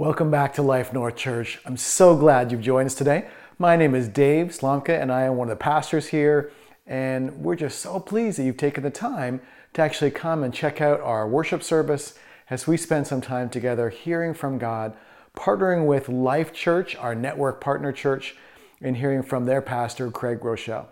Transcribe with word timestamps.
Welcome 0.00 0.30
back 0.30 0.54
to 0.54 0.62
Life 0.62 0.94
North 0.94 1.16
Church. 1.16 1.60
I'm 1.66 1.76
so 1.76 2.16
glad 2.16 2.50
you've 2.50 2.62
joined 2.62 2.86
us 2.86 2.94
today. 2.94 3.28
My 3.58 3.76
name 3.76 3.94
is 3.94 4.08
Dave 4.08 4.46
Slomka, 4.46 4.98
and 4.98 5.12
I 5.12 5.24
am 5.24 5.36
one 5.36 5.50
of 5.50 5.58
the 5.58 5.62
pastors 5.62 6.06
here. 6.06 6.52
And 6.86 7.44
we're 7.44 7.54
just 7.54 7.80
so 7.80 8.00
pleased 8.00 8.38
that 8.38 8.44
you've 8.44 8.56
taken 8.56 8.82
the 8.82 8.88
time 8.88 9.42
to 9.74 9.82
actually 9.82 10.10
come 10.10 10.42
and 10.42 10.54
check 10.54 10.80
out 10.80 11.02
our 11.02 11.28
worship 11.28 11.62
service 11.62 12.18
as 12.48 12.66
we 12.66 12.78
spend 12.78 13.08
some 13.08 13.20
time 13.20 13.50
together 13.50 13.90
hearing 13.90 14.32
from 14.32 14.56
God, 14.56 14.96
partnering 15.36 15.84
with 15.84 16.08
Life 16.08 16.54
Church, 16.54 16.96
our 16.96 17.14
network 17.14 17.60
partner 17.60 17.92
church, 17.92 18.36
and 18.80 18.96
hearing 18.96 19.22
from 19.22 19.44
their 19.44 19.60
pastor, 19.60 20.10
Craig 20.10 20.40
Groeschel. 20.40 20.86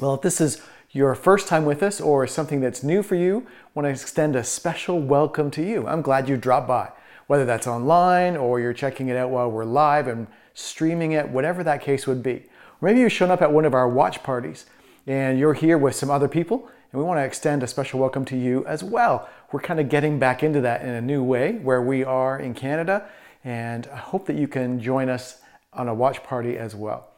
Well, 0.00 0.14
if 0.14 0.22
this 0.22 0.40
is 0.40 0.62
your 0.92 1.14
first 1.14 1.46
time 1.46 1.66
with 1.66 1.82
us 1.82 2.00
or 2.00 2.26
something 2.26 2.62
that's 2.62 2.82
new 2.82 3.02
for 3.02 3.16
you, 3.16 3.46
I 3.46 3.68
want 3.74 3.84
to 3.84 3.90
extend 3.90 4.34
a 4.34 4.44
special 4.44 4.98
welcome 4.98 5.50
to 5.50 5.62
you. 5.62 5.86
I'm 5.86 6.00
glad 6.00 6.26
you 6.26 6.38
dropped 6.38 6.68
by 6.68 6.92
whether 7.30 7.44
that's 7.44 7.68
online 7.68 8.36
or 8.36 8.58
you're 8.58 8.72
checking 8.72 9.06
it 9.06 9.16
out 9.16 9.30
while 9.30 9.48
we're 9.48 9.64
live 9.64 10.08
and 10.08 10.26
streaming 10.52 11.12
it, 11.12 11.28
whatever 11.28 11.62
that 11.62 11.80
case 11.80 12.04
would 12.04 12.24
be. 12.24 12.44
Maybe 12.80 12.98
you've 12.98 13.12
shown 13.12 13.30
up 13.30 13.40
at 13.40 13.52
one 13.52 13.64
of 13.64 13.72
our 13.72 13.88
watch 13.88 14.24
parties 14.24 14.66
and 15.06 15.38
you're 15.38 15.54
here 15.54 15.78
with 15.78 15.94
some 15.94 16.10
other 16.10 16.26
people, 16.26 16.68
and 16.90 17.00
we 17.00 17.06
want 17.06 17.18
to 17.18 17.24
extend 17.24 17.62
a 17.62 17.68
special 17.68 18.00
welcome 18.00 18.24
to 18.24 18.36
you 18.36 18.66
as 18.66 18.82
well. 18.82 19.28
We're 19.52 19.60
kind 19.60 19.78
of 19.78 19.88
getting 19.88 20.18
back 20.18 20.42
into 20.42 20.60
that 20.62 20.82
in 20.82 20.88
a 20.88 21.00
new 21.00 21.22
way 21.22 21.52
where 21.52 21.80
we 21.80 22.02
are 22.02 22.36
in 22.36 22.52
Canada, 22.52 23.08
and 23.44 23.86
I 23.92 23.96
hope 23.96 24.26
that 24.26 24.34
you 24.34 24.48
can 24.48 24.80
join 24.80 25.08
us 25.08 25.40
on 25.72 25.86
a 25.86 25.94
watch 25.94 26.24
party 26.24 26.58
as 26.58 26.74
well. 26.74 27.10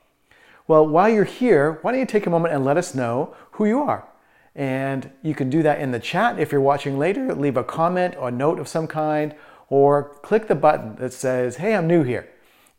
Well, 0.68 0.86
while 0.86 1.08
you're 1.08 1.24
here, 1.24 1.78
why 1.80 1.92
don't 1.92 2.00
you 2.00 2.06
take 2.06 2.26
a 2.26 2.30
moment 2.30 2.52
and 2.52 2.66
let 2.66 2.76
us 2.76 2.94
know 2.94 3.34
who 3.52 3.64
you 3.64 3.80
are? 3.80 4.06
And 4.54 5.10
you 5.22 5.34
can 5.34 5.48
do 5.48 5.62
that 5.62 5.80
in 5.80 5.92
the 5.92 5.98
chat 5.98 6.38
if 6.38 6.52
you're 6.52 6.60
watching 6.60 6.98
later. 6.98 7.34
Leave 7.34 7.56
a 7.56 7.64
comment 7.64 8.14
or 8.18 8.30
note 8.30 8.58
of 8.58 8.68
some 8.68 8.86
kind, 8.86 9.34
or 9.72 10.10
click 10.20 10.48
the 10.48 10.54
button 10.54 10.96
that 10.96 11.14
says, 11.14 11.56
Hey, 11.56 11.74
I'm 11.74 11.86
new 11.86 12.02
here. 12.02 12.28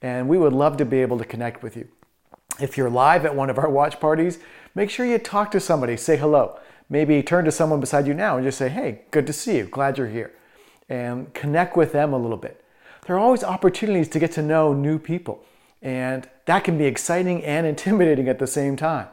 And 0.03 0.30
we 0.30 0.38
would 0.38 0.53
love 0.53 0.77
to 0.77 0.86
be 0.86 1.02
able 1.02 1.17
to 1.17 1.25
connect 1.25 1.63
with 1.63 1.75
you. 1.75 1.88
If 2.61 2.77
you're 2.77 2.88
live 2.88 3.25
at 3.25 3.36
one 3.36 3.49
of 3.49 3.58
our 3.58 3.67
watch 3.67 3.99
parties, 3.99 4.38
make 4.75 4.91
sure 4.91 5.03
you 5.03 5.17
talk 5.17 5.49
to 5.52 5.59
somebody, 5.59 5.97
say 5.97 6.17
hello. 6.17 6.59
Maybe 6.91 7.23
turn 7.23 7.45
to 7.45 7.52
someone 7.52 7.80
beside 7.80 8.05
you 8.05 8.14
now 8.14 8.38
and 8.38 8.45
just 8.45 8.59
say, 8.59 8.69
Hey, 8.69 9.02
good 9.09 9.25
to 9.25 9.33
see 9.33 9.58
you, 9.58 9.66
glad 9.66 9.97
you're 9.97 10.05
here. 10.05 10.33
And 10.88 11.33
connect 11.33 11.75
with 11.75 11.94
them 11.94 12.14
a 12.14 12.17
little 12.19 12.38
bit. 12.38 12.64
There 13.08 13.16
are 13.16 13.19
always 13.19 13.44
opportunities 13.44 14.08
to 14.09 14.19
get 14.19 14.31
to 14.33 14.44
know 14.44 14.71
new 14.71 14.99
people, 14.99 15.44
and 15.81 16.30
that 16.45 16.64
can 16.64 16.77
be 16.77 16.86
exciting 16.86 17.44
and 17.44 17.66
intimidating 17.73 18.30
at 18.30 18.38
the 18.38 18.45
same 18.45 18.75
time. 18.75 19.08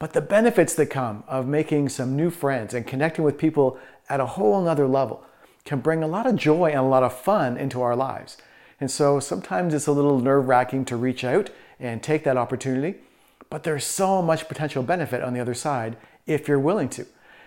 But 0.00 0.14
the 0.14 0.20
benefits 0.20 0.74
that 0.74 0.86
come 0.86 1.22
of 1.28 1.46
making 1.46 1.90
some 1.90 2.16
new 2.16 2.30
friends 2.30 2.74
and 2.74 2.84
connecting 2.84 3.24
with 3.24 3.38
people 3.38 3.78
at 4.08 4.18
a 4.18 4.26
whole 4.26 4.60
nother 4.60 4.88
level 4.88 5.24
can 5.70 5.78
bring 5.78 6.02
a 6.02 6.08
lot 6.08 6.26
of 6.26 6.34
joy 6.34 6.68
and 6.70 6.80
a 6.80 6.82
lot 6.82 7.04
of 7.04 7.16
fun 7.16 7.56
into 7.56 7.80
our 7.80 7.94
lives. 7.94 8.36
And 8.80 8.90
so 8.90 9.20
sometimes 9.20 9.72
it's 9.72 9.86
a 9.86 9.92
little 9.92 10.18
nerve 10.18 10.48
wracking 10.48 10.84
to 10.86 10.96
reach 10.96 11.22
out 11.22 11.48
and 11.78 12.02
take 12.02 12.24
that 12.24 12.36
opportunity, 12.36 12.98
but 13.50 13.62
there's 13.62 13.84
so 13.84 14.20
much 14.20 14.48
potential 14.48 14.82
benefit 14.82 15.22
on 15.22 15.32
the 15.32 15.38
other 15.38 15.54
side 15.54 15.96
if 16.26 16.48
you're 16.48 16.58
willing 16.58 16.88
to. 16.88 17.06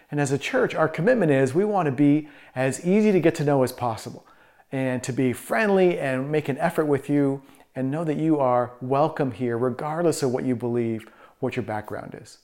And 0.09 0.21
as 0.21 0.31
a 0.31 0.38
church, 0.38 0.73
our 0.73 0.88
commitment 0.88 1.33
is 1.33 1.53
we 1.53 1.66
want 1.66 1.88
to 1.88 1.91
be 1.91 2.29
as 2.55 2.85
easy 2.85 3.11
to 3.11 3.19
get 3.19 3.35
to 3.35 3.44
know 3.44 3.61
as 3.61 3.73
possible 3.73 4.25
and 4.71 5.03
to 5.03 5.11
be 5.11 5.33
friendly 5.33 5.99
and 5.99 6.31
make 6.31 6.47
an 6.47 6.57
effort 6.59 6.85
with 6.85 7.09
you 7.09 7.41
and 7.75 7.91
know 7.91 8.05
that 8.05 8.16
you 8.16 8.39
are 8.39 8.71
welcome 8.79 9.31
here, 9.31 9.57
regardless 9.57 10.23
of 10.23 10.31
what 10.31 10.45
you 10.45 10.55
believe, 10.55 11.09
what 11.40 11.57
your 11.57 11.63
background 11.63 12.17
is. 12.22 12.38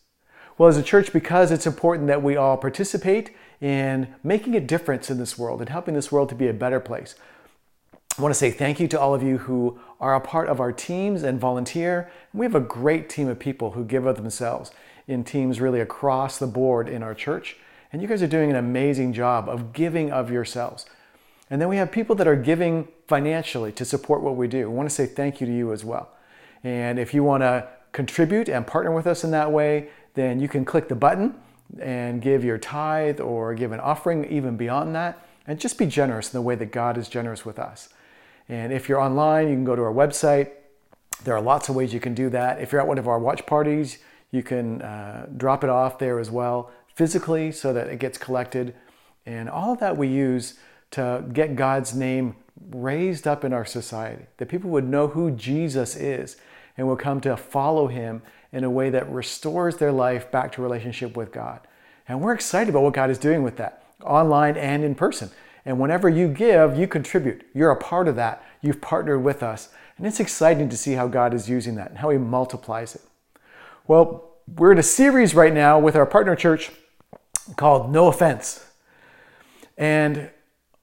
Well, 0.58 0.68
as 0.68 0.76
a 0.76 0.84
church, 0.84 1.14
because 1.14 1.54
it's 1.54 1.66
important 1.66 2.10
that 2.10 2.22
we 2.22 2.36
all 2.36 2.58
participate 2.58 3.32
in 3.62 4.14
making 4.24 4.56
a 4.56 4.60
difference 4.60 5.10
in 5.10 5.18
this 5.18 5.38
world 5.38 5.60
and 5.60 5.70
helping 5.70 5.94
this 5.94 6.12
world 6.12 6.30
to 6.30 6.36
be 6.36 6.48
a 6.48 6.54
better 6.54 6.80
place, 6.80 7.16
I 8.18 8.22
want 8.22 8.34
to 8.34 8.38
say 8.40 8.52
thank 8.52 8.80
you 8.80 8.88
to 8.90 9.00
all 9.00 9.16
of 9.16 9.24
you 9.24 9.38
who 9.38 9.80
are 10.00 10.16
a 10.16 10.20
part 10.20 10.50
of 10.50 10.60
our 10.60 10.72
teams 10.72 11.24
and 11.24 11.40
volunteer. 11.40 12.12
We 12.34 12.46
have 12.46 12.56
a 12.56 12.60
great 12.60 13.10
team 13.10 13.28
of 13.30 13.40
people 13.40 13.72
who 13.72 13.86
give 13.86 14.06
of 14.06 14.18
themselves 14.18 14.72
in 15.08 15.24
teams 15.24 15.62
really 15.62 15.80
across 15.80 16.38
the 16.38 16.48
board 16.48 16.90
in 16.90 17.02
our 17.02 17.16
church. 17.16 17.58
And 17.92 18.02
you 18.02 18.08
guys 18.08 18.22
are 18.22 18.28
doing 18.28 18.50
an 18.50 18.56
amazing 18.56 19.14
job 19.14 19.48
of 19.48 19.74
giving 19.74 20.12
of 20.12 20.30
yourselves. 20.30 20.86
And 21.50 21.62
then 21.62 21.70
we 21.70 21.78
have 21.78 21.92
people 21.92 22.16
that 22.18 22.28
are 22.28 22.36
giving 22.36 22.90
financially 23.08 23.72
to 23.72 23.86
support 23.86 24.22
what 24.22 24.36
we 24.36 24.48
do. 24.48 24.64
I 24.64 24.74
want 24.74 24.88
to 24.90 24.94
say 24.94 25.06
thank 25.06 25.42
you 25.42 25.48
to 25.48 25.54
you 25.54 25.74
as 25.74 25.84
well. 25.84 26.10
And 26.64 27.00
if 27.00 27.14
you 27.14 27.24
want 27.24 27.42
to 27.42 27.68
contribute 27.92 28.50
and 28.50 28.68
partner 28.68 28.92
with 28.92 29.08
us 29.08 29.24
in 29.24 29.32
that 29.32 29.52
way, 29.52 29.90
then 30.14 30.40
you 30.40 30.48
can 30.48 30.66
click 30.66 30.90
the 30.90 30.96
button 30.96 31.36
and 31.80 32.22
give 32.22 32.44
your 32.44 32.58
tithe 32.58 33.20
or 33.20 33.54
give 33.54 33.72
an 33.72 33.80
offering 33.80 34.26
even 34.26 34.58
beyond 34.58 34.96
that. 34.96 35.26
And 35.46 35.60
just 35.60 35.78
be 35.78 35.86
generous 35.86 36.34
in 36.34 36.38
the 36.38 36.42
way 36.42 36.56
that 36.56 36.72
God 36.72 36.98
is 36.98 37.10
generous 37.10 37.46
with 37.46 37.60
us. 37.60 37.90
And 38.48 38.72
if 38.72 38.88
you're 38.88 39.00
online, 39.00 39.50
you 39.50 39.56
can 39.56 39.64
go 39.64 39.76
to 39.76 39.82
our 39.82 39.94
website. 39.94 40.52
There 41.24 41.36
are 41.36 41.42
lots 41.42 41.70
of 41.70 41.76
ways 41.76 41.94
you 41.94 42.00
can 42.00 42.14
do 42.14 42.30
that. 42.30 42.62
If 42.62 42.72
you're 42.72 42.82
at 42.82 42.88
one 42.88 42.98
of 42.98 43.08
our 43.08 43.20
watch 43.20 43.46
parties, 43.46 44.00
you 44.32 44.44
can 44.44 44.82
uh, 44.82 45.28
drop 45.38 45.64
it 45.64 45.70
off 45.70 46.00
there 46.00 46.20
as 46.20 46.30
well 46.30 46.72
physically 46.96 47.52
so 47.52 47.74
that 47.74 47.88
it 47.88 48.00
gets 48.00 48.18
collected. 48.18 48.76
And 49.26 49.50
all 49.50 49.74
of 49.74 49.80
that 49.80 49.98
we 49.98 50.08
use 50.08 50.56
to 50.92 51.24
get 51.32 51.56
God's 51.56 51.96
name 51.96 52.36
raised 52.72 53.28
up 53.28 53.44
in 53.44 53.54
our 53.54 53.66
society, 53.66 54.26
that 54.38 54.48
people 54.50 54.70
would 54.70 54.84
know 54.84 55.08
who 55.08 55.32
Jesus 55.32 55.96
is 55.96 56.36
and 56.80 56.88
will 56.88 56.96
come 56.96 57.20
to 57.20 57.36
follow 57.36 57.88
him 57.88 58.22
in 58.54 58.64
a 58.64 58.70
way 58.70 58.90
that 58.90 59.12
restores 59.12 59.76
their 59.76 59.92
life 59.92 60.32
back 60.32 60.50
to 60.54 60.62
relationship 60.62 61.18
with 61.18 61.30
God. 61.30 61.60
And 62.08 62.22
we're 62.22 62.34
excited 62.34 62.70
about 62.70 62.84
what 62.84 62.94
God 62.94 63.10
is 63.10 63.18
doing 63.18 63.44
with 63.44 63.58
that, 63.58 63.84
online 64.02 64.56
and 64.56 64.82
in 64.82 64.96
person. 64.96 65.30
And 65.66 65.78
whenever 65.78 66.08
you 66.08 66.30
give, 66.30 66.78
you 66.78 66.88
contribute. 66.88 67.46
You're 67.54 67.72
a 67.72 67.76
part 67.76 68.08
of 68.08 68.16
that. 68.16 68.42
You've 68.62 68.80
partnered 68.80 69.26
with 69.26 69.44
us. 69.44 69.68
And 69.98 70.08
it's 70.08 70.22
exciting 70.22 70.70
to 70.70 70.78
see 70.78 70.94
how 70.94 71.10
God 71.10 71.34
is 71.34 71.50
using 71.50 71.76
that 71.76 71.90
and 71.90 71.98
how 71.98 72.12
He 72.12 72.18
multiplies 72.18 72.96
it. 72.96 73.02
Well, 73.86 74.38
we're 74.48 74.72
in 74.72 74.80
a 74.80 74.84
series 74.84 75.36
right 75.36 75.54
now 75.54 75.80
with 75.80 75.98
our 75.98 76.06
partner 76.06 76.34
church 76.38 76.72
called 77.58 77.92
No 77.92 78.08
Offense. 78.08 78.66
And 79.78 80.32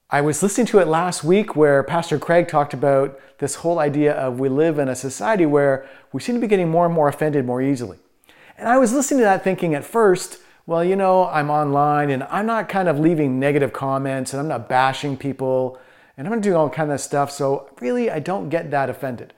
I 0.08 0.20
was 0.20 0.40
listening 0.40 0.68
to 0.68 0.78
it 0.78 0.86
last 0.86 1.24
week 1.24 1.56
where 1.56 1.82
Pastor 1.82 2.16
Craig 2.16 2.46
talked 2.46 2.72
about 2.72 3.18
this 3.38 3.56
whole 3.56 3.80
idea 3.80 4.12
of 4.14 4.38
we 4.38 4.48
live 4.48 4.78
in 4.78 4.88
a 4.88 4.94
society 4.94 5.46
where 5.46 5.84
we 6.12 6.20
seem 6.20 6.36
to 6.36 6.40
be 6.40 6.46
getting 6.46 6.68
more 6.68 6.86
and 6.86 6.94
more 6.94 7.08
offended 7.08 7.44
more 7.44 7.60
easily. 7.60 7.98
And 8.56 8.68
I 8.68 8.78
was 8.78 8.92
listening 8.92 9.18
to 9.18 9.24
that 9.24 9.42
thinking 9.42 9.74
at 9.74 9.84
first, 9.84 10.38
well, 10.64 10.84
you 10.84 10.94
know, 10.94 11.26
I'm 11.26 11.50
online 11.50 12.10
and 12.10 12.22
I'm 12.22 12.46
not 12.46 12.68
kind 12.68 12.88
of 12.88 13.00
leaving 13.00 13.40
negative 13.40 13.72
comments 13.72 14.32
and 14.32 14.38
I'm 14.38 14.46
not 14.46 14.68
bashing 14.68 15.16
people 15.16 15.76
and 16.16 16.28
I'm 16.28 16.34
not 16.34 16.42
doing 16.42 16.54
all 16.54 16.70
kind 16.70 16.92
of 16.92 17.00
stuff. 17.00 17.32
So 17.32 17.68
really, 17.80 18.08
I 18.08 18.20
don't 18.20 18.48
get 18.48 18.70
that 18.70 18.88
offended. 18.88 19.34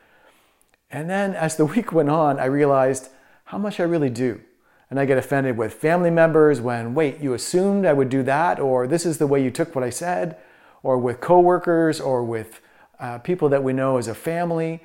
And 0.90 1.08
then 1.08 1.32
as 1.32 1.56
the 1.56 1.64
week 1.76 1.92
went 1.92 2.10
on, 2.10 2.38
I 2.38 2.44
realized 2.44 3.08
how 3.44 3.56
much 3.56 3.80
I 3.80 3.84
really 3.84 4.10
do. 4.10 4.42
And 4.90 5.00
I 5.00 5.06
get 5.06 5.16
offended 5.16 5.56
with 5.56 5.72
family 5.72 6.10
members 6.10 6.60
when, 6.60 6.94
wait, 6.94 7.20
you 7.20 7.32
assumed 7.32 7.86
I 7.86 7.94
would 7.94 8.10
do 8.10 8.22
that, 8.24 8.60
or 8.60 8.86
this 8.86 9.06
is 9.06 9.16
the 9.16 9.26
way 9.26 9.42
you 9.42 9.50
took 9.50 9.74
what 9.74 9.84
I 9.84 9.90
said 9.90 10.36
or 10.82 10.98
with 10.98 11.20
coworkers 11.20 12.00
or 12.00 12.24
with 12.24 12.60
uh, 13.00 13.18
people 13.18 13.48
that 13.48 13.62
we 13.62 13.72
know 13.72 13.96
as 13.96 14.08
a 14.08 14.14
family. 14.14 14.80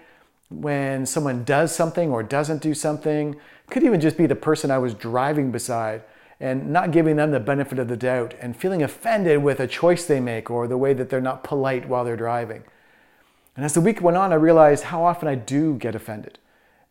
When 0.49 1.05
someone 1.05 1.43
does 1.43 1.73
something 1.73 2.11
or 2.11 2.21
doesn't 2.21 2.61
do 2.61 2.73
something, 2.73 3.35
could 3.69 3.83
even 3.83 3.99
just 3.99 4.17
be 4.17 4.27
the 4.27 4.35
person 4.35 4.69
I 4.69 4.77
was 4.77 4.93
driving 4.93 5.51
beside 5.51 6.03
and 6.39 6.71
not 6.71 6.91
giving 6.91 7.15
them 7.15 7.31
the 7.31 7.39
benefit 7.39 7.79
of 7.79 7.87
the 7.87 7.97
doubt 7.97 8.35
and 8.39 8.55
feeling 8.55 8.83
offended 8.83 9.41
with 9.41 9.59
a 9.59 9.67
choice 9.67 10.05
they 10.05 10.19
make 10.19 10.51
or 10.51 10.67
the 10.67 10.77
way 10.77 10.93
that 10.93 11.09
they're 11.09 11.21
not 11.21 11.43
polite 11.43 11.87
while 11.87 12.03
they're 12.03 12.17
driving. 12.17 12.63
And 13.55 13.65
as 13.65 13.73
the 13.73 13.81
week 13.81 14.01
went 14.01 14.17
on, 14.17 14.31
I 14.31 14.35
realized 14.35 14.85
how 14.85 15.03
often 15.05 15.27
I 15.27 15.35
do 15.35 15.75
get 15.75 15.95
offended 15.95 16.39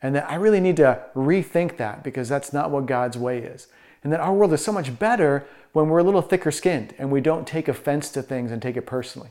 and 0.00 0.14
that 0.14 0.28
I 0.30 0.36
really 0.36 0.60
need 0.60 0.76
to 0.78 1.02
rethink 1.14 1.76
that 1.76 2.02
because 2.02 2.28
that's 2.28 2.52
not 2.52 2.70
what 2.70 2.86
God's 2.86 3.16
way 3.16 3.38
is. 3.38 3.68
And 4.02 4.12
that 4.12 4.20
our 4.20 4.32
world 4.32 4.52
is 4.52 4.64
so 4.64 4.72
much 4.72 4.98
better 4.98 5.46
when 5.72 5.88
we're 5.88 5.98
a 5.98 6.04
little 6.04 6.22
thicker 6.22 6.50
skinned 6.50 6.94
and 6.98 7.10
we 7.10 7.20
don't 7.20 7.46
take 7.46 7.68
offense 7.68 8.10
to 8.10 8.22
things 8.22 8.50
and 8.50 8.60
take 8.60 8.76
it 8.76 8.86
personally. 8.86 9.30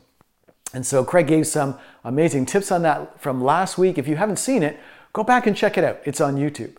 And 0.74 0.86
so 0.86 1.04
Craig 1.04 1.26
gave 1.26 1.46
some 1.46 1.78
amazing 2.04 2.46
tips 2.46 2.72
on 2.72 2.82
that 2.82 3.20
from 3.20 3.42
last 3.42 3.76
week. 3.78 3.98
If 3.98 4.08
you 4.08 4.16
haven't 4.16 4.38
seen 4.38 4.62
it, 4.62 4.78
go 5.12 5.22
back 5.22 5.46
and 5.46 5.56
check 5.56 5.76
it 5.76 5.84
out. 5.84 6.00
It's 6.04 6.20
on 6.20 6.36
YouTube. 6.36 6.76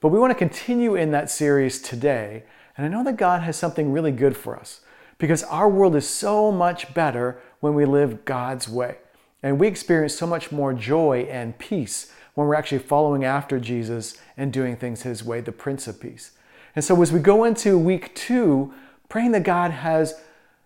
But 0.00 0.08
we 0.08 0.18
want 0.18 0.30
to 0.30 0.38
continue 0.38 0.94
in 0.94 1.10
that 1.12 1.30
series 1.30 1.80
today. 1.80 2.44
And 2.76 2.86
I 2.86 2.88
know 2.88 3.04
that 3.04 3.16
God 3.16 3.42
has 3.42 3.56
something 3.56 3.92
really 3.92 4.12
good 4.12 4.36
for 4.36 4.56
us 4.56 4.80
because 5.18 5.42
our 5.44 5.68
world 5.68 5.96
is 5.96 6.08
so 6.08 6.52
much 6.52 6.92
better 6.94 7.40
when 7.60 7.74
we 7.74 7.84
live 7.84 8.24
God's 8.24 8.68
way. 8.68 8.98
And 9.42 9.58
we 9.58 9.66
experience 9.66 10.14
so 10.14 10.26
much 10.26 10.52
more 10.52 10.72
joy 10.72 11.26
and 11.30 11.58
peace 11.58 12.12
when 12.34 12.46
we're 12.46 12.54
actually 12.54 12.78
following 12.78 13.24
after 13.24 13.60
Jesus 13.60 14.16
and 14.36 14.52
doing 14.52 14.76
things 14.76 15.02
His 15.02 15.24
way, 15.24 15.40
the 15.40 15.52
Prince 15.52 15.86
of 15.86 16.00
Peace. 16.00 16.32
And 16.74 16.84
so 16.84 17.00
as 17.00 17.12
we 17.12 17.20
go 17.20 17.44
into 17.44 17.78
week 17.78 18.14
two, 18.14 18.74
praying 19.14 19.30
that 19.30 19.44
God 19.44 19.70
has 19.70 20.20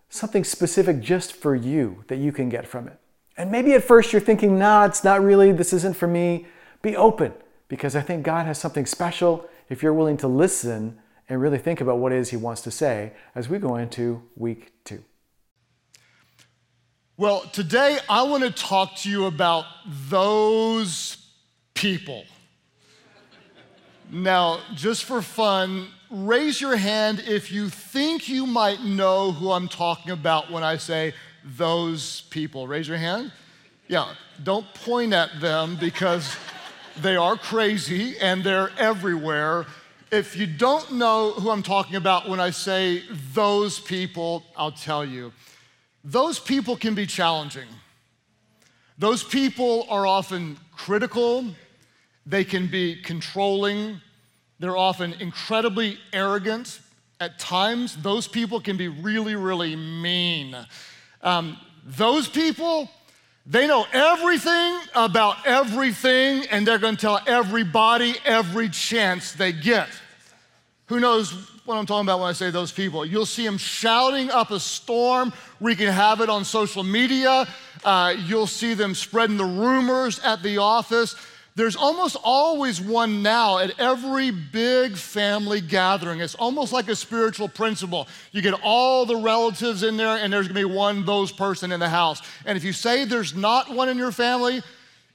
something 0.09 0.43
specific 0.43 1.00
just 1.00 1.35
for 1.35 1.55
you 1.55 2.03
that 2.09 2.17
you 2.17 2.33
can 2.33 2.49
get 2.49 2.67
from 2.67 2.89
it. 2.89 2.99
And 3.37 3.53
maybe 3.53 3.75
at 3.75 3.85
first 3.85 4.11
you're 4.11 4.23
thinking, 4.23 4.59
nah, 4.59 4.87
it's 4.87 5.05
not 5.05 5.23
really, 5.23 5.53
this 5.53 5.75
isn't 5.75 5.99
for 5.99 6.06
me. 6.06 6.47
Be 6.81 6.97
open 6.97 7.35
because 7.69 7.95
I 7.95 8.00
think 8.00 8.25
God 8.25 8.47
has 8.47 8.56
something 8.56 8.87
special 8.87 9.47
if 9.69 9.83
you're 9.83 9.93
willing 9.93 10.17
to 10.17 10.29
listen 10.29 10.99
and 11.29 11.43
really 11.43 11.59
think 11.59 11.83
about 11.83 11.99
what 11.99 12.11
it 12.11 12.17
is 12.21 12.31
He 12.31 12.39
wants 12.39 12.62
to 12.62 12.71
say 12.71 13.12
as 13.35 13.50
we 13.50 13.59
go 13.59 13.77
into 13.77 14.23
week 14.35 14.73
two. 14.83 15.05
Well, 17.19 17.41
today 17.53 17.99
I 18.09 18.23
want 18.23 18.45
to 18.45 18.50
talk 18.50 18.97
to 19.00 19.11
you 19.11 19.27
about 19.27 19.67
those 20.09 21.19
people. 21.75 22.25
Now, 24.11 24.61
just 24.75 25.05
for 25.05 25.21
fun, 25.21 25.89
raise 26.11 26.61
your 26.61 26.77
hand 26.77 27.23
if 27.27 27.53
you 27.53 27.69
think 27.69 28.29
you 28.29 28.47
might 28.47 28.83
know 28.83 29.33
who 29.33 29.53
I'm 29.53 29.69
talking 29.69 30.13
about 30.13 30.51
when 30.51 30.63
I 30.63 30.79
say 30.79 31.13
those 31.45 32.23
people. 32.31 32.67
Raise 32.67 32.89
your 32.89 32.97
hand. 32.97 33.33
Yeah, 33.87 34.15
don't 34.43 34.67
point 34.75 35.13
at 35.13 35.41
them 35.41 35.77
because 35.77 36.35
they 37.03 37.17
are 37.17 37.37
crazy 37.37 38.19
and 38.19 38.43
they're 38.43 38.71
everywhere. 38.79 39.67
If 40.11 40.37
you 40.37 40.47
don't 40.47 40.93
know 40.93 41.33
who 41.33 41.51
I'm 41.51 41.63
talking 41.63 41.97
about 41.97 42.29
when 42.31 42.41
I 42.41 42.49
say 42.51 43.03
those 43.35 43.79
people, 43.79 44.43
I'll 44.57 44.73
tell 44.73 45.05
you. 45.05 45.33
Those 46.03 46.39
people 46.39 46.77
can 46.77 46.95
be 46.95 47.05
challenging. 47.05 47.69
Those 48.97 49.23
people 49.23 49.87
are 49.91 50.07
often 50.07 50.57
critical, 50.75 51.45
they 52.29 52.45
can 52.45 52.67
be 52.67 52.97
controlling, 52.97 54.01
they're 54.61 54.77
often 54.77 55.15
incredibly 55.15 55.99
arrogant. 56.13 56.81
At 57.21 57.39
times, 57.39 57.97
those 57.97 58.29
people 58.29 58.61
can 58.61 58.77
be 58.77 58.89
really, 58.89 59.35
really 59.35 59.75
mean. 59.75 60.55
Um, 61.23 61.59
those 61.85 62.29
people, 62.29 62.91
they 63.47 63.67
know 63.67 63.87
everything 63.93 64.79
about 64.95 65.47
everything, 65.47 66.45
and 66.51 66.67
they're 66.67 66.79
gonna 66.79 66.99
tell 66.99 67.21
everybody 67.27 68.15
every 68.25 68.69
chance 68.69 69.33
they 69.33 69.53
get. 69.53 69.89
Who 70.87 71.01
knows 71.01 71.33
what 71.65 71.77
I'm 71.77 71.87
talking 71.87 72.07
about 72.07 72.21
when 72.21 72.29
I 72.29 72.33
say 72.33 72.51
those 72.51 72.73
people? 72.73 73.07
You'll 73.07 73.27
see 73.27 73.45
them 73.45 73.59
shouting 73.59 74.31
up 74.31 74.51
a 74.51 74.61
storm, 74.61 75.33
wreaking 75.61 75.89
havoc 75.89 76.29
on 76.29 76.45
social 76.45 76.83
media. 76.83 77.49
Uh, 77.85 78.15
you'll 78.27 78.47
see 78.47 78.75
them 78.75 78.95
spreading 78.95 79.39
the 79.39 79.45
rumors 79.45 80.19
at 80.21 80.43
the 80.43 80.59
office. 80.59 81.15
There's 81.59 81.75
almost 81.75 82.17
always 82.23 82.81
one 82.81 83.21
now 83.21 83.59
at 83.59 83.81
every 83.81 84.31
big 84.31 84.95
family 84.95 85.61
gathering. 85.61 86.21
It's 86.21 86.37
almost 86.37 86.73
like 86.73 86.87
a 86.87 86.95
spiritual 86.95 87.49
principle. 87.49 88.07
You 88.31 88.43
get 88.43 88.55
all 88.63 89.05
the 89.05 89.17
relatives 89.17 89.83
in 89.83 89.97
there, 89.97 90.19
and 90.19 90.33
there's 90.33 90.47
gonna 90.47 90.61
be 90.61 90.65
one 90.65 91.05
those 91.05 91.33
person 91.33 91.73
in 91.73 91.81
the 91.81 91.89
house. 91.89 92.23
And 92.47 92.57
if 92.57 92.63
you 92.63 92.73
say 92.73 93.05
there's 93.05 93.35
not 93.35 93.75
one 93.75 93.89
in 93.89 93.99
your 93.99 94.13
family, 94.13 94.63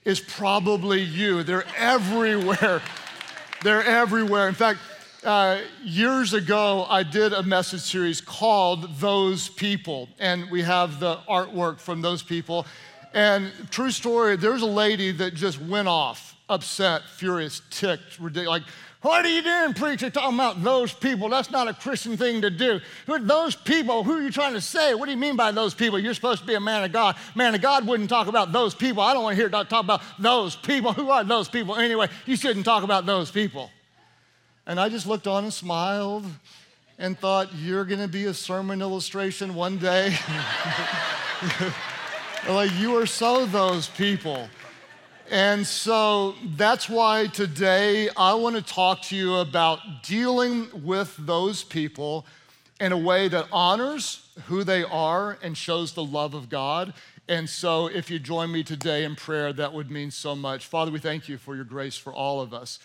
it's 0.03 0.19
probably 0.19 1.01
you. 1.01 1.43
They're 1.43 1.63
everywhere. 1.77 2.81
They're 3.63 3.85
everywhere. 3.85 4.49
In 4.49 4.53
fact, 4.53 4.79
uh, 5.23 5.59
years 5.81 6.33
ago, 6.33 6.85
I 6.89 7.03
did 7.03 7.31
a 7.31 7.43
message 7.43 7.79
series 7.79 8.19
called 8.19 8.99
Those 8.99 9.47
People, 9.47 10.09
and 10.19 10.51
we 10.51 10.63
have 10.63 10.99
the 10.99 11.19
artwork 11.29 11.79
from 11.79 12.01
those 12.01 12.21
people. 12.21 12.65
And 13.13 13.51
true 13.69 13.91
story, 13.91 14.35
there's 14.35 14.63
a 14.63 14.67
lady 14.67 15.11
that 15.11 15.35
just 15.35 15.61
went 15.61 15.87
off, 15.87 16.32
upset, 16.49 17.03
furious, 17.03 17.61
ticked, 17.69 18.19
ridiculous. 18.19 18.61
Like, 18.61 18.63
what 19.03 19.25
are 19.25 19.29
you 19.29 19.41
doing, 19.41 19.73
preacher, 19.73 20.09
talking 20.09 20.35
about 20.35 20.63
those 20.63 20.93
people? 20.93 21.27
That's 21.27 21.51
not 21.51 21.67
a 21.67 21.73
Christian 21.73 22.15
thing 22.15 22.41
to 22.41 22.49
do. 22.49 22.79
Those 23.05 23.53
people, 23.53 24.05
who 24.05 24.13
are 24.19 24.21
you 24.21 24.31
trying 24.31 24.53
to 24.53 24.61
say? 24.61 24.93
What 24.93 25.07
do 25.07 25.11
you 25.11 25.17
mean 25.17 25.35
by 25.35 25.51
those 25.51 25.73
people? 25.73 25.99
You're 25.99 26.13
supposed 26.13 26.39
to 26.39 26.47
be 26.47 26.53
a 26.53 26.59
man 26.61 26.85
of 26.85 26.93
God. 26.93 27.17
Man 27.35 27.53
of 27.53 27.61
God 27.61 27.85
wouldn't 27.85 28.09
talk 28.09 28.27
about 28.27 28.53
those 28.53 28.73
people. 28.73 29.03
I 29.03 29.13
don't 29.13 29.23
want 29.23 29.35
to 29.35 29.41
hear 29.41 29.49
talk 29.49 29.71
about 29.71 30.01
those 30.17 30.55
people. 30.55 30.93
Who 30.93 31.09
are 31.09 31.25
those 31.25 31.49
people? 31.49 31.75
Anyway, 31.75 32.07
you 32.25 32.37
shouldn't 32.37 32.65
talk 32.65 32.85
about 32.85 33.05
those 33.05 33.29
people. 33.29 33.69
And 34.65 34.79
I 34.79 34.87
just 34.87 35.05
looked 35.05 35.27
on 35.27 35.43
and 35.43 35.53
smiled 35.53 36.23
and 36.97 37.19
thought, 37.19 37.53
You're 37.55 37.83
going 37.83 37.99
to 37.99 38.07
be 38.07 38.23
a 38.25 38.33
sermon 38.33 38.81
illustration 38.81 39.53
one 39.53 39.79
day. 39.79 40.15
like, 42.47 42.71
you 42.79 42.95
are 42.95 43.05
so 43.05 43.45
those 43.45 43.89
people. 43.89 44.47
And 45.31 45.65
so 45.65 46.35
that's 46.57 46.89
why 46.89 47.27
today 47.27 48.09
I 48.15 48.33
want 48.33 48.55
to 48.55 48.61
talk 48.61 49.01
to 49.03 49.15
you 49.15 49.35
about 49.35 50.03
dealing 50.03 50.67
with 50.83 51.15
those 51.17 51.63
people 51.63 52.25
in 52.79 52.91
a 52.91 52.97
way 52.97 53.29
that 53.29 53.47
honors 53.51 54.27
who 54.47 54.63
they 54.63 54.83
are 54.83 55.37
and 55.41 55.57
shows 55.57 55.93
the 55.93 56.03
love 56.03 56.33
of 56.33 56.49
God. 56.49 56.93
And 57.29 57.49
so 57.49 57.87
if 57.87 58.11
you 58.11 58.19
join 58.19 58.51
me 58.51 58.63
today 58.63 59.05
in 59.05 59.15
prayer, 59.15 59.53
that 59.53 59.71
would 59.71 59.89
mean 59.89 60.11
so 60.11 60.35
much. 60.35 60.65
Father, 60.65 60.91
we 60.91 60.99
thank 60.99 61.29
you 61.29 61.37
for 61.37 61.55
your 61.55 61.63
grace 61.63 61.95
for 61.95 62.13
all 62.13 62.41
of 62.41 62.53
us. 62.53 62.79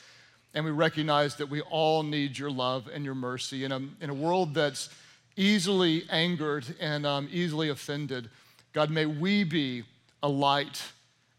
And 0.54 0.64
we 0.64 0.70
recognize 0.70 1.36
that 1.36 1.50
we 1.50 1.60
all 1.62 2.02
need 2.02 2.38
your 2.38 2.50
love 2.50 2.88
and 2.92 3.04
your 3.04 3.16
mercy 3.16 3.64
in 3.64 3.72
a, 3.72 3.80
in 4.00 4.10
a 4.10 4.14
world 4.14 4.54
that's 4.54 4.88
easily 5.36 6.04
angered 6.08 6.64
and 6.80 7.04
um, 7.04 7.28
easily 7.30 7.68
offended. 7.68 8.30
God, 8.72 8.90
may 8.90 9.06
we 9.06 9.44
be 9.44 9.82
a 10.22 10.28
light. 10.28 10.82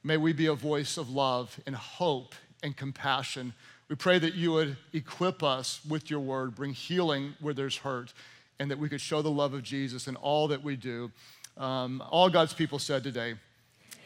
May 0.03 0.17
we 0.17 0.33
be 0.33 0.45
a 0.45 0.53
voice 0.53 0.97
of 0.97 1.09
love 1.09 1.59
and 1.65 1.75
hope 1.75 2.33
and 2.63 2.75
compassion. 2.75 3.53
We 3.89 3.95
pray 3.95 4.19
that 4.19 4.35
you 4.35 4.51
would 4.53 4.77
equip 4.93 5.43
us 5.43 5.81
with 5.87 6.09
your 6.09 6.19
word, 6.19 6.55
bring 6.55 6.73
healing 6.73 7.33
where 7.39 7.53
there's 7.53 7.77
hurt, 7.77 8.13
and 8.59 8.69
that 8.71 8.79
we 8.79 8.87
could 8.87 9.01
show 9.01 9.21
the 9.21 9.31
love 9.31 9.53
of 9.53 9.63
Jesus 9.63 10.07
in 10.07 10.15
all 10.15 10.47
that 10.49 10.63
we 10.63 10.75
do. 10.75 11.11
Um, 11.57 12.03
all 12.09 12.29
God's 12.29 12.53
people 12.53 12.79
said 12.79 13.03
today, 13.03 13.35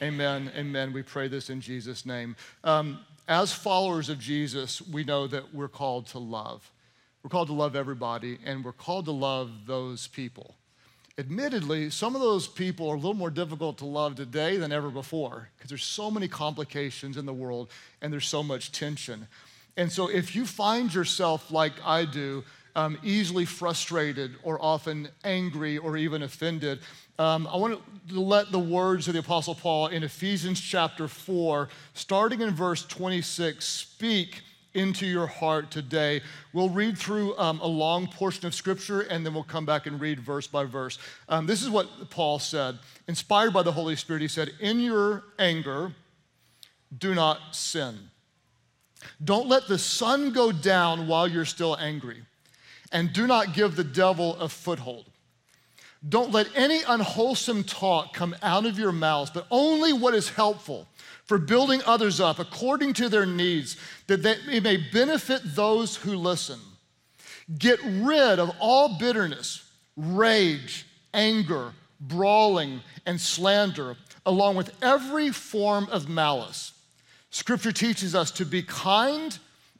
Amen, 0.01 0.51
amen. 0.57 0.91
We 0.91 1.03
pray 1.03 1.27
this 1.27 1.49
in 1.49 1.61
Jesus' 1.61 2.05
name. 2.05 2.35
Um, 2.63 2.99
as 3.27 3.53
followers 3.53 4.09
of 4.09 4.19
Jesus, 4.19 4.81
we 4.81 5.03
know 5.03 5.27
that 5.27 5.53
we're 5.53 5.69
called 5.69 6.07
to 6.07 6.19
love. 6.19 6.69
We're 7.23 7.29
called 7.29 7.47
to 7.47 7.53
love 7.53 7.75
everybody, 7.75 8.39
and 8.43 8.65
we're 8.65 8.73
called 8.73 9.05
to 9.05 9.11
love 9.11 9.51
those 9.65 10.07
people. 10.07 10.55
Admittedly, 11.19 11.91
some 11.91 12.15
of 12.15 12.21
those 12.21 12.47
people 12.47 12.89
are 12.89 12.95
a 12.95 12.97
little 12.97 13.13
more 13.13 13.29
difficult 13.29 13.77
to 13.77 13.85
love 13.85 14.15
today 14.15 14.57
than 14.57 14.71
ever 14.71 14.89
before 14.89 15.47
because 15.55 15.69
there's 15.69 15.83
so 15.83 16.09
many 16.09 16.27
complications 16.27 17.17
in 17.17 17.27
the 17.27 17.33
world 17.33 17.69
and 18.01 18.11
there's 18.11 18.27
so 18.27 18.41
much 18.41 18.71
tension. 18.71 19.27
And 19.77 19.91
so, 19.91 20.07
if 20.07 20.35
you 20.35 20.43
find 20.43 20.91
yourself 20.91 21.51
like 21.51 21.73
I 21.85 22.05
do, 22.05 22.43
um, 22.75 22.97
easily 23.03 23.45
frustrated 23.45 24.35
or 24.41 24.59
often 24.59 25.07
angry 25.23 25.77
or 25.77 25.97
even 25.97 26.23
offended, 26.23 26.79
um, 27.19 27.47
I 27.47 27.57
want 27.57 27.79
to 28.09 28.19
let 28.19 28.51
the 28.51 28.57
words 28.57 29.07
of 29.07 29.13
the 29.13 29.19
Apostle 29.19 29.53
Paul 29.53 29.87
in 29.87 30.03
Ephesians 30.03 30.59
chapter 30.59 31.07
4, 31.07 31.69
starting 31.93 32.41
in 32.41 32.49
verse 32.55 32.83
26, 32.85 33.63
speak 33.63 34.41
into 34.73 35.05
your 35.05 35.27
heart 35.27 35.71
today. 35.71 36.21
We'll 36.51 36.69
read 36.69 36.97
through 36.97 37.37
um, 37.37 37.59
a 37.61 37.67
long 37.67 38.07
portion 38.07 38.45
of 38.45 38.55
scripture 38.55 39.01
and 39.01 39.25
then 39.25 39.33
we'll 39.33 39.43
come 39.43 39.65
back 39.65 39.85
and 39.85 39.99
read 39.99 40.19
verse 40.19 40.47
by 40.47 40.65
verse. 40.65 40.97
Um, 41.29 41.45
this 41.45 41.61
is 41.61 41.69
what 41.69 42.09
Paul 42.09 42.39
said. 42.39 42.79
Inspired 43.07 43.51
by 43.51 43.63
the 43.63 43.71
Holy 43.71 43.95
Spirit, 43.95 44.21
he 44.21 44.27
said, 44.27 44.51
In 44.59 44.79
your 44.79 45.23
anger, 45.37 45.93
do 46.97 47.13
not 47.13 47.39
sin. 47.55 48.09
Don't 49.23 49.47
let 49.47 49.67
the 49.67 49.77
sun 49.77 50.31
go 50.31 50.51
down 50.51 51.07
while 51.07 51.27
you're 51.27 51.45
still 51.45 51.75
angry, 51.77 52.23
and 52.91 53.11
do 53.11 53.27
not 53.27 53.53
give 53.53 53.75
the 53.75 53.83
devil 53.83 54.35
a 54.37 54.47
foothold. 54.47 55.05
Don't 56.07 56.31
let 56.31 56.47
any 56.55 56.81
unwholesome 56.87 57.63
talk 57.63 58.13
come 58.13 58.35
out 58.41 58.65
of 58.65 58.77
your 58.77 58.91
mouths, 58.91 59.31
but 59.33 59.47
only 59.49 59.93
what 59.93 60.13
is 60.13 60.29
helpful 60.29 60.87
for 61.25 61.37
building 61.37 61.81
others 61.85 62.19
up 62.19 62.39
according 62.39 62.93
to 62.93 63.09
their 63.09 63.25
needs, 63.25 63.77
that 64.07 64.23
they 64.23 64.59
may 64.59 64.77
benefit 64.77 65.41
those 65.43 65.95
who 65.95 66.15
listen. 66.15 66.59
Get 67.57 67.79
rid 67.83 68.39
of 68.39 68.51
all 68.59 68.97
bitterness, 68.97 69.69
rage, 69.95 70.85
anger, 71.13 71.73
brawling, 71.99 72.81
and 73.05 73.19
slander, 73.19 73.95
along 74.25 74.55
with 74.55 74.71
every 74.81 75.29
form 75.31 75.87
of 75.91 76.09
malice. 76.09 76.73
Scripture 77.29 77.71
teaches 77.71 78.15
us 78.15 78.31
to 78.31 78.45
be 78.45 78.61
kind 78.61 79.37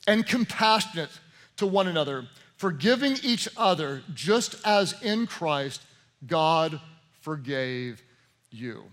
and 0.07 0.25
compassionate 0.25 1.11
to 1.57 1.67
one 1.67 1.87
another, 1.87 2.27
forgiving 2.57 3.17
each 3.23 3.47
other 3.57 4.01
just 4.13 4.55
as 4.65 5.01
in 5.01 5.27
Christ 5.27 5.81
God 6.25 6.79
forgave 7.21 8.01
you. 8.49 8.83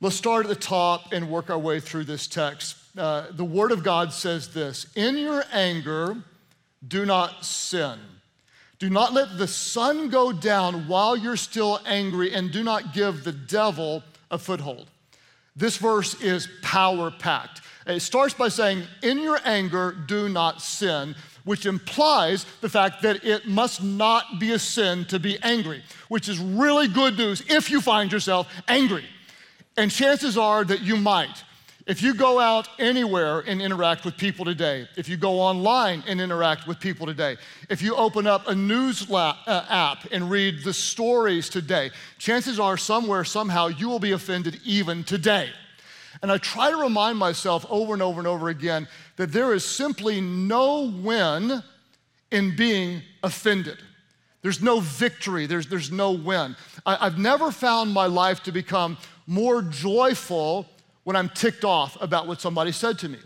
Let's 0.00 0.16
start 0.16 0.44
at 0.44 0.50
the 0.50 0.56
top 0.56 1.12
and 1.12 1.30
work 1.30 1.48
our 1.48 1.58
way 1.58 1.80
through 1.80 2.04
this 2.04 2.26
text. 2.26 2.76
Uh, 2.98 3.26
the 3.30 3.44
Word 3.44 3.72
of 3.72 3.82
God 3.82 4.12
says 4.12 4.48
this 4.48 4.86
In 4.94 5.16
your 5.16 5.42
anger, 5.52 6.16
do 6.86 7.06
not 7.06 7.44
sin. 7.44 7.98
Do 8.78 8.90
not 8.90 9.14
let 9.14 9.38
the 9.38 9.48
sun 9.48 10.10
go 10.10 10.32
down 10.32 10.86
while 10.86 11.16
you're 11.16 11.36
still 11.36 11.80
angry, 11.86 12.34
and 12.34 12.52
do 12.52 12.62
not 12.62 12.92
give 12.92 13.24
the 13.24 13.32
devil 13.32 14.02
a 14.30 14.36
foothold. 14.36 14.90
This 15.56 15.78
verse 15.78 16.20
is 16.20 16.46
power 16.60 17.10
packed. 17.10 17.62
It 17.86 18.00
starts 18.00 18.34
by 18.34 18.48
saying, 18.48 18.82
In 19.02 19.20
your 19.20 19.40
anger, 19.44 19.96
do 20.06 20.28
not 20.28 20.60
sin 20.60 21.14
which 21.46 21.64
implies 21.64 22.44
the 22.60 22.68
fact 22.68 23.02
that 23.02 23.24
it 23.24 23.46
must 23.46 23.80
not 23.80 24.40
be 24.40 24.50
a 24.50 24.58
sin 24.58 25.04
to 25.04 25.18
be 25.18 25.38
angry, 25.42 25.80
which 26.08 26.28
is 26.28 26.40
really 26.40 26.88
good 26.88 27.16
news 27.16 27.40
if 27.48 27.70
you 27.70 27.80
find 27.80 28.10
yourself 28.10 28.52
angry. 28.66 29.04
And 29.76 29.90
chances 29.90 30.38
are 30.38 30.64
that 30.64 30.82
you 30.82 30.96
might. 30.96 31.44
If 31.86 32.02
you 32.02 32.14
go 32.14 32.40
out 32.40 32.68
anywhere 32.80 33.40
and 33.40 33.62
interact 33.62 34.04
with 34.04 34.16
people 34.16 34.44
today, 34.44 34.88
if 34.96 35.08
you 35.08 35.16
go 35.16 35.38
online 35.38 36.02
and 36.08 36.20
interact 36.20 36.66
with 36.66 36.80
people 36.80 37.06
today, 37.06 37.36
if 37.70 37.80
you 37.80 37.94
open 37.94 38.26
up 38.26 38.48
a 38.48 38.54
news 38.54 39.08
la- 39.08 39.36
uh, 39.46 39.64
app 39.68 40.10
and 40.10 40.28
read 40.28 40.64
the 40.64 40.72
stories 40.72 41.48
today, 41.48 41.90
chances 42.18 42.58
are 42.58 42.76
somewhere, 42.76 43.22
somehow, 43.22 43.68
you 43.68 43.88
will 43.88 44.00
be 44.00 44.10
offended 44.12 44.60
even 44.64 45.04
today. 45.04 45.50
And 46.22 46.32
I 46.32 46.38
try 46.38 46.72
to 46.72 46.76
remind 46.76 47.18
myself 47.18 47.64
over 47.68 47.92
and 47.92 48.02
over 48.02 48.18
and 48.18 48.26
over 48.26 48.48
again 48.48 48.88
that 49.14 49.30
there 49.30 49.54
is 49.54 49.64
simply 49.64 50.20
no 50.20 50.90
win 50.90 51.62
in 52.32 52.56
being 52.56 53.02
offended. 53.22 53.78
There's 54.42 54.62
no 54.62 54.80
victory, 54.80 55.46
there's, 55.46 55.68
there's 55.68 55.92
no 55.92 56.12
win. 56.12 56.56
I, 56.84 57.06
I've 57.06 57.18
never 57.18 57.52
found 57.52 57.92
my 57.92 58.06
life 58.06 58.42
to 58.44 58.52
become 58.52 58.98
more 59.26 59.62
joyful 59.62 60.66
when 61.04 61.16
I'm 61.16 61.28
ticked 61.28 61.64
off 61.64 61.96
about 62.00 62.26
what 62.26 62.40
somebody 62.40 62.72
said 62.72 62.98
to 63.00 63.08
me. 63.08 63.18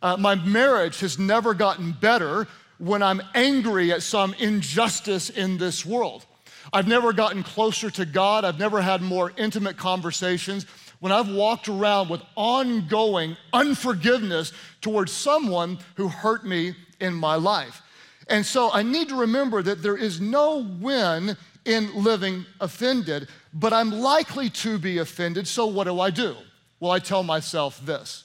Uh, 0.00 0.16
my 0.16 0.34
marriage 0.34 1.00
has 1.00 1.18
never 1.18 1.54
gotten 1.54 1.92
better 1.92 2.48
when 2.78 3.02
I'm 3.02 3.22
angry 3.34 3.92
at 3.92 4.02
some 4.02 4.34
injustice 4.34 5.30
in 5.30 5.58
this 5.58 5.86
world. 5.86 6.26
I've 6.72 6.88
never 6.88 7.12
gotten 7.12 7.42
closer 7.42 7.90
to 7.90 8.04
God. 8.04 8.44
I've 8.44 8.58
never 8.58 8.80
had 8.80 9.02
more 9.02 9.32
intimate 9.36 9.76
conversations 9.76 10.66
when 11.00 11.12
I've 11.12 11.28
walked 11.28 11.68
around 11.68 12.08
with 12.08 12.22
ongoing 12.36 13.36
unforgiveness 13.52 14.52
towards 14.80 15.12
someone 15.12 15.78
who 15.96 16.08
hurt 16.08 16.46
me 16.46 16.74
in 17.00 17.14
my 17.14 17.34
life. 17.34 17.82
And 18.28 18.46
so 18.46 18.70
I 18.72 18.82
need 18.82 19.08
to 19.08 19.16
remember 19.16 19.62
that 19.62 19.82
there 19.82 19.96
is 19.96 20.20
no 20.20 20.58
win 20.58 21.36
in 21.64 22.02
living 22.02 22.44
offended, 22.60 23.28
but 23.54 23.72
I'm 23.72 23.90
likely 23.90 24.50
to 24.50 24.78
be 24.78 24.98
offended, 24.98 25.46
so 25.46 25.66
what 25.66 25.84
do 25.84 26.00
I 26.00 26.10
do? 26.10 26.36
Well, 26.80 26.90
I 26.90 26.98
tell 26.98 27.22
myself 27.22 27.80
this 27.84 28.24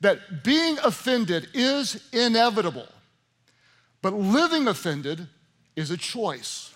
that 0.00 0.42
being 0.42 0.78
offended 0.78 1.48
is 1.54 2.02
inevitable, 2.12 2.88
but 4.02 4.12
living 4.12 4.66
offended 4.66 5.28
is 5.76 5.92
a 5.92 5.96
choice. 5.96 6.72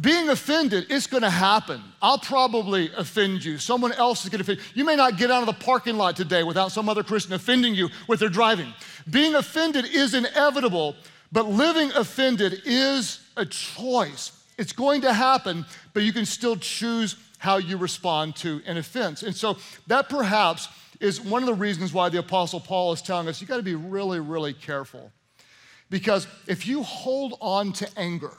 Being 0.00 0.28
offended, 0.28 0.86
it's 0.88 1.08
gonna 1.08 1.28
happen. 1.28 1.82
I'll 2.00 2.18
probably 2.18 2.90
offend 2.96 3.44
you. 3.44 3.58
Someone 3.58 3.92
else 3.92 4.22
is 4.22 4.30
gonna 4.30 4.42
offend 4.42 4.58
you. 4.58 4.64
You 4.74 4.84
may 4.84 4.94
not 4.94 5.16
get 5.16 5.32
out 5.32 5.42
of 5.42 5.46
the 5.46 5.64
parking 5.64 5.96
lot 5.96 6.16
today 6.16 6.44
without 6.44 6.70
some 6.70 6.88
other 6.88 7.02
Christian 7.02 7.32
offending 7.32 7.74
you 7.74 7.88
with 8.06 8.20
their 8.20 8.28
driving. 8.28 8.72
Being 9.10 9.34
offended 9.34 9.86
is 9.86 10.14
inevitable, 10.14 10.94
but 11.32 11.46
living 11.46 11.90
offended 11.92 12.62
is 12.64 13.20
a 13.36 13.44
choice. 13.44 14.39
It's 14.60 14.74
going 14.74 15.00
to 15.00 15.12
happen, 15.14 15.64
but 15.94 16.02
you 16.02 16.12
can 16.12 16.26
still 16.26 16.54
choose 16.54 17.16
how 17.38 17.56
you 17.56 17.78
respond 17.78 18.36
to 18.36 18.60
an 18.66 18.76
offense. 18.76 19.22
And 19.22 19.34
so 19.34 19.56
that 19.86 20.10
perhaps 20.10 20.68
is 21.00 21.18
one 21.18 21.42
of 21.42 21.46
the 21.46 21.54
reasons 21.54 21.94
why 21.94 22.10
the 22.10 22.18
Apostle 22.18 22.60
Paul 22.60 22.92
is 22.92 23.00
telling 23.00 23.26
us 23.26 23.40
you 23.40 23.46
got 23.46 23.56
to 23.56 23.62
be 23.62 23.74
really, 23.74 24.20
really 24.20 24.52
careful. 24.52 25.12
Because 25.88 26.26
if 26.46 26.66
you 26.66 26.82
hold 26.82 27.38
on 27.40 27.72
to 27.72 27.88
anger, 27.96 28.36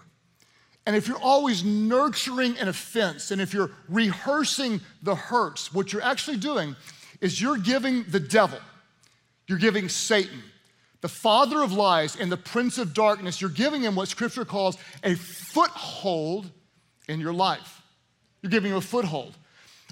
and 0.85 0.95
if 0.95 1.07
you're 1.07 1.17
always 1.17 1.63
nurturing 1.63 2.55
an 2.59 2.67
offense, 2.67 3.31
and 3.31 3.41
if 3.41 3.51
you're 3.51 3.71
rehearsing 3.89 4.79
the 5.01 5.15
hurts, 5.15 5.73
what 5.73 5.91
you're 5.91 6.03
actually 6.03 6.37
doing 6.37 6.75
is 7.19 7.41
you're 7.41 7.57
giving 7.57 8.03
the 8.03 8.19
devil, 8.19 8.59
you're 9.47 9.57
giving 9.57 9.89
Satan, 9.89 10.43
the 11.01 11.09
father 11.09 11.61
of 11.61 11.73
lies 11.73 12.15
and 12.15 12.31
the 12.31 12.37
prince 12.37 12.77
of 12.77 12.93
darkness, 12.93 13.41
you're 13.41 13.49
giving 13.49 13.81
him 13.81 13.95
what 13.95 14.07
scripture 14.07 14.45
calls 14.45 14.77
a 15.03 15.15
foothold 15.15 16.49
in 17.07 17.19
your 17.19 17.33
life. 17.33 17.81
You're 18.41 18.51
giving 18.51 18.71
him 18.71 18.77
a 18.77 18.81
foothold. 18.81 19.35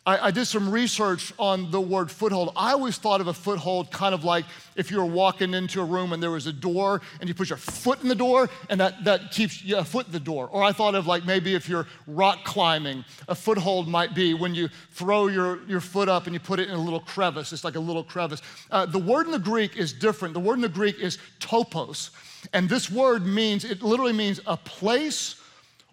I, 0.05 0.27
I, 0.27 0.31
did 0.31 0.45
some 0.45 0.69
research 0.69 1.33
on 1.37 1.71
the 1.71 1.81
word 1.81 2.09
foothold. 2.09 2.53
I 2.55 2.71
always 2.71 2.97
thought 2.97 3.21
of 3.21 3.27
a 3.27 3.33
foothold 3.33 3.91
kind 3.91 4.13
of 4.13 4.23
like 4.23 4.45
if 4.75 4.91
you 4.91 4.97
were 4.97 5.05
walking 5.05 5.53
into 5.53 5.81
a 5.81 5.85
room 5.85 6.13
and 6.13 6.21
there 6.21 6.31
was 6.31 6.47
a 6.47 6.53
door 6.53 7.01
and 7.19 7.27
you 7.27 7.35
put 7.35 7.49
your 7.49 7.57
foot 7.57 8.01
in 8.01 8.07
the 8.07 8.15
door 8.15 8.49
and 8.69 8.79
that, 8.79 9.03
that 9.03 9.31
keeps 9.31 9.63
your 9.63 9.83
foot 9.83 10.05
in 10.07 10.11
the 10.11 10.19
door. 10.19 10.47
Or 10.51 10.63
I 10.63 10.71
thought 10.71 10.95
of 10.95 11.07
like 11.07 11.25
maybe 11.25 11.55
if 11.55 11.67
you're 11.67 11.87
rock 12.07 12.43
climbing, 12.43 13.03
a 13.27 13.35
foothold 13.35 13.87
might 13.87 14.15
be 14.15 14.33
when 14.33 14.55
you 14.55 14.69
throw 14.91 15.27
your, 15.27 15.63
your 15.67 15.81
foot 15.81 16.07
up 16.07 16.25
and 16.25 16.33
you 16.33 16.39
put 16.39 16.59
it 16.59 16.69
in 16.69 16.75
a 16.75 16.81
little 16.81 17.01
crevice. 17.01 17.51
It's 17.51 17.63
like 17.63 17.75
a 17.75 17.79
little 17.79 18.03
crevice. 18.03 18.41
Uh, 18.71 18.85
the 18.85 18.99
word 18.99 19.25
in 19.25 19.31
the 19.31 19.39
Greek 19.39 19.77
is 19.77 19.91
different. 19.91 20.33
The 20.33 20.39
word 20.39 20.55
in 20.55 20.61
the 20.61 20.69
Greek 20.69 20.99
is 20.99 21.17
topos. 21.39 22.11
And 22.53 22.69
this 22.69 22.89
word 22.89 23.25
means, 23.25 23.65
it 23.65 23.81
literally 23.81 24.13
means 24.13 24.39
a 24.45 24.55
place 24.55 25.35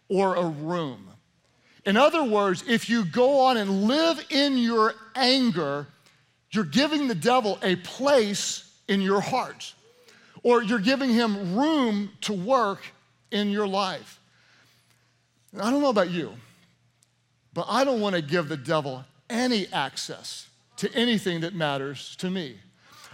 or 0.08 0.36
a 0.36 0.44
room. 0.44 1.08
In 1.86 1.96
other 1.96 2.24
words, 2.24 2.64
if 2.68 2.90
you 2.90 3.04
go 3.04 3.40
on 3.40 3.56
and 3.56 3.84
live 3.84 4.22
in 4.30 4.58
your 4.58 4.94
anger, 5.14 5.86
you're 6.50 6.64
giving 6.64 7.06
the 7.06 7.14
devil 7.14 7.58
a 7.62 7.76
place 7.76 8.68
in 8.88 9.00
your 9.00 9.20
heart, 9.20 9.72
or 10.42 10.62
you're 10.62 10.80
giving 10.80 11.10
him 11.10 11.56
room 11.56 12.10
to 12.22 12.32
work 12.32 12.80
in 13.30 13.50
your 13.50 13.68
life. 13.68 14.20
And 15.52 15.62
I 15.62 15.70
don't 15.70 15.80
know 15.80 15.90
about 15.90 16.10
you, 16.10 16.32
but 17.54 17.66
I 17.68 17.84
don't 17.84 18.00
want 18.00 18.16
to 18.16 18.22
give 18.22 18.48
the 18.48 18.56
devil 18.56 19.04
any 19.30 19.68
access 19.72 20.48
to 20.78 20.92
anything 20.92 21.40
that 21.40 21.54
matters 21.54 22.16
to 22.16 22.30
me. 22.30 22.56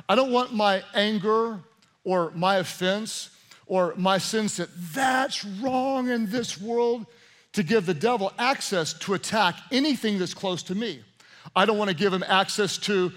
I 0.08 0.14
don't 0.14 0.32
want 0.32 0.54
my 0.54 0.82
anger 0.94 1.60
or 2.04 2.30
my 2.34 2.56
offense 2.56 3.30
or 3.66 3.94
my 3.96 4.18
sense 4.18 4.56
that 4.56 4.68
that's 4.94 5.44
wrong 5.44 6.08
in 6.08 6.30
this 6.30 6.60
world 6.60 7.06
to 7.52 7.62
give 7.62 7.86
the 7.86 7.94
devil 7.94 8.32
access 8.38 8.92
to 8.94 9.14
attack 9.14 9.56
anything 9.70 10.18
that's 10.18 10.34
close 10.34 10.62
to 10.64 10.74
me. 10.74 11.00
I 11.54 11.66
don't 11.66 11.78
want 11.78 11.90
to 11.90 11.96
give 11.96 12.12
him 12.12 12.24
access 12.26 12.78
to 12.78 13.12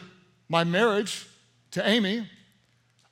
my 0.49 0.63
marriage, 0.63 1.27
to 1.71 1.87
Amy. 1.87 2.27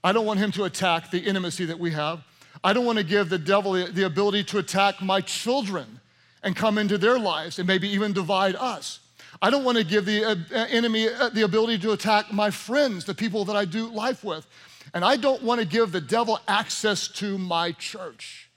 I 0.04 0.12
don't 0.12 0.26
want 0.26 0.40
him 0.40 0.52
to 0.54 0.66
attack 0.66 1.12
the 1.12 1.20
intimacy 1.20 1.66
that 1.66 1.80
we 1.80 1.92
have. 1.92 2.24
I 2.64 2.74
don't 2.74 2.86
want 2.86 2.98
to 2.98 3.04
give 3.04 3.30
the 3.30 3.38
devil 3.38 3.74
the 3.74 4.06
ability 4.06 4.44
to 4.46 4.58
attack 4.58 5.02
my 5.02 5.22
children 5.22 6.00
and 6.44 6.56
come 6.56 6.78
into 6.78 6.98
their 6.98 7.18
lives 7.18 7.60
and 7.60 7.68
maybe 7.68 7.88
even 7.90 8.14
divide 8.14 8.56
us. 8.56 9.00
I 9.42 9.50
don't 9.50 9.64
want 9.64 9.78
to 9.78 9.84
give 9.84 10.06
the 10.06 10.24
uh, 10.26 10.36
enemy 10.70 11.10
uh, 11.10 11.30
the 11.30 11.42
ability 11.42 11.80
to 11.80 11.92
attack 11.92 12.32
my 12.32 12.52
friends, 12.52 13.06
the 13.06 13.16
people 13.16 13.46
that 13.46 13.56
I 13.56 13.66
do 13.66 13.88
life 13.88 14.24
with. 14.24 14.46
And 14.94 15.04
I 15.04 15.18
don't 15.18 15.42
want 15.42 15.60
to 15.60 15.66
give 15.66 15.92
the 15.92 16.02
devil 16.02 16.40
access 16.48 17.08
to 17.10 17.38
my 17.38 17.72
church. 17.72 18.50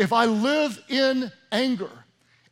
If 0.00 0.14
I 0.14 0.24
live 0.24 0.82
in 0.88 1.30
anger 1.52 1.90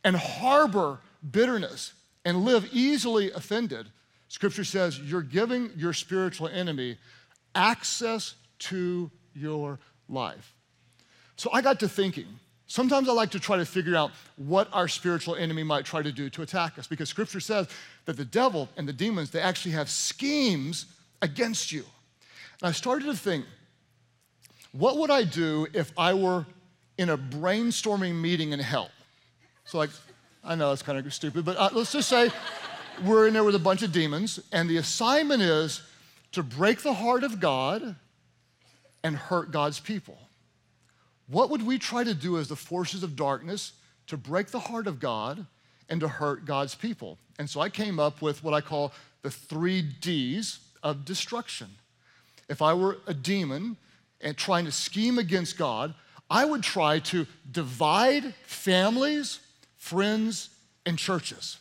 and 0.03 0.15
harbor 0.15 0.99
bitterness 1.31 1.93
and 2.23 2.45
live 2.45 2.69
easily 2.71 3.31
offended, 3.31 3.87
Scripture 4.27 4.63
says 4.63 4.99
you're 4.99 5.23
giving 5.23 5.71
your 5.75 5.93
spiritual 5.93 6.47
enemy 6.47 6.99
access 7.55 8.35
to 8.59 9.09
your 9.33 9.79
life. 10.07 10.53
So 11.37 11.49
I 11.51 11.61
got 11.63 11.79
to 11.79 11.89
thinking. 11.89 12.27
Sometimes 12.67 13.09
I 13.09 13.13
like 13.13 13.31
to 13.31 13.39
try 13.39 13.57
to 13.57 13.65
figure 13.65 13.95
out 13.95 14.11
what 14.35 14.67
our 14.71 14.87
spiritual 14.87 15.33
enemy 15.33 15.63
might 15.63 15.85
try 15.85 16.03
to 16.03 16.11
do 16.11 16.29
to 16.29 16.43
attack 16.43 16.77
us 16.77 16.85
because 16.85 17.09
scripture 17.09 17.39
says 17.39 17.67
that 18.05 18.15
the 18.15 18.25
devil 18.25 18.69
and 18.77 18.87
the 18.87 18.93
demons, 18.93 19.31
they 19.31 19.41
actually 19.41 19.71
have 19.71 19.89
schemes 19.89 20.85
against 21.23 21.71
you. 21.71 21.83
And 22.61 22.69
I 22.69 22.73
started 22.73 23.05
to 23.05 23.15
think, 23.15 23.45
what 24.71 24.97
would 24.97 25.09
I 25.09 25.23
do 25.23 25.65
if 25.73 25.91
I 25.97 26.13
were 26.13 26.45
in 26.99 27.09
a 27.09 27.17
brainstorming 27.17 28.13
meeting 28.13 28.51
in 28.51 28.59
hell. 28.59 28.91
So, 29.63 29.77
like, 29.77 29.89
I 30.43 30.55
know 30.55 30.67
that's 30.67 30.81
kind 30.81 30.99
of 30.99 31.13
stupid, 31.13 31.45
but 31.45 31.55
uh, 31.55 31.69
let's 31.71 31.93
just 31.93 32.09
say 32.09 32.29
we're 33.05 33.25
in 33.25 33.33
there 33.33 33.45
with 33.45 33.55
a 33.55 33.59
bunch 33.59 33.83
of 33.83 33.93
demons, 33.93 34.37
and 34.51 34.69
the 34.69 34.75
assignment 34.77 35.41
is 35.41 35.81
to 36.33 36.43
break 36.43 36.81
the 36.81 36.93
heart 36.93 37.23
of 37.23 37.39
God 37.39 37.95
and 39.01 39.15
hurt 39.15 39.51
God's 39.51 39.79
people. 39.79 40.17
What 41.27 41.49
would 41.49 41.65
we 41.65 41.79
try 41.79 42.03
to 42.03 42.13
do 42.13 42.37
as 42.37 42.49
the 42.49 42.57
forces 42.57 43.01
of 43.01 43.15
darkness 43.15 43.71
to 44.07 44.17
break 44.17 44.47
the 44.47 44.59
heart 44.59 44.85
of 44.85 44.99
God 44.99 45.45
and 45.87 46.01
to 46.01 46.09
hurt 46.09 46.43
God's 46.43 46.75
people? 46.75 47.17
And 47.37 47.49
so 47.49 47.61
I 47.61 47.69
came 47.69 47.97
up 47.97 48.21
with 48.21 48.43
what 48.43 48.53
I 48.53 48.59
call 48.59 48.91
the 49.21 49.31
three 49.31 49.81
D's 49.81 50.59
of 50.83 51.05
destruction. 51.05 51.69
If 52.49 52.61
I 52.61 52.73
were 52.73 52.97
a 53.07 53.13
demon 53.13 53.77
and 54.19 54.35
trying 54.35 54.65
to 54.65 54.71
scheme 54.71 55.17
against 55.17 55.57
God, 55.57 55.93
I 56.29 56.45
would 56.45 56.63
try 56.63 56.99
to 56.99 57.25
divide 57.51 58.33
families, 58.45 59.39
friends, 59.77 60.49
and 60.85 60.97
churches. 60.97 61.57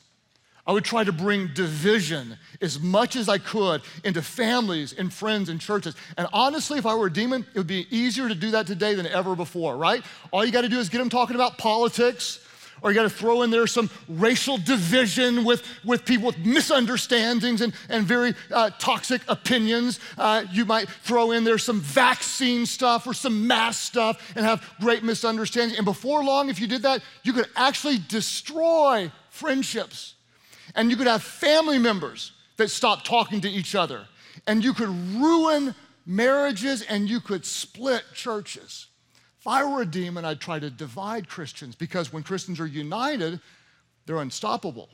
I 0.67 0.73
would 0.73 0.85
try 0.85 1.03
to 1.03 1.13
bring 1.13 1.49
division 1.55 2.37
as 2.61 2.79
much 2.79 3.17
as 3.17 3.27
I 3.27 3.39
could 3.39 3.81
into 4.05 4.21
families 4.21 4.93
and 4.93 5.11
friends 5.11 5.49
and 5.49 5.59
churches. 5.59 5.95
And 6.19 6.29
honestly, 6.31 6.79
if 6.79 6.85
I 6.85 6.95
were 6.95 7.07
a 7.07 7.13
demon, 7.13 7.47
it 7.55 7.59
would 7.59 7.67
be 7.67 7.87
easier 7.91 8.29
to 8.29 8.35
do 8.35 8.51
that 8.51 8.67
today 8.67 8.95
than 8.95 9.07
ever 9.07 9.35
before, 9.35 9.79
right? 9.79 10.05
All 10.31 10.45
you 10.45 10.53
got 10.53 10.61
to 10.61 10.69
do 10.69 10.79
is 10.79 10.91
get 10.91 10.99
them 10.99 11.09
talking 11.09 11.37
about 11.37 11.57
politics 11.57 12.41
or 12.83 12.91
you 12.91 12.95
got 12.95 13.03
to 13.03 13.11
throw 13.11 13.43
in 13.43 13.51
there 13.51 13.67
some 13.67 13.91
racial 14.09 14.59
division 14.59 15.45
with, 15.45 15.63
with 15.85 16.05
people 16.05 16.27
with 16.27 16.39
misunderstandings 16.39 17.61
and, 17.61 17.75
and 17.89 18.07
very 18.07 18.35
uh, 18.53 18.71
toxic 18.79 19.23
opinions. 19.29 20.01
Uh, 20.17 20.45
you 20.53 20.65
might 20.65 20.89
throw 20.89 21.33
in 21.33 21.45
there 21.45 21.59
some 21.59 21.81
vaccine 21.81 22.67
stuff 22.67 23.07
or 23.07 23.15
some 23.15 23.47
mass 23.47 23.79
stuff 23.79 24.33
and 24.37 24.45
have 24.45 24.63
great 24.81 25.03
misunderstandings. 25.03 25.79
And 25.79 25.85
before 25.85 26.25
long, 26.25 26.49
if 26.49 26.61
you 26.61 26.67
did 26.67 26.83
that, 26.83 27.03
you 27.23 27.33
could 27.33 27.47
actually 27.57 27.99
destroy 28.09 29.11
friendships. 29.31 30.15
And 30.75 30.91
you 30.91 30.97
could 30.97 31.07
have 31.07 31.23
family 31.23 31.79
members 31.79 32.33
that 32.57 32.71
stop 32.71 33.05
talking 33.05 33.41
to 33.41 33.49
each 33.49 33.75
other. 33.75 34.07
and 34.47 34.65
you 34.65 34.73
could 34.73 34.89
ruin 34.89 35.75
marriages 36.07 36.83
and 36.83 37.09
you 37.09 37.21
could 37.21 37.45
split 37.45 38.03
churches. 38.15 38.87
If 39.41 39.47
I 39.47 39.65
were 39.65 39.83
a 39.83 39.87
demon, 39.87 40.25
I'd 40.25 40.41
try 40.41 40.59
to 40.59 40.71
divide 40.71 41.29
Christians 41.29 41.77
because 41.77 42.13
when 42.13 42.23
Christians 42.23 42.59
are 42.61 42.67
united, 42.67 43.41
they're 44.07 44.19
unstoppable. 44.19 44.89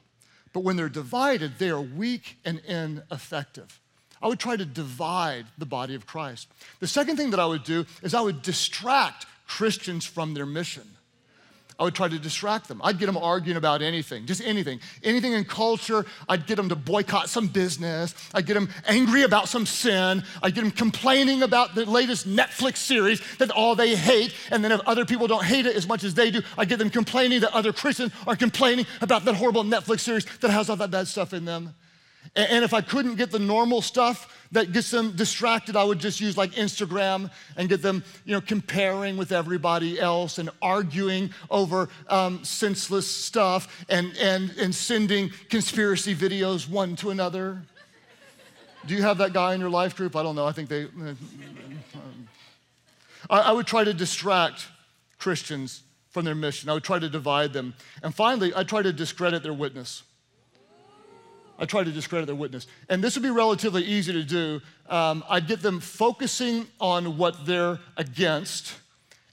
But 0.53 0.61
when 0.61 0.77
they're 0.77 0.89
divided, 0.89 1.59
they 1.59 1.71
are 1.71 1.81
weak 1.81 2.39
and 2.45 2.61
ineffective. 2.61 3.81
I 4.23 4.29
would 4.29 4.39
try 4.39 4.57
to 4.57 4.65
divide 4.65 5.47
the 5.59 5.67
body 5.67 5.95
of 5.95 6.07
Christ. 6.07 6.49
The 6.81 6.87
second 6.87 7.17
thing 7.17 7.31
that 7.31 7.41
I 7.41 7.47
would 7.47 7.65
do 7.65 7.87
is 8.03 8.15
I 8.15 8.21
would 8.21 8.43
distract 8.43 9.27
Christians 9.47 10.05
from 10.05 10.35
their 10.35 10.47
mission. 10.47 10.89
I 11.78 11.85
would 11.85 11.95
try 11.95 12.07
to 12.07 12.19
distract 12.19 12.69
them. 12.69 12.81
I'd 12.85 12.99
get 12.99 13.07
them 13.07 13.16
arguing 13.16 13.57
about 13.57 13.83
anything, 13.83 14.26
just 14.26 14.40
anything. 14.43 14.78
Anything 15.02 15.33
in 15.33 15.45
culture, 15.45 16.07
I'd 16.28 16.47
get 16.47 16.54
them 16.57 16.69
to 16.69 16.76
boycott 16.76 17.28
some 17.28 17.49
business. 17.49 18.14
I'd 18.33 18.47
get 18.47 18.54
them 18.54 18.69
angry 18.87 19.23
about 19.23 19.49
some 19.49 19.66
sin. 19.66 20.23
I'd 20.43 20.54
get 20.54 20.61
them 20.61 20.71
complaining 20.71 21.43
about 21.43 21.75
the 21.75 21.85
latest 21.85 22.28
Netflix 22.28 22.76
series 22.76 23.21
that 23.38 23.50
all 23.50 23.75
they 23.75 23.97
hate. 23.97 24.35
And 24.50 24.64
then 24.64 24.71
if 24.71 24.81
other 24.87 25.04
people 25.04 25.26
don't 25.26 25.45
hate 25.45 25.66
it 25.66 25.75
as 25.75 25.88
much 25.88 26.04
as 26.04 26.14
they 26.14 26.31
do, 26.31 26.43
I 26.57 26.64
get 26.64 26.78
them 26.78 26.90
complaining 26.90 27.40
that 27.40 27.52
other 27.52 27.73
Christians 27.73 28.12
are 28.26 28.37
complaining 28.37 28.87
about 29.00 29.25
that 29.25 29.35
horrible 29.35 29.64
Netflix 29.64 30.00
series 30.00 30.26
that 30.40 30.50
has 30.50 30.71
all 30.71 30.76
that 30.76 30.93
bad 30.93 31.09
stuff 31.09 31.33
in 31.33 31.45
them. 31.45 31.75
And 32.37 32.64
if 32.64 32.75
I 32.75 32.81
couldn't 32.81 33.14
get 33.14 33.31
the 33.31 33.38
normal 33.38 33.81
stuff 33.81 34.47
that 34.50 34.73
gets 34.73 34.91
them 34.91 35.14
distracted, 35.14 35.76
I 35.76 35.85
would 35.85 36.00
just 36.00 36.21
use 36.21 36.37
like 36.37 36.53
Instagram 36.53 37.31
and 37.57 37.69
get 37.69 37.81
them, 37.81 38.03
you 38.25 38.33
know, 38.33 38.41
comparing 38.41 39.17
with 39.17 39.31
everybody 39.31 40.00
else 40.00 40.38
and 40.38 40.50
arguing 40.61 41.31
over 41.49 41.88
um, 42.09 42.43
senseless 42.43 43.07
stuff 43.07 43.85
and, 43.88 44.17
and, 44.21 44.50
and 44.59 44.75
sending 44.75 45.31
conspiracy 45.49 46.14
videos 46.14 46.69
one 46.69 46.97
to 46.97 47.11
another. 47.11 47.62
Do 48.87 48.95
you 48.95 49.03
have 49.03 49.19
that 49.19 49.33
guy 49.33 49.55
in 49.55 49.61
your 49.61 49.71
life 49.71 49.97
group? 49.97 50.17
I 50.17 50.23
don't 50.25 50.35
know. 50.35 50.47
I 50.47 50.53
think 50.53 50.69
they. 50.69 50.88
I, 53.31 53.38
I 53.41 53.53
would 53.53 53.67
try 53.67 53.85
to 53.85 53.95
distract 53.95 54.67
Christians 55.19 55.83
from 56.11 56.25
their 56.25 56.35
mission. 56.35 56.69
I 56.69 56.75
would 56.75 56.85
try 56.85 56.99
to 56.99 57.09
divide 57.09 57.53
them. 57.53 57.75
And 58.03 58.14
finally, 58.14 58.53
I 58.55 58.64
try 58.64 58.83
to 58.83 58.93
discredit 58.93 59.43
their 59.43 59.55
witness. 59.55 60.03
I 61.58 61.66
try 61.66 61.84
to 61.84 61.92
discredit 61.92 62.26
their 62.26 62.34
witness. 62.34 62.66
And 62.88 63.02
this 63.02 63.14
would 63.14 63.23
be 63.23 63.30
relatively 63.30 63.82
easy 63.84 64.12
to 64.12 64.25
do. 64.25 64.61
Um, 64.88 65.25
I'd 65.28 65.46
get 65.46 65.62
them 65.62 65.80
focusing 65.80 66.66
on 66.80 67.16
what 67.16 67.46
they're 67.46 67.78
against, 67.96 68.75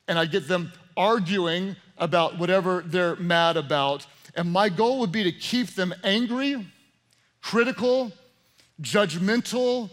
and 0.08 0.20
I'd 0.20 0.32
get 0.32 0.48
them 0.48 0.72
arguing 0.96 1.76
about 1.98 2.38
whatever 2.38 2.84
they're 2.86 3.16
mad 3.16 3.58
about. 3.58 4.06
And 4.36 4.52
my 4.52 4.70
goal 4.70 5.00
would 5.00 5.12
be 5.12 5.24
to 5.24 5.32
keep 5.32 5.76
them 5.76 5.94
angry, 6.04 6.66
critical, 7.42 8.12
judgmental, 8.82 9.90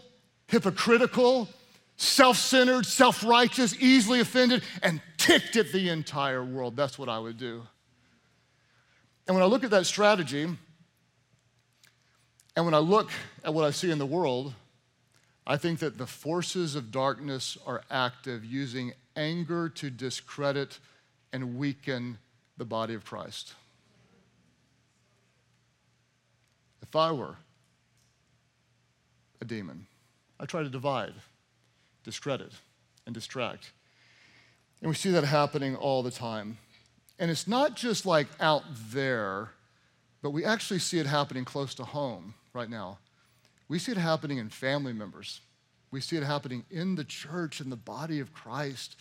hypocritical, 0.46 1.48
self 1.96 2.36
centered, 2.36 2.86
self 2.86 3.24
righteous, 3.24 3.74
easily 3.80 4.20
offended, 4.20 4.62
and 4.82 5.00
ticked 5.16 5.56
at 5.56 5.72
the 5.72 5.88
entire 5.88 6.44
world. 6.44 6.76
That's 6.76 6.98
what 6.98 7.08
I 7.08 7.18
would 7.18 7.38
do. 7.38 7.62
And 9.26 9.34
when 9.34 9.42
I 9.42 9.46
look 9.46 9.64
at 9.64 9.70
that 9.70 9.86
strategy, 9.86 10.48
and 12.58 12.64
when 12.64 12.74
I 12.74 12.78
look 12.78 13.12
at 13.44 13.54
what 13.54 13.64
I 13.64 13.70
see 13.70 13.92
in 13.92 13.98
the 13.98 14.04
world, 14.04 14.52
I 15.46 15.56
think 15.56 15.78
that 15.78 15.96
the 15.96 16.08
forces 16.08 16.74
of 16.74 16.90
darkness 16.90 17.56
are 17.64 17.82
active, 17.88 18.44
using 18.44 18.94
anger 19.14 19.68
to 19.76 19.90
discredit 19.90 20.80
and 21.32 21.56
weaken 21.56 22.18
the 22.56 22.64
body 22.64 22.94
of 22.94 23.04
Christ. 23.04 23.54
If 26.82 26.96
I 26.96 27.12
were 27.12 27.36
a 29.40 29.44
demon, 29.44 29.86
I 30.40 30.44
try 30.44 30.64
to 30.64 30.68
divide, 30.68 31.14
discredit, 32.02 32.50
and 33.06 33.14
distract. 33.14 33.70
And 34.82 34.88
we 34.88 34.96
see 34.96 35.12
that 35.12 35.22
happening 35.22 35.76
all 35.76 36.02
the 36.02 36.10
time. 36.10 36.58
And 37.20 37.30
it's 37.30 37.46
not 37.46 37.76
just 37.76 38.04
like 38.04 38.26
out 38.40 38.64
there, 38.90 39.50
but 40.22 40.30
we 40.30 40.44
actually 40.44 40.80
see 40.80 40.98
it 40.98 41.06
happening 41.06 41.44
close 41.44 41.72
to 41.76 41.84
home 41.84 42.34
right 42.52 42.68
now. 42.68 42.98
We 43.68 43.78
see 43.78 43.92
it 43.92 43.98
happening 43.98 44.38
in 44.38 44.48
family 44.48 44.92
members. 44.92 45.40
We 45.90 46.00
see 46.00 46.16
it 46.16 46.22
happening 46.22 46.64
in 46.70 46.94
the 46.94 47.04
church, 47.04 47.60
in 47.60 47.70
the 47.70 47.76
body 47.76 48.20
of 48.20 48.32
Christ. 48.32 48.96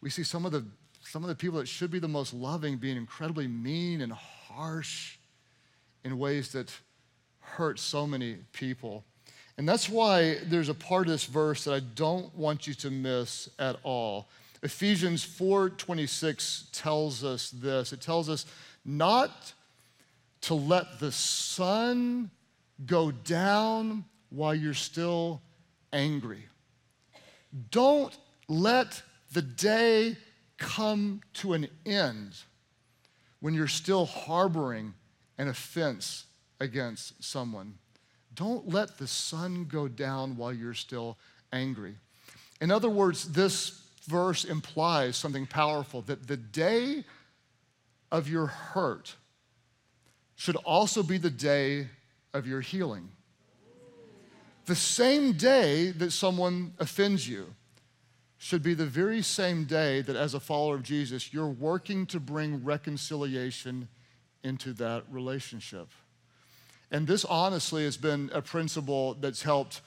We 0.00 0.10
see 0.10 0.22
some 0.22 0.46
of 0.46 0.52
the, 0.52 0.64
some 1.02 1.22
of 1.22 1.28
the 1.28 1.34
people 1.34 1.58
that 1.58 1.68
should 1.68 1.90
be 1.90 1.98
the 1.98 2.08
most 2.08 2.34
loving 2.34 2.76
being 2.76 2.96
incredibly 2.96 3.48
mean 3.48 4.00
and 4.00 4.12
harsh 4.12 5.16
in 6.04 6.18
ways 6.18 6.52
that 6.52 6.72
hurt 7.40 7.78
so 7.78 8.06
many 8.06 8.36
people. 8.52 9.04
And 9.58 9.68
that's 9.68 9.88
why 9.88 10.38
there's 10.44 10.68
a 10.68 10.74
part 10.74 11.06
of 11.06 11.12
this 11.12 11.26
verse 11.26 11.64
that 11.64 11.74
I 11.74 11.80
don't 11.80 12.34
want 12.34 12.66
you 12.66 12.74
to 12.74 12.90
miss 12.90 13.48
at 13.58 13.76
all. 13.82 14.28
Ephesians 14.62 15.24
4:26 15.24 16.66
tells 16.72 17.24
us 17.24 17.50
this. 17.50 17.92
It 17.92 18.00
tells 18.00 18.28
us 18.28 18.46
not 18.84 19.52
to 20.42 20.54
let 20.54 21.00
the 21.00 21.12
sun 21.12 22.30
go 22.86 23.10
down 23.10 24.04
while 24.30 24.54
you're 24.54 24.74
still 24.74 25.42
angry. 25.92 26.44
Don't 27.70 28.16
let 28.48 29.02
the 29.32 29.42
day 29.42 30.16
come 30.58 31.20
to 31.34 31.54
an 31.54 31.68
end 31.84 32.34
when 33.40 33.54
you're 33.54 33.68
still 33.68 34.06
harboring 34.06 34.94
an 35.38 35.48
offense 35.48 36.26
against 36.60 37.22
someone. 37.22 37.74
Don't 38.34 38.68
let 38.68 38.98
the 38.98 39.06
sun 39.06 39.64
go 39.64 39.88
down 39.88 40.36
while 40.36 40.52
you're 40.52 40.74
still 40.74 41.18
angry. 41.52 41.94
In 42.60 42.70
other 42.70 42.90
words, 42.90 43.32
this 43.32 43.82
verse 44.06 44.44
implies 44.44 45.16
something 45.16 45.46
powerful 45.46 46.02
that 46.02 46.26
the 46.26 46.36
day 46.36 47.04
of 48.12 48.28
your 48.28 48.46
hurt 48.46 49.16
should 50.36 50.56
also 50.56 51.02
be 51.02 51.18
the 51.18 51.30
day 51.30 51.88
of 52.32 52.46
your 52.46 52.60
healing. 52.60 53.10
The 54.66 54.76
same 54.76 55.32
day 55.32 55.90
that 55.90 56.12
someone 56.12 56.74
offends 56.78 57.28
you 57.28 57.54
should 58.38 58.62
be 58.62 58.72
the 58.72 58.86
very 58.86 59.20
same 59.20 59.64
day 59.64 60.00
that, 60.00 60.16
as 60.16 60.32
a 60.32 60.40
follower 60.40 60.76
of 60.76 60.82
Jesus, 60.82 61.32
you're 61.32 61.48
working 61.48 62.06
to 62.06 62.20
bring 62.20 62.64
reconciliation 62.64 63.88
into 64.42 64.72
that 64.74 65.04
relationship. 65.10 65.88
And 66.90 67.06
this 67.06 67.24
honestly 67.24 67.84
has 67.84 67.96
been 67.96 68.30
a 68.32 68.40
principle 68.40 69.14
that's 69.14 69.42
helped 69.42 69.80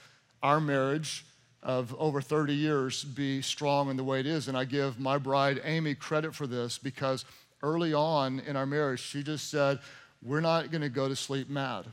our 0.44 0.60
marriage 0.60 1.26
of 1.64 1.96
over 1.98 2.22
30 2.22 2.54
years 2.54 3.04
be 3.04 3.42
strong 3.42 3.90
in 3.90 3.98
the 3.98 4.04
way 4.04 4.20
it 4.20 4.28
is. 4.28 4.48
And 4.48 4.58
I 4.58 4.66
give 4.66 5.00
my 5.00 5.18
bride, 5.18 5.62
Amy, 5.64 5.96
credit 5.96 6.36
for 6.36 6.46
this 6.46 6.78
because 6.78 7.26
early 7.62 7.94
on 7.94 8.40
in 8.42 8.56
our 8.56 8.66
marriage, 8.66 9.00
she 9.00 9.24
just 9.24 9.50
said, 9.50 9.80
We're 10.22 10.42
not 10.42 10.72
gonna 10.72 10.90
go 10.90 11.08
to 11.08 11.16
sleep 11.16 11.50
mad 11.50 11.86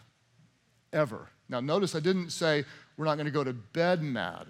ever. 0.92 1.28
Now, 1.48 1.60
notice 1.60 1.94
I 1.94 2.00
didn't 2.00 2.30
say 2.30 2.64
we're 2.96 3.04
not 3.06 3.16
going 3.16 3.26
to 3.26 3.32
go 3.32 3.44
to 3.44 3.52
bed 3.52 4.02
mad, 4.02 4.46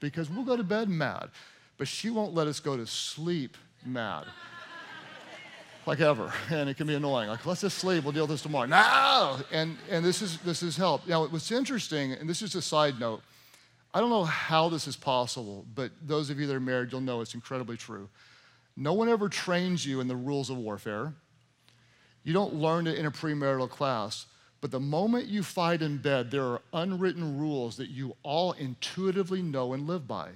because 0.00 0.28
we'll 0.28 0.44
go 0.44 0.56
to 0.56 0.64
bed 0.64 0.88
mad, 0.88 1.30
but 1.78 1.88
she 1.88 2.10
won't 2.10 2.34
let 2.34 2.46
us 2.46 2.60
go 2.60 2.76
to 2.76 2.86
sleep 2.86 3.56
mad. 3.84 4.26
like 5.86 6.00
ever, 6.00 6.32
and 6.50 6.68
it 6.68 6.76
can 6.76 6.86
be 6.86 6.94
annoying. 6.94 7.28
Like, 7.28 7.44
let's 7.44 7.62
just 7.62 7.78
sleep. 7.78 8.04
We'll 8.04 8.12
deal 8.12 8.24
with 8.24 8.30
this 8.30 8.42
tomorrow. 8.42 8.66
No, 8.66 9.38
and 9.50 9.76
and 9.90 10.04
this 10.04 10.22
is 10.22 10.38
this 10.38 10.62
is 10.62 10.76
help. 10.76 11.06
Now, 11.06 11.26
what's 11.26 11.50
interesting, 11.50 12.12
and 12.12 12.28
this 12.28 12.42
is 12.42 12.54
a 12.54 12.62
side 12.62 13.00
note. 13.00 13.22
I 13.94 14.00
don't 14.00 14.10
know 14.10 14.24
how 14.24 14.68
this 14.70 14.86
is 14.86 14.96
possible, 14.96 15.66
but 15.74 15.90
those 16.00 16.30
of 16.30 16.40
you 16.40 16.46
that 16.46 16.54
are 16.54 16.60
married, 16.60 16.92
you'll 16.92 17.02
know 17.02 17.20
it's 17.20 17.34
incredibly 17.34 17.76
true. 17.76 18.08
No 18.74 18.94
one 18.94 19.10
ever 19.10 19.28
trains 19.28 19.84
you 19.84 20.00
in 20.00 20.08
the 20.08 20.16
rules 20.16 20.48
of 20.48 20.56
warfare. 20.56 21.12
You 22.24 22.32
don't 22.32 22.54
learn 22.54 22.86
it 22.86 22.96
in 22.96 23.04
a 23.04 23.10
premarital 23.10 23.68
class. 23.68 24.26
But 24.62 24.70
the 24.70 24.80
moment 24.80 25.26
you 25.26 25.42
fight 25.42 25.82
in 25.82 25.98
bed, 25.98 26.30
there 26.30 26.44
are 26.44 26.62
unwritten 26.72 27.36
rules 27.36 27.76
that 27.76 27.90
you 27.90 28.14
all 28.22 28.52
intuitively 28.52 29.42
know 29.42 29.72
and 29.72 29.88
live 29.88 30.06
by. 30.06 30.28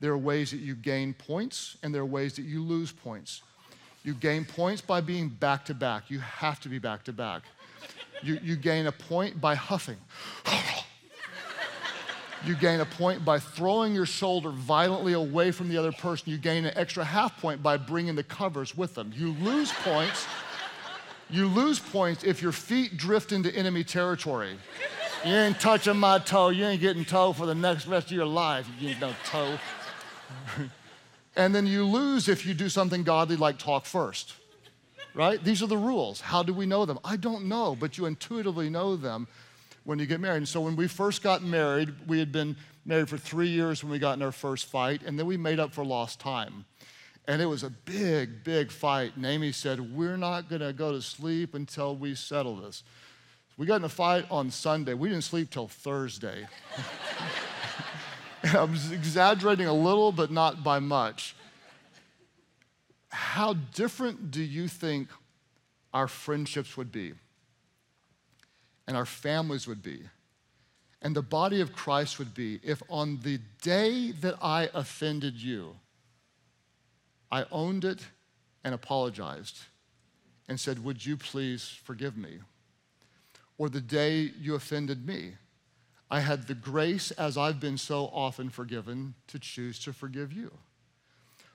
There 0.00 0.10
are 0.10 0.18
ways 0.18 0.50
that 0.50 0.58
you 0.58 0.74
gain 0.74 1.14
points, 1.14 1.76
and 1.82 1.94
there 1.94 2.02
are 2.02 2.06
ways 2.06 2.34
that 2.34 2.42
you 2.42 2.60
lose 2.60 2.90
points. 2.90 3.42
You 4.02 4.14
gain 4.14 4.44
points 4.44 4.82
by 4.82 5.00
being 5.00 5.28
back 5.28 5.64
to 5.66 5.74
back. 5.74 6.10
You 6.10 6.18
have 6.18 6.58
to 6.60 6.68
be 6.68 6.80
back 6.80 7.04
to 7.04 7.12
back. 7.12 7.44
You, 8.20 8.56
gain 8.56 8.88
a 8.88 8.92
point 8.92 9.40
by 9.40 9.54
huffing. 9.54 9.98
you 12.44 12.56
gain 12.56 12.80
a 12.80 12.84
point 12.84 13.24
by 13.24 13.38
throwing 13.38 13.94
your 13.94 14.06
shoulder 14.06 14.50
violently 14.50 15.12
away 15.12 15.52
from 15.52 15.68
the 15.68 15.76
other 15.76 15.92
person. 15.92 16.32
You 16.32 16.38
gain 16.38 16.64
an 16.64 16.76
extra 16.76 17.04
half 17.04 17.40
point 17.40 17.62
by 17.62 17.76
bringing 17.76 18.16
the 18.16 18.24
covers 18.24 18.76
with 18.76 18.94
them. 18.94 19.12
You 19.14 19.34
lose 19.34 19.70
points 19.84 20.26
you 21.28 21.48
lose 21.48 21.78
points 21.78 22.22
if 22.24 22.40
your 22.40 22.52
feet 22.52 22.96
drift 22.96 23.32
into 23.32 23.54
enemy 23.54 23.82
territory. 23.84 24.56
You 25.24 25.32
ain't 25.32 25.58
touching 25.58 25.96
my 25.96 26.18
toe. 26.20 26.50
You 26.50 26.66
ain't 26.66 26.80
getting 26.80 27.04
toe 27.04 27.32
for 27.32 27.46
the 27.46 27.54
next 27.54 27.86
rest 27.86 28.06
of 28.06 28.12
your 28.12 28.26
life. 28.26 28.68
You 28.78 28.90
get 28.90 29.00
no 29.00 29.12
toe. 29.24 29.58
and 31.36 31.54
then 31.54 31.66
you 31.66 31.84
lose 31.84 32.28
if 32.28 32.46
you 32.46 32.54
do 32.54 32.68
something 32.68 33.02
godly 33.02 33.36
like 33.36 33.58
talk 33.58 33.86
first. 33.86 34.34
Right? 35.14 35.42
These 35.42 35.62
are 35.62 35.66
the 35.66 35.78
rules. 35.78 36.20
How 36.20 36.42
do 36.42 36.52
we 36.52 36.66
know 36.66 36.84
them? 36.84 36.98
I 37.02 37.16
don't 37.16 37.46
know, 37.46 37.74
but 37.74 37.98
you 37.98 38.06
intuitively 38.06 38.70
know 38.70 38.96
them. 38.96 39.26
when 39.84 39.98
you 39.98 40.06
get 40.06 40.20
married. 40.20 40.38
And 40.38 40.48
so 40.48 40.60
when 40.60 40.76
we 40.76 40.88
first 40.88 41.22
got 41.22 41.42
married, 41.42 41.94
we 42.06 42.18
had 42.18 42.32
been 42.32 42.56
married 42.84 43.08
for 43.08 43.16
three 43.16 43.48
years 43.48 43.82
when 43.82 43.90
we 43.90 43.98
got 43.98 44.16
in 44.16 44.22
our 44.22 44.32
first 44.32 44.66
fight, 44.66 45.02
and 45.02 45.18
then 45.18 45.26
we 45.26 45.36
made 45.36 45.58
up 45.58 45.72
for 45.72 45.84
lost 45.84 46.20
time. 46.20 46.64
And 47.28 47.42
it 47.42 47.46
was 47.46 47.62
a 47.64 47.70
big, 47.70 48.44
big 48.44 48.70
fight. 48.70 49.16
And 49.16 49.26
Amy 49.26 49.52
said, 49.52 49.94
We're 49.94 50.16
not 50.16 50.48
going 50.48 50.62
to 50.62 50.72
go 50.72 50.92
to 50.92 51.02
sleep 51.02 51.54
until 51.54 51.96
we 51.96 52.14
settle 52.14 52.56
this. 52.56 52.84
We 53.56 53.66
got 53.66 53.76
in 53.76 53.84
a 53.84 53.88
fight 53.88 54.26
on 54.30 54.50
Sunday. 54.50 54.94
We 54.94 55.08
didn't 55.08 55.24
sleep 55.24 55.50
till 55.50 55.66
Thursday. 55.66 56.46
I'm 58.44 58.74
exaggerating 58.92 59.66
a 59.66 59.72
little, 59.72 60.12
but 60.12 60.30
not 60.30 60.62
by 60.62 60.78
much. 60.78 61.34
How 63.08 63.54
different 63.54 64.30
do 64.30 64.42
you 64.42 64.68
think 64.68 65.08
our 65.94 66.06
friendships 66.06 66.76
would 66.76 66.92
be? 66.92 67.14
And 68.86 68.96
our 68.96 69.06
families 69.06 69.66
would 69.66 69.82
be? 69.82 70.02
And 71.02 71.16
the 71.16 71.22
body 71.22 71.60
of 71.60 71.72
Christ 71.72 72.18
would 72.18 72.34
be 72.34 72.60
if 72.62 72.82
on 72.88 73.20
the 73.22 73.40
day 73.62 74.12
that 74.12 74.36
I 74.42 74.68
offended 74.74 75.34
you, 75.34 75.76
I 77.30 77.44
owned 77.50 77.84
it 77.84 78.06
and 78.64 78.74
apologized 78.74 79.60
and 80.48 80.58
said, 80.58 80.84
Would 80.84 81.04
you 81.04 81.16
please 81.16 81.78
forgive 81.84 82.16
me? 82.16 82.38
Or 83.58 83.68
the 83.68 83.80
day 83.80 84.32
you 84.40 84.54
offended 84.54 85.06
me, 85.06 85.32
I 86.10 86.20
had 86.20 86.46
the 86.46 86.54
grace, 86.54 87.10
as 87.12 87.36
I've 87.36 87.58
been 87.58 87.78
so 87.78 88.06
often 88.12 88.50
forgiven, 88.50 89.14
to 89.28 89.38
choose 89.38 89.78
to 89.80 89.92
forgive 89.92 90.32
you. 90.32 90.52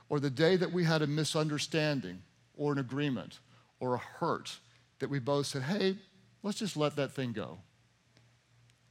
Or 0.10 0.20
the 0.20 0.30
day 0.30 0.58
that 0.58 0.74
we 0.74 0.84
had 0.84 1.02
a 1.02 1.08
misunderstanding 1.08 2.22
or 2.58 2.74
an 2.74 2.80
agreement 2.80 3.40
or 3.80 3.94
a 3.94 3.98
hurt 3.98 4.58
that 5.00 5.10
we 5.10 5.20
both 5.20 5.48
said, 5.48 5.64
Hey, 5.64 5.98
let's 6.44 6.60
just 6.60 6.76
let 6.76 6.96
that 6.98 7.12
thing 7.12 7.32
go. 7.32 7.60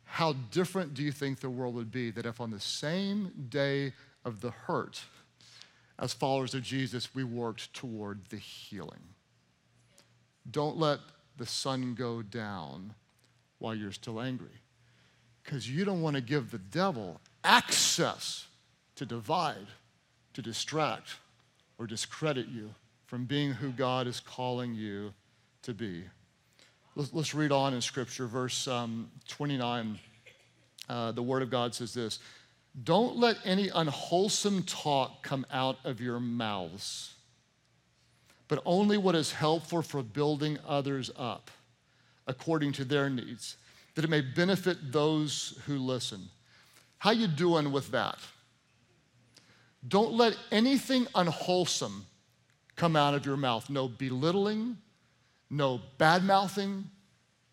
How 0.04 0.32
different 0.50 0.94
do 0.94 1.02
you 1.02 1.12
think 1.12 1.40
the 1.40 1.50
world 1.50 1.74
would 1.74 1.92
be 1.92 2.10
that 2.10 2.26
if 2.26 2.40
on 2.40 2.50
the 2.50 2.60
same 2.60 3.46
day 3.48 3.92
of 4.24 4.40
the 4.40 4.50
hurt, 4.50 5.02
as 6.00 6.14
followers 6.14 6.54
of 6.54 6.62
Jesus, 6.62 7.14
we 7.14 7.22
worked 7.22 7.72
toward 7.74 8.24
the 8.30 8.38
healing. 8.38 9.02
Don't 10.50 10.78
let 10.78 10.98
the 11.36 11.46
sun 11.46 11.94
go 11.94 12.22
down 12.22 12.94
while 13.58 13.74
you're 13.74 13.92
still 13.92 14.20
angry, 14.20 14.48
because 15.44 15.68
you 15.68 15.84
don't 15.84 16.00
want 16.00 16.16
to 16.16 16.22
give 16.22 16.50
the 16.50 16.58
devil 16.58 17.20
access 17.44 18.46
to 18.96 19.04
divide, 19.04 19.66
to 20.32 20.40
distract, 20.40 21.16
or 21.78 21.86
discredit 21.86 22.48
you 22.48 22.74
from 23.04 23.26
being 23.26 23.52
who 23.52 23.70
God 23.70 24.06
is 24.06 24.20
calling 24.20 24.74
you 24.74 25.12
to 25.62 25.74
be. 25.74 26.04
Let's, 26.96 27.12
let's 27.12 27.34
read 27.34 27.52
on 27.52 27.74
in 27.74 27.80
Scripture, 27.82 28.26
verse 28.26 28.66
um, 28.66 29.10
29. 29.28 29.98
Uh, 30.88 31.12
the 31.12 31.22
Word 31.22 31.42
of 31.42 31.50
God 31.50 31.74
says 31.74 31.92
this 31.92 32.18
don't 32.84 33.16
let 33.16 33.36
any 33.44 33.68
unwholesome 33.68 34.62
talk 34.62 35.22
come 35.22 35.44
out 35.52 35.78
of 35.84 36.00
your 36.00 36.20
mouths, 36.20 37.14
but 38.48 38.62
only 38.64 38.96
what 38.96 39.14
is 39.14 39.32
helpful 39.32 39.82
for 39.82 40.02
building 40.02 40.58
others 40.66 41.10
up 41.16 41.50
according 42.26 42.72
to 42.72 42.84
their 42.84 43.10
needs, 43.10 43.56
that 43.94 44.04
it 44.04 44.10
may 44.10 44.20
benefit 44.20 44.92
those 44.92 45.58
who 45.66 45.78
listen. 45.78 46.28
How 46.98 47.10
you 47.10 47.26
doing 47.26 47.72
with 47.72 47.90
that? 47.90 48.18
Don't 49.86 50.12
let 50.12 50.36
anything 50.52 51.06
unwholesome 51.14 52.06
come 52.76 52.94
out 52.94 53.14
of 53.14 53.26
your 53.26 53.36
mouth. 53.36 53.68
No 53.68 53.88
belittling, 53.88 54.76
no 55.48 55.80
bad 55.98 56.22
mouthing, 56.22 56.84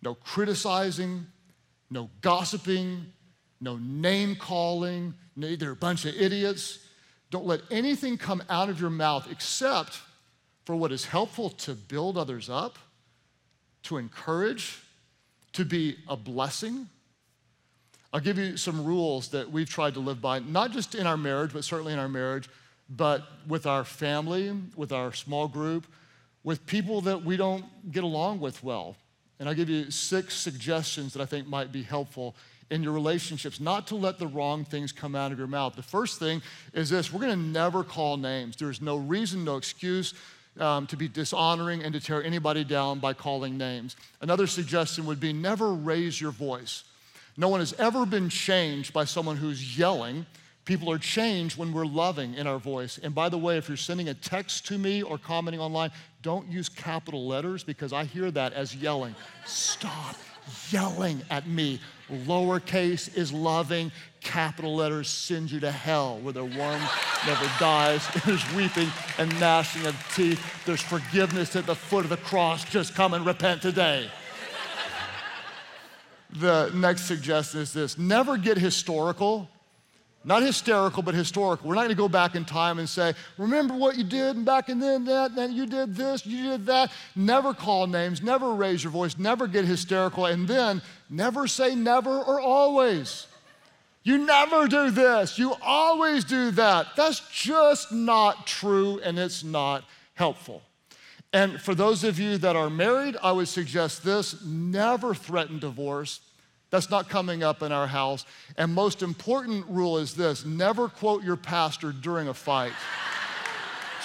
no 0.01 0.13
criticizing, 0.13 1.25
no 1.89 2.09
gossiping, 2.21 3.13
no 3.59 3.77
name 3.77 4.35
calling, 4.35 5.13
they're 5.35 5.71
a 5.71 5.75
bunch 5.75 6.05
of 6.05 6.15
idiots. 6.15 6.79
Don't 7.29 7.45
let 7.45 7.61
anything 7.71 8.17
come 8.17 8.43
out 8.49 8.69
of 8.69 8.79
your 8.79 8.89
mouth 8.89 9.27
except 9.29 9.99
for 10.65 10.75
what 10.75 10.91
is 10.91 11.05
helpful 11.05 11.49
to 11.49 11.73
build 11.73 12.17
others 12.17 12.49
up, 12.49 12.77
to 13.83 13.97
encourage, 13.97 14.81
to 15.53 15.65
be 15.65 15.97
a 16.07 16.15
blessing. 16.15 16.87
I'll 18.13 18.19
give 18.19 18.37
you 18.37 18.57
some 18.57 18.85
rules 18.85 19.29
that 19.29 19.51
we've 19.51 19.69
tried 19.69 19.93
to 19.95 19.99
live 19.99 20.21
by, 20.21 20.39
not 20.39 20.71
just 20.71 20.95
in 20.95 21.07
our 21.07 21.17
marriage, 21.17 21.51
but 21.53 21.63
certainly 21.63 21.93
in 21.93 21.99
our 21.99 22.09
marriage, 22.09 22.49
but 22.89 23.23
with 23.47 23.65
our 23.65 23.83
family, 23.83 24.53
with 24.75 24.91
our 24.91 25.13
small 25.13 25.47
group, 25.47 25.87
with 26.43 26.65
people 26.65 27.01
that 27.01 27.23
we 27.23 27.35
don't 27.35 27.65
get 27.91 28.03
along 28.03 28.39
with 28.39 28.63
well. 28.63 28.95
And 29.39 29.47
I'll 29.47 29.55
give 29.55 29.69
you 29.69 29.91
six 29.91 30.33
suggestions 30.35 31.13
that 31.13 31.21
I 31.21 31.25
think 31.25 31.47
might 31.47 31.71
be 31.71 31.83
helpful 31.83 32.35
in 32.69 32.83
your 32.83 32.93
relationships, 32.93 33.59
not 33.59 33.87
to 33.87 33.95
let 33.95 34.19
the 34.19 34.27
wrong 34.27 34.65
things 34.65 34.91
come 34.91 35.15
out 35.15 35.31
of 35.31 35.37
your 35.37 35.47
mouth. 35.47 35.75
The 35.75 35.83
first 35.83 36.19
thing 36.19 36.41
is 36.73 36.89
this 36.89 37.11
we're 37.11 37.27
to 37.27 37.35
never 37.35 37.83
call 37.83 38.17
names. 38.17 38.55
There's 38.57 38.81
no 38.81 38.97
reason, 38.97 39.43
no 39.43 39.57
excuse. 39.57 40.13
Um, 40.59 40.87
to 40.87 40.97
be 40.97 41.07
dishonoring 41.07 41.83
and 41.83 41.93
to 41.93 41.99
tear 41.99 42.23
anybody 42.23 42.63
down 42.63 42.97
by 42.97 43.13
calling 43.13 43.59
names. 43.59 43.95
Another 44.21 44.47
suggestion 44.47 45.05
would 45.05 45.19
be 45.19 45.31
never 45.31 45.71
raise 45.71 46.19
your 46.19 46.31
voice. 46.31 46.83
No 47.37 47.47
one 47.47 47.59
has 47.59 47.73
ever 47.73 48.07
been 48.07 48.27
changed 48.27 48.91
by 48.91 49.05
someone 49.05 49.37
who's 49.37 49.77
yelling. 49.77 50.25
People 50.65 50.91
are 50.91 50.97
changed 50.97 51.59
when 51.59 51.71
we're 51.71 51.85
loving 51.85 52.33
in 52.33 52.47
our 52.47 52.57
voice. 52.57 52.97
And 52.97 53.13
by 53.13 53.29
the 53.29 53.37
way, 53.37 53.57
if 53.57 53.67
you're 53.67 53.77
sending 53.77 54.09
a 54.09 54.15
text 54.15 54.65
to 54.67 54.79
me 54.79 55.03
or 55.03 55.19
commenting 55.19 55.61
online, 55.61 55.91
don't 56.23 56.47
use 56.47 56.69
capital 56.69 57.27
letters 57.27 57.63
because 57.63 57.93
I 57.93 58.05
hear 58.05 58.31
that 58.31 58.53
as 58.53 58.75
yelling. 58.75 59.13
Stop 59.45 60.15
yelling 60.69 61.21
at 61.29 61.47
me. 61.47 61.79
Lowercase 62.09 63.15
is 63.17 63.33
loving, 63.33 63.91
capital 64.21 64.75
letters 64.75 65.07
send 65.07 65.51
you 65.51 65.59
to 65.59 65.71
hell 65.71 66.19
where 66.19 66.33
the 66.33 66.43
worm 66.43 66.81
never 67.25 67.45
dies. 67.59 68.07
There's 68.25 68.53
weeping 68.53 68.89
and 69.17 69.37
gnashing 69.39 69.85
of 69.85 69.95
teeth. 70.15 70.65
There's 70.65 70.81
forgiveness 70.81 71.55
at 71.55 71.65
the 71.65 71.75
foot 71.75 72.03
of 72.03 72.09
the 72.09 72.17
cross. 72.17 72.63
Just 72.65 72.95
come 72.95 73.13
and 73.13 73.25
repent 73.25 73.61
today. 73.61 74.09
the 76.39 76.71
next 76.73 77.05
suggestion 77.05 77.61
is 77.61 77.73
this 77.73 77.97
never 77.97 78.37
get 78.37 78.57
historical 78.57 79.49
not 80.27 80.43
hysterical, 80.43 81.01
but 81.01 81.15
historical. 81.15 81.69
We're 81.69 81.75
not 81.75 81.83
going 81.83 81.89
to 81.91 81.95
go 81.95 82.09
back 82.09 82.35
in 82.35 82.43
time 82.43 82.79
and 82.79 82.89
say, 82.89 83.13
remember 83.37 83.73
what 83.73 83.97
you 83.97 84.03
did 84.03 84.35
and 84.35 84.45
back 84.45 84.67
in 84.67 84.77
then 84.77 85.05
that, 85.05 85.31
and 85.31 85.53
you 85.53 85.65
did 85.65 85.95
this, 85.95 86.25
you 86.25 86.51
did 86.51 86.65
that. 86.65 86.91
Never 87.15 87.53
call 87.53 87.87
names, 87.87 88.21
never 88.21 88.53
raise 88.53 88.83
your 88.83 88.91
voice, 88.91 89.17
never 89.17 89.47
get 89.47 89.63
hysterical, 89.63 90.25
and 90.25 90.45
then 90.45 90.81
never 91.09 91.47
say 91.47 91.75
never 91.75 92.19
or 92.19 92.41
always. 92.41 93.27
You 94.03 94.17
never 94.17 94.67
do 94.67 94.91
this, 94.91 95.39
you 95.39 95.55
always 95.61 96.25
do 96.25 96.51
that. 96.51 96.87
That's 96.97 97.21
just 97.31 97.93
not 97.93 98.45
true 98.45 98.99
and 98.99 99.17
it's 99.17 99.45
not 99.45 99.85
helpful. 100.15 100.61
And 101.31 101.61
for 101.61 101.73
those 101.73 102.03
of 102.03 102.19
you 102.19 102.37
that 102.39 102.57
are 102.57 102.69
married, 102.69 103.15
I 103.23 103.31
would 103.31 103.47
suggest 103.47 104.03
this 104.03 104.43
never 104.43 105.15
threaten 105.15 105.59
divorce 105.59 106.19
that's 106.69 106.89
not 106.89 107.07
coming 107.07 107.43
up 107.43 107.61
in 107.61 107.71
our 107.71 107.87
house. 107.87 108.25
And 108.57 108.73
most 108.73 109.01
important 109.01 109.65
rule 109.67 109.97
is 109.97 110.13
this 110.13 110.45
never 110.45 110.89
quote 110.89 111.23
your 111.23 111.37
pastor 111.37 111.91
during 111.91 112.27
a 112.27 112.33
fight. 112.33 112.73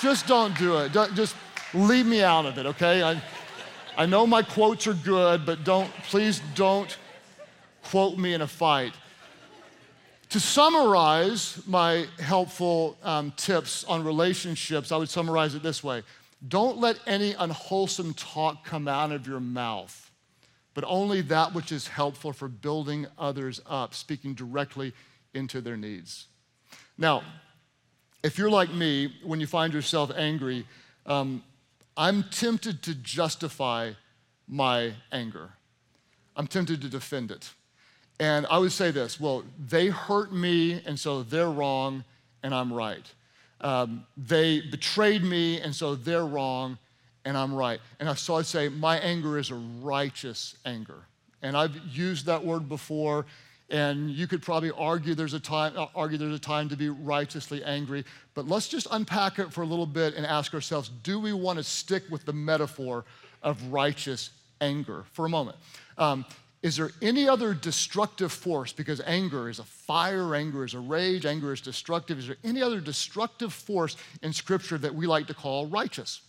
just 0.01 0.27
don't 0.27 0.57
do 0.59 0.79
it. 0.79 0.93
Don't, 0.93 1.15
just 1.15 1.35
leave 1.75 2.07
me 2.07 2.23
out 2.23 2.47
of 2.47 2.59
it, 2.59 2.67
okay? 2.67 3.03
I, 3.03 3.23
I 3.97 4.07
know 4.07 4.27
my 4.27 4.43
quotes 4.43 4.87
are 4.87 4.95
good, 4.95 5.45
but 5.45 5.65
don't, 5.65 5.93
please 6.05 6.41
don't 6.55 6.97
quote 7.85 8.17
me 8.17 8.35
in 8.35 8.43
a 8.43 8.47
fight. 8.47 8.93
To 10.31 10.41
summarize 10.41 11.61
my 11.67 12.07
helpful 12.19 12.97
um, 13.03 13.33
tips 13.37 13.85
on 13.85 14.03
relationships, 14.03 14.91
I 14.91 14.97
would 14.97 15.11
summarize 15.11 15.55
it 15.55 15.63
this 15.63 15.85
way 15.85 16.05
Don't 16.49 16.79
let 16.79 16.99
any 17.07 17.35
unwholesome 17.35 18.15
talk 18.15 18.65
come 18.65 18.89
out 18.89 19.13
of 19.13 19.27
your 19.27 19.41
mouth 19.41 20.12
but 20.75 20.85
only 20.87 21.21
that 21.23 21.55
which 21.55 21.73
is 21.73 21.89
helpful 21.89 22.33
for 22.33 22.49
building 22.49 23.07
others 23.19 23.61
up, 23.67 23.95
speaking 23.95 24.35
directly 24.35 24.93
into 25.35 25.61
their 25.61 25.77
needs. 25.77 26.27
Now, 26.99 27.23
if 28.23 28.39
you're 28.39 28.51
like 28.51 28.73
me, 28.73 29.15
when 29.25 29.41
you 29.41 29.47
find 29.47 29.73
yourself 29.73 30.11
angry, 30.17 30.67
um, 31.07 31.43
I'm 31.97 32.25
tempted 32.25 32.83
to 32.85 32.95
justify 32.95 33.93
my 34.49 34.93
anger. 35.11 35.51
I'm 36.37 36.47
tempted 36.47 36.81
to 36.83 36.89
defend 36.89 37.31
it. 37.31 37.51
And 38.21 38.47
I 38.47 38.59
would 38.59 38.73
say 38.73 38.91
this 38.91 39.19
well, 39.19 39.43
they 39.59 39.89
hurt 39.89 40.33
me, 40.33 40.81
and 40.87 40.99
so 40.99 41.23
they're 41.23 41.51
wrong, 41.51 42.05
and 42.43 42.55
I'm 42.55 42.73
right. 42.73 43.05
Um, 43.61 44.07
they 44.17 44.61
betrayed 44.61 45.23
me, 45.23 45.61
and 45.61 45.75
so 45.75 45.95
they're 45.95 46.27
wrong, 46.27 46.79
and 47.25 47.37
I'm 47.37 47.55
right. 47.55 47.81
And 48.01 48.17
so 48.19 48.37
I 48.37 48.43
say, 48.43 48.69
my 48.69 48.99
anger 48.99 49.39
is 49.39 49.51
a 49.51 49.55
righteous 49.55 50.57
anger. 50.65 51.07
And 51.43 51.57
I've 51.57 51.77
used 51.91 52.27
that 52.27 52.45
word 52.45 52.69
before, 52.69 53.27
and 53.71 54.11
you 54.11 54.27
could 54.27 54.43
probably 54.43 54.71
argue 54.71 55.15
there's 55.15 55.35
a 55.35 55.41
time, 55.41 55.73
uh, 55.77 55.87
argue 55.95 56.19
there's 56.19 56.35
a 56.35 56.39
time 56.39 56.69
to 56.69 56.77
be 56.77 56.89
righteously 56.89 57.65
angry. 57.65 58.05
But 58.35 58.47
let's 58.47 58.69
just 58.69 58.87
unpack 58.91 59.39
it 59.39 59.53
for 59.53 59.63
a 59.63 59.67
little 59.67 59.87
bit 59.87 60.15
and 60.15 60.27
ask 60.27 60.55
ourselves, 60.55 60.91
do 61.03 61.19
we 61.19 61.33
want 61.33 61.59
to 61.59 61.65
stick 61.65 62.05
with 62.11 62.25
the 62.25 62.33
metaphor 62.33 63.05
of 63.43 63.63
righteous 63.73 64.31
anger 64.61 65.05
for 65.13 65.27
a 65.27 65.29
moment? 65.29 65.57
Um, 65.99 66.25
is 66.63 66.77
there 66.77 66.91
any 67.03 67.29
other 67.29 67.55
destructive 67.55 68.31
force? 68.31 68.73
Because 68.73 69.01
anger 69.01 69.49
is 69.49 69.59
a 69.59 69.65
fire, 69.65 70.35
anger 70.37 70.65
is 70.65 70.75
a 70.75 70.79
rage, 70.79 71.27
anger 71.27 71.53
is 71.53 71.61
destructive. 71.61 72.21
Is 72.21 72.29
there 72.29 72.37
any 72.45 72.63
other 72.63 72.81
destructive 72.81 73.53
force 73.53 73.97
in 74.23 74.33
Scripture 74.33 74.79
that 74.79 74.95
we 74.95 75.09
like 75.09 75.27
to 75.27 75.35
call 75.35 75.67
righteous? 75.67 76.21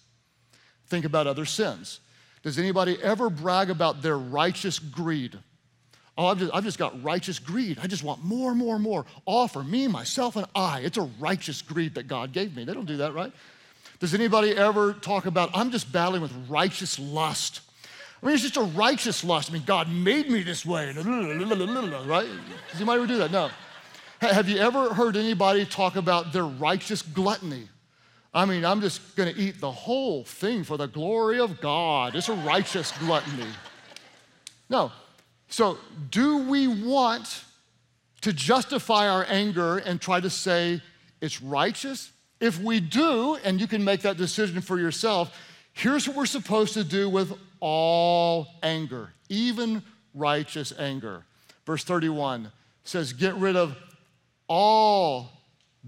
Think 0.87 1.05
about 1.05 1.27
other 1.27 1.45
sins. 1.45 1.99
Does 2.43 2.59
anybody 2.59 3.01
ever 3.01 3.29
brag 3.29 3.69
about 3.69 4.01
their 4.01 4.17
righteous 4.17 4.79
greed? 4.79 5.37
Oh, 6.17 6.27
I've 6.27 6.37
just, 6.37 6.53
I've 6.53 6.63
just 6.63 6.77
got 6.77 7.01
righteous 7.03 7.39
greed. 7.39 7.79
I 7.81 7.87
just 7.87 8.03
want 8.03 8.23
more, 8.23 8.53
more, 8.53 8.77
more. 8.77 9.05
All 9.25 9.47
for 9.47 9.63
me, 9.63 9.87
myself, 9.87 10.35
and 10.35 10.45
I. 10.53 10.81
It's 10.81 10.97
a 10.97 11.09
righteous 11.19 11.61
greed 11.61 11.95
that 11.95 12.07
God 12.07 12.33
gave 12.33 12.55
me. 12.55 12.65
They 12.65 12.73
don't 12.73 12.85
do 12.85 12.97
that, 12.97 13.13
right? 13.13 13.31
Does 13.99 14.13
anybody 14.13 14.51
ever 14.51 14.93
talk 14.93 15.25
about, 15.25 15.49
I'm 15.53 15.71
just 15.71 15.91
battling 15.91 16.21
with 16.21 16.33
righteous 16.49 16.99
lust? 16.99 17.61
I 18.21 18.25
mean, 18.27 18.35
it's 18.35 18.43
just 18.43 18.57
a 18.57 18.61
righteous 18.61 19.23
lust. 19.23 19.49
I 19.49 19.53
mean, 19.53 19.63
God 19.65 19.89
made 19.89 20.29
me 20.29 20.43
this 20.43 20.65
way, 20.65 20.87
right? 20.95 20.95
Does 20.95 22.75
anybody 22.75 22.97
ever 22.97 23.07
do 23.07 23.17
that? 23.17 23.31
No. 23.31 23.49
Have 24.19 24.47
you 24.47 24.57
ever 24.57 24.93
heard 24.93 25.17
anybody 25.17 25.65
talk 25.65 25.95
about 25.95 26.31
their 26.31 26.45
righteous 26.45 27.01
gluttony? 27.01 27.67
I 28.33 28.45
mean, 28.45 28.65
I'm 28.65 28.81
just 28.81 29.15
going 29.15 29.33
to 29.33 29.39
eat 29.39 29.59
the 29.59 29.71
whole 29.71 30.23
thing 30.23 30.63
for 30.63 30.75
the 30.75 30.87
glory 30.87 31.39
of 31.39 31.61
God. 31.61 32.15
It's 32.15 32.29
a 32.29 32.33
righteous 32.33 32.91
gluttony. 32.93 33.47
No. 34.69 34.91
So, 35.49 35.77
do 36.09 36.49
we 36.49 36.67
want 36.67 37.43
to 38.21 38.33
justify 38.33 39.07
our 39.07 39.25
anger 39.29 39.77
and 39.77 40.01
try 40.01 40.19
to 40.19 40.31
say 40.31 40.81
it's 41.21 41.41
righteous? 41.43 42.11
If 42.39 42.59
we 42.59 42.79
do, 42.79 43.37
and 43.43 43.61
you 43.61 43.67
can 43.67 43.83
make 43.83 44.01
that 44.01 44.17
decision 44.17 44.61
for 44.61 44.79
yourself, 44.79 45.37
here's 45.73 46.07
what 46.07 46.17
we're 46.17 46.25
supposed 46.25 46.73
to 46.73 46.83
do 46.83 47.09
with 47.09 47.37
all 47.59 48.47
anger, 48.63 49.13
even 49.29 49.83
righteous 50.15 50.73
anger. 50.77 51.23
Verse 51.67 51.83
31 51.83 52.51
says, 52.83 53.13
Get 53.13 53.35
rid 53.35 53.55
of 53.55 53.77
all 54.47 55.31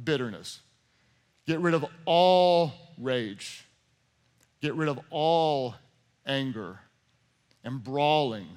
bitterness 0.01 0.59
Get 1.47 1.59
rid 1.59 1.73
of 1.73 1.85
all 2.05 2.73
rage. 2.97 3.65
Get 4.61 4.75
rid 4.75 4.89
of 4.89 4.99
all 5.09 5.75
anger 6.25 6.79
and 7.63 7.83
brawling 7.83 8.47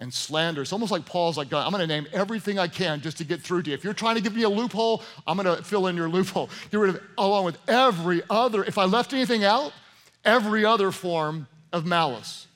and 0.00 0.12
slander. 0.12 0.62
It's 0.62 0.72
almost 0.72 0.90
like 0.90 1.06
Paul's 1.06 1.36
like, 1.36 1.52
I'm 1.52 1.70
going 1.70 1.80
to 1.80 1.86
name 1.86 2.06
everything 2.12 2.58
I 2.58 2.68
can 2.68 3.00
just 3.00 3.18
to 3.18 3.24
get 3.24 3.40
through 3.40 3.62
to 3.62 3.70
you. 3.70 3.74
If 3.74 3.84
you're 3.84 3.94
trying 3.94 4.16
to 4.16 4.20
give 4.20 4.34
me 4.34 4.42
a 4.42 4.48
loophole, 4.48 5.02
I'm 5.26 5.36
going 5.36 5.56
to 5.56 5.62
fill 5.62 5.86
in 5.86 5.96
your 5.96 6.08
loophole. 6.08 6.50
Get 6.70 6.78
rid 6.78 6.96
of, 6.96 7.02
along 7.16 7.44
with 7.44 7.58
every 7.68 8.22
other, 8.28 8.64
if 8.64 8.78
I 8.78 8.84
left 8.84 9.12
anything 9.12 9.44
out, 9.44 9.72
every 10.24 10.64
other 10.64 10.90
form 10.90 11.46
of 11.72 11.86
malice. 11.86 12.46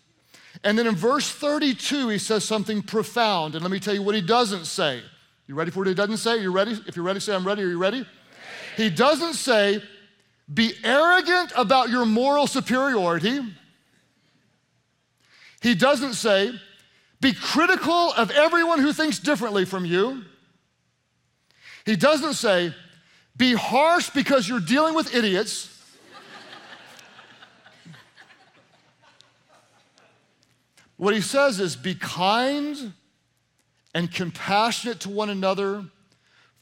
And 0.64 0.76
then 0.76 0.88
in 0.88 0.96
verse 0.96 1.30
32, 1.30 2.08
he 2.08 2.18
says 2.18 2.44
something 2.44 2.82
profound. 2.82 3.54
And 3.54 3.62
let 3.62 3.70
me 3.70 3.78
tell 3.78 3.94
you 3.94 4.02
what 4.02 4.16
he 4.16 4.20
doesn't 4.20 4.64
say. 4.64 5.00
You 5.46 5.54
ready 5.54 5.70
for 5.70 5.80
what 5.80 5.86
he 5.86 5.94
doesn't 5.94 6.16
say? 6.16 6.42
You 6.42 6.50
ready? 6.50 6.76
If 6.86 6.96
you're 6.96 7.04
ready, 7.04 7.20
say, 7.20 7.34
I'm 7.34 7.46
ready. 7.46 7.62
Are 7.62 7.68
you 7.68 7.78
ready? 7.78 8.04
He 8.78 8.88
doesn't 8.90 9.34
say, 9.34 9.82
be 10.54 10.72
arrogant 10.84 11.52
about 11.56 11.90
your 11.90 12.06
moral 12.06 12.46
superiority. 12.46 13.40
He 15.60 15.74
doesn't 15.74 16.14
say, 16.14 16.52
be 17.20 17.32
critical 17.32 18.12
of 18.12 18.30
everyone 18.30 18.78
who 18.78 18.92
thinks 18.92 19.18
differently 19.18 19.64
from 19.64 19.84
you. 19.84 20.22
He 21.86 21.96
doesn't 21.96 22.34
say, 22.34 22.72
be 23.36 23.54
harsh 23.54 24.10
because 24.10 24.48
you're 24.48 24.60
dealing 24.60 24.94
with 24.94 25.12
idiots. 25.12 25.76
what 30.96 31.16
he 31.16 31.20
says 31.20 31.58
is, 31.58 31.74
be 31.74 31.96
kind 31.96 32.92
and 33.92 34.08
compassionate 34.08 35.00
to 35.00 35.08
one 35.08 35.30
another 35.30 35.84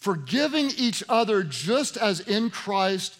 forgiving 0.07 0.71
each 0.77 1.03
other 1.09 1.43
just 1.43 1.97
as 1.97 2.21
in 2.21 2.49
Christ 2.49 3.19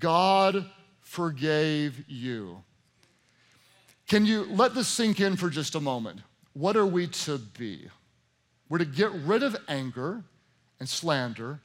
God 0.00 0.68
forgave 1.00 2.04
you. 2.08 2.64
Can 4.08 4.26
you 4.26 4.42
let 4.46 4.74
this 4.74 4.88
sink 4.88 5.20
in 5.20 5.36
for 5.36 5.48
just 5.48 5.76
a 5.76 5.80
moment? 5.80 6.22
What 6.52 6.76
are 6.76 6.86
we 6.86 7.06
to 7.06 7.38
be? 7.38 7.86
We're 8.68 8.78
to 8.78 8.84
get 8.84 9.12
rid 9.12 9.44
of 9.44 9.56
anger 9.68 10.24
and 10.80 10.88
slander 10.88 11.60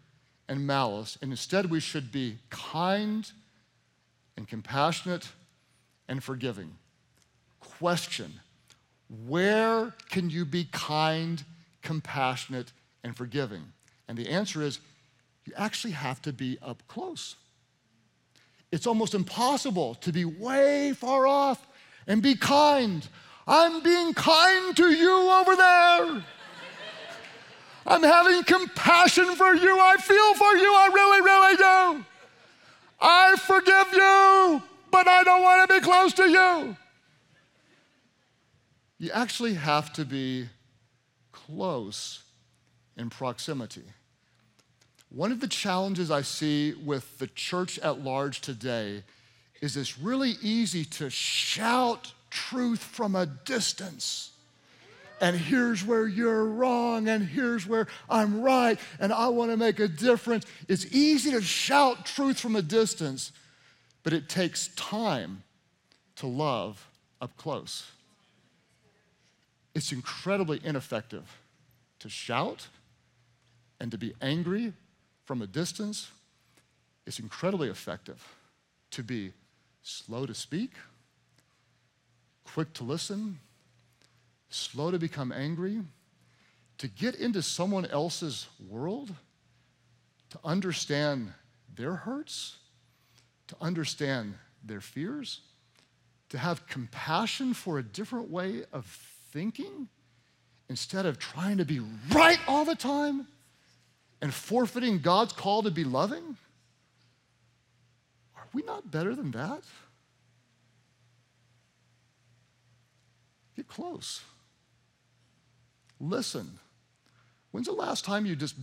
and 0.48 0.68
malice, 0.68 1.18
and 1.20 1.32
instead 1.32 1.72
we 1.72 1.80
should 1.80 2.12
be 2.12 2.38
kind 2.52 3.32
and 4.38 4.48
compassionate 4.48 5.30
and 6.08 6.24
forgiving. 6.24 6.76
Question 7.60 8.40
Where 9.26 9.96
can 10.12 10.30
you 10.30 10.46
be 10.46 10.66
kind, 10.66 11.44
compassionate, 11.82 12.72
and 13.04 13.18
forgiving? 13.18 13.64
And 14.10 14.18
the 14.18 14.28
answer 14.28 14.64
is 14.64 14.80
you 15.46 15.54
actually 15.56 15.94
have 15.94 16.20
to 16.24 16.34
be 16.34 16.58
up 16.64 16.82
close. 16.88 17.36
It's 18.72 18.88
almost 18.88 19.14
impossible 19.14 19.96
to 19.96 20.12
be 20.12 20.26
way 20.26 20.94
far 20.94 21.28
off 21.28 21.66
and 22.08 22.22
be 22.22 22.36
kind. 22.36 23.08
I'm 23.48 23.82
being 23.84 24.16
kind 24.16 24.76
to 24.78 24.92
you 24.92 25.32
over 25.32 25.56
there. 25.56 26.24
I'm 27.86 28.04
having 28.04 28.44
compassion 28.44 29.36
for 29.36 29.54
you. 29.54 29.80
I 29.80 29.98
feel 29.98 30.34
for 30.34 30.56
you. 30.58 30.74
I 30.74 30.90
really, 30.94 31.22
really 31.22 31.56
do. 31.56 32.06
I 33.00 33.36
forgive 33.38 33.94
you, 33.94 34.62
but 34.92 35.08
I 35.08 35.24
don't 35.24 35.44
want 35.44 35.70
to 35.70 35.80
be 35.80 35.82
close 35.82 36.14
to 36.14 36.30
you. 36.30 36.76
You 38.98 39.12
actually 39.12 39.54
have 39.54 39.94
to 39.94 40.04
be 40.04 40.50
close 41.32 42.24
in 42.98 43.10
proximity. 43.10 43.84
One 45.10 45.32
of 45.32 45.40
the 45.40 45.48
challenges 45.48 46.12
I 46.12 46.22
see 46.22 46.74
with 46.74 47.18
the 47.18 47.28
church 47.28 47.80
at 47.80 48.04
large 48.04 48.42
today 48.42 49.04
is 49.60 49.76
it's 49.76 49.98
really 49.98 50.36
easy 50.42 50.86
to 50.86 51.10
shout 51.10 52.14
truth 52.30 52.84
from 52.84 53.16
a 53.16 53.26
distance. 53.26 54.32
And 55.20 55.36
here's 55.36 55.84
where 55.84 56.08
you're 56.08 56.46
wrong, 56.46 57.10
and 57.10 57.24
here's 57.26 57.68
where 57.68 57.88
I'm 58.10 58.42
right, 58.42 58.80
and 59.00 59.12
I 59.12 59.28
want 59.30 59.52
to 59.52 59.58
make 59.58 59.80
a 59.80 59.88
difference. 59.88 60.46
It's 60.68 60.86
easy 60.94 61.32
to 61.32 61.42
shout 61.42 62.06
truth 62.06 62.40
from 62.40 62.56
a 62.56 62.62
distance, 62.62 63.34
but 64.04 64.14
it 64.14 64.30
takes 64.30 64.70
time 64.76 65.44
to 66.18 66.28
love 66.28 66.88
up 67.20 67.36
close. 67.36 67.92
It's 69.74 69.92
incredibly 69.92 70.62
ineffective 70.64 71.26
to 72.00 72.10
shout 72.10 72.68
and 73.82 73.92
to 73.92 73.98
be 73.98 74.14
angry 74.22 74.74
from 75.30 75.44
a 75.44 75.46
distance, 75.46 76.10
it's 77.06 77.20
incredibly 77.20 77.70
effective 77.70 78.20
to 78.90 79.04
be 79.04 79.32
slow 79.84 80.26
to 80.26 80.34
speak, 80.34 80.72
quick 82.44 82.74
to 82.74 82.84
listen, 82.84 83.38
slow 84.50 84.90
to 84.90 84.98
become 84.98 85.32
angry, 85.32 85.82
to 86.80 86.88
get 86.88 87.14
into 87.14 87.44
someone 87.44 87.86
else's 87.86 88.48
world, 88.68 89.14
to 90.32 90.40
understand 90.44 91.32
their 91.76 91.94
hurts, 91.94 92.56
to 93.50 93.56
understand 93.62 94.34
their 94.66 94.82
fears, 94.82 95.42
to 96.30 96.40
have 96.40 96.66
compassion 96.66 97.54
for 97.54 97.78
a 97.78 97.84
different 97.84 98.32
way 98.32 98.64
of 98.74 98.84
thinking 99.32 99.90
instead 100.70 101.06
of 101.06 101.20
trying 101.20 101.58
to 101.58 101.66
be 101.66 101.80
right 102.16 102.40
all 102.48 102.66
the 102.66 102.74
time 102.74 103.28
and 104.22 104.34
forfeiting 104.34 105.00
God's 105.00 105.34
call 105.34 105.64
to 105.64 105.72
be 105.72 105.84
loving? 105.84 106.38
Are 108.36 108.48
we 108.54 108.64
not 108.64 108.92
better 108.92 109.16
than 109.16 109.32
that? 109.32 109.62
Get 113.56 113.68
close. 113.68 114.22
Listen. 116.00 116.60
When's 117.52 117.68
the 117.68 117.74
last 117.74 118.06
time 118.06 118.26
you 118.26 118.36
just 118.36 118.56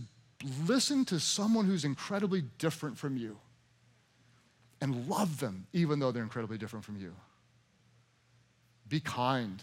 listened 0.65 1.07
to 1.09 1.19
someone 1.19 1.65
who's 1.65 1.83
incredibly 1.83 2.43
different 2.57 2.97
from 2.97 3.17
you 3.17 3.37
and 4.79 5.07
love 5.09 5.39
them 5.39 5.67
even 5.73 5.99
though 5.99 6.11
they're 6.11 6.23
incredibly 6.23 6.57
different 6.57 6.85
from 6.85 6.97
you? 6.97 7.13
Be 8.87 8.99
kind 8.99 9.61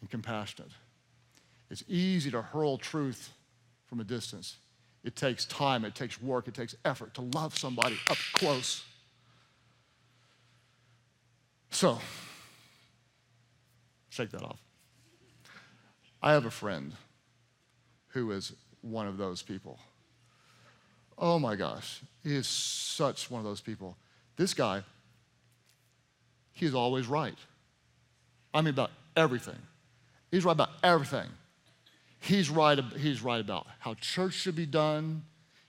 and 0.00 0.10
compassionate. 0.10 0.70
It's 1.70 1.82
easy 1.88 2.30
to 2.30 2.42
hurl 2.42 2.76
truth 2.76 3.32
from 3.86 4.00
a 4.00 4.04
distance. 4.04 4.56
It 5.04 5.16
takes 5.16 5.44
time, 5.44 5.84
it 5.84 5.94
takes 5.94 6.20
work, 6.20 6.48
it 6.48 6.54
takes 6.54 6.74
effort 6.84 7.12
to 7.14 7.20
love 7.20 7.56
somebody 7.58 7.98
up 8.08 8.16
close. 8.32 8.82
So, 11.70 11.98
shake 14.08 14.30
that 14.30 14.42
off. 14.42 14.60
I 16.22 16.32
have 16.32 16.46
a 16.46 16.50
friend 16.50 16.92
who 18.08 18.30
is 18.30 18.52
one 18.80 19.06
of 19.06 19.18
those 19.18 19.42
people. 19.42 19.78
Oh 21.18 21.38
my 21.38 21.54
gosh, 21.54 22.00
he 22.22 22.34
is 22.34 22.46
such 22.46 23.30
one 23.30 23.40
of 23.40 23.44
those 23.44 23.60
people. 23.60 23.96
This 24.36 24.54
guy, 24.54 24.82
he's 26.54 26.74
always 26.74 27.06
right. 27.06 27.36
I 28.54 28.62
mean, 28.62 28.72
about 28.72 28.90
everything. 29.16 29.58
He's 30.30 30.44
right 30.44 30.52
about 30.52 30.70
everything. 30.82 31.28
He's 32.24 32.48
right, 32.48 32.82
he's 32.96 33.22
right 33.22 33.40
about 33.40 33.66
how 33.80 33.92
church 33.94 34.32
should 34.32 34.56
be 34.56 34.64
done. 34.64 35.24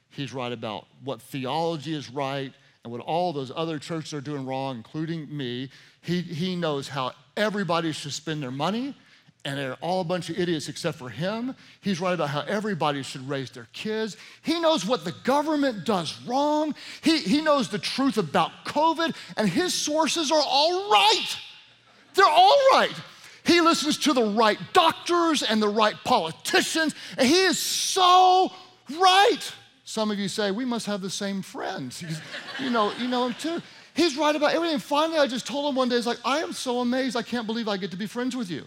He's 0.10 0.34
right 0.34 0.54
about 0.54 0.88
what 1.04 1.22
theology 1.22 1.94
is 1.94 2.10
right 2.10 2.54
and 2.84 2.94
what 2.94 3.02
all 3.02 3.34
those 3.34 3.52
other 3.54 3.78
churches 3.78 4.14
are 4.14 4.22
doing 4.22 4.46
wrong, 4.46 4.78
including 4.78 5.36
me. 5.36 5.70
He, 6.02 6.22
he 6.22 6.56
knows 6.56 6.88
how 6.88 7.12
everybody 7.36 7.92
should 7.92 8.14
spend 8.14 8.42
their 8.42 8.52
money, 8.52 8.96
and 9.44 9.60
they're 9.60 9.76
all 9.82 10.00
a 10.00 10.06
bunch 10.06 10.30
of 10.30 10.40
idiots 10.40 10.70
except 10.70 10.98
for 10.98 11.10
him. 11.10 11.54
He's 11.82 12.00
right 12.00 12.14
about 12.14 12.30
how 12.30 12.42
everybody 12.48 13.04
should 13.04 13.28
raise 13.28 13.52
their 13.52 13.68
kids. 13.74 14.16
He 14.42 14.58
knows 14.62 14.86
what 14.86 15.04
the 15.04 15.12
government 15.26 15.84
does 15.84 16.18
wrong. 16.26 16.74
He, 17.02 17.18
he 17.18 17.42
knows 17.42 17.68
the 17.68 17.80
truth 17.80 18.18
about 18.18 18.52
COVID, 18.64 19.14
and 19.36 19.50
his 19.50 19.74
sources 19.74 20.32
are 20.32 20.42
all 20.42 20.90
right. 20.90 21.38
They're 22.14 22.26
all 22.26 22.70
right. 22.72 22.94
He 23.46 23.62
listens 23.62 23.98
to 24.00 24.14
the 24.14 24.24
right 24.24 24.58
doctors 24.74 25.44
and 25.44 25.62
the 25.62 25.70
right 25.70 25.96
politicians, 26.04 26.96
and 27.18 27.28
he 27.28 27.44
is 27.44 27.60
so 27.60 28.52
right. 29.00 29.40
Some 29.84 30.10
of 30.10 30.18
you 30.18 30.28
say, 30.28 30.50
we 30.50 30.66
must 30.66 30.88
have 30.88 31.02
the 31.02 31.12
same 31.12 31.44
friends. 31.44 32.04
you 32.60 32.72
know, 32.72 32.92
you 32.94 33.08
know 33.08 33.28
him 33.28 33.36
too. 33.36 33.62
He's 33.94 34.18
right 34.18 34.36
about 34.36 34.54
everything. 34.54 34.80
Finally, 34.80 35.20
I 35.20 35.28
just 35.28 35.46
told 35.46 35.70
him 35.70 35.76
one 35.76 35.90
day, 35.90 35.96
it's 35.96 36.08
like, 36.08 36.18
I 36.26 36.40
am 36.40 36.54
so 36.54 36.80
amazed, 36.80 37.16
I 37.16 37.22
can't 37.22 37.46
believe 37.46 37.68
I 37.68 37.78
get 37.78 37.92
to 37.92 37.98
be 37.98 38.08
friends 38.08 38.36
with 38.36 38.50
you. 38.50 38.64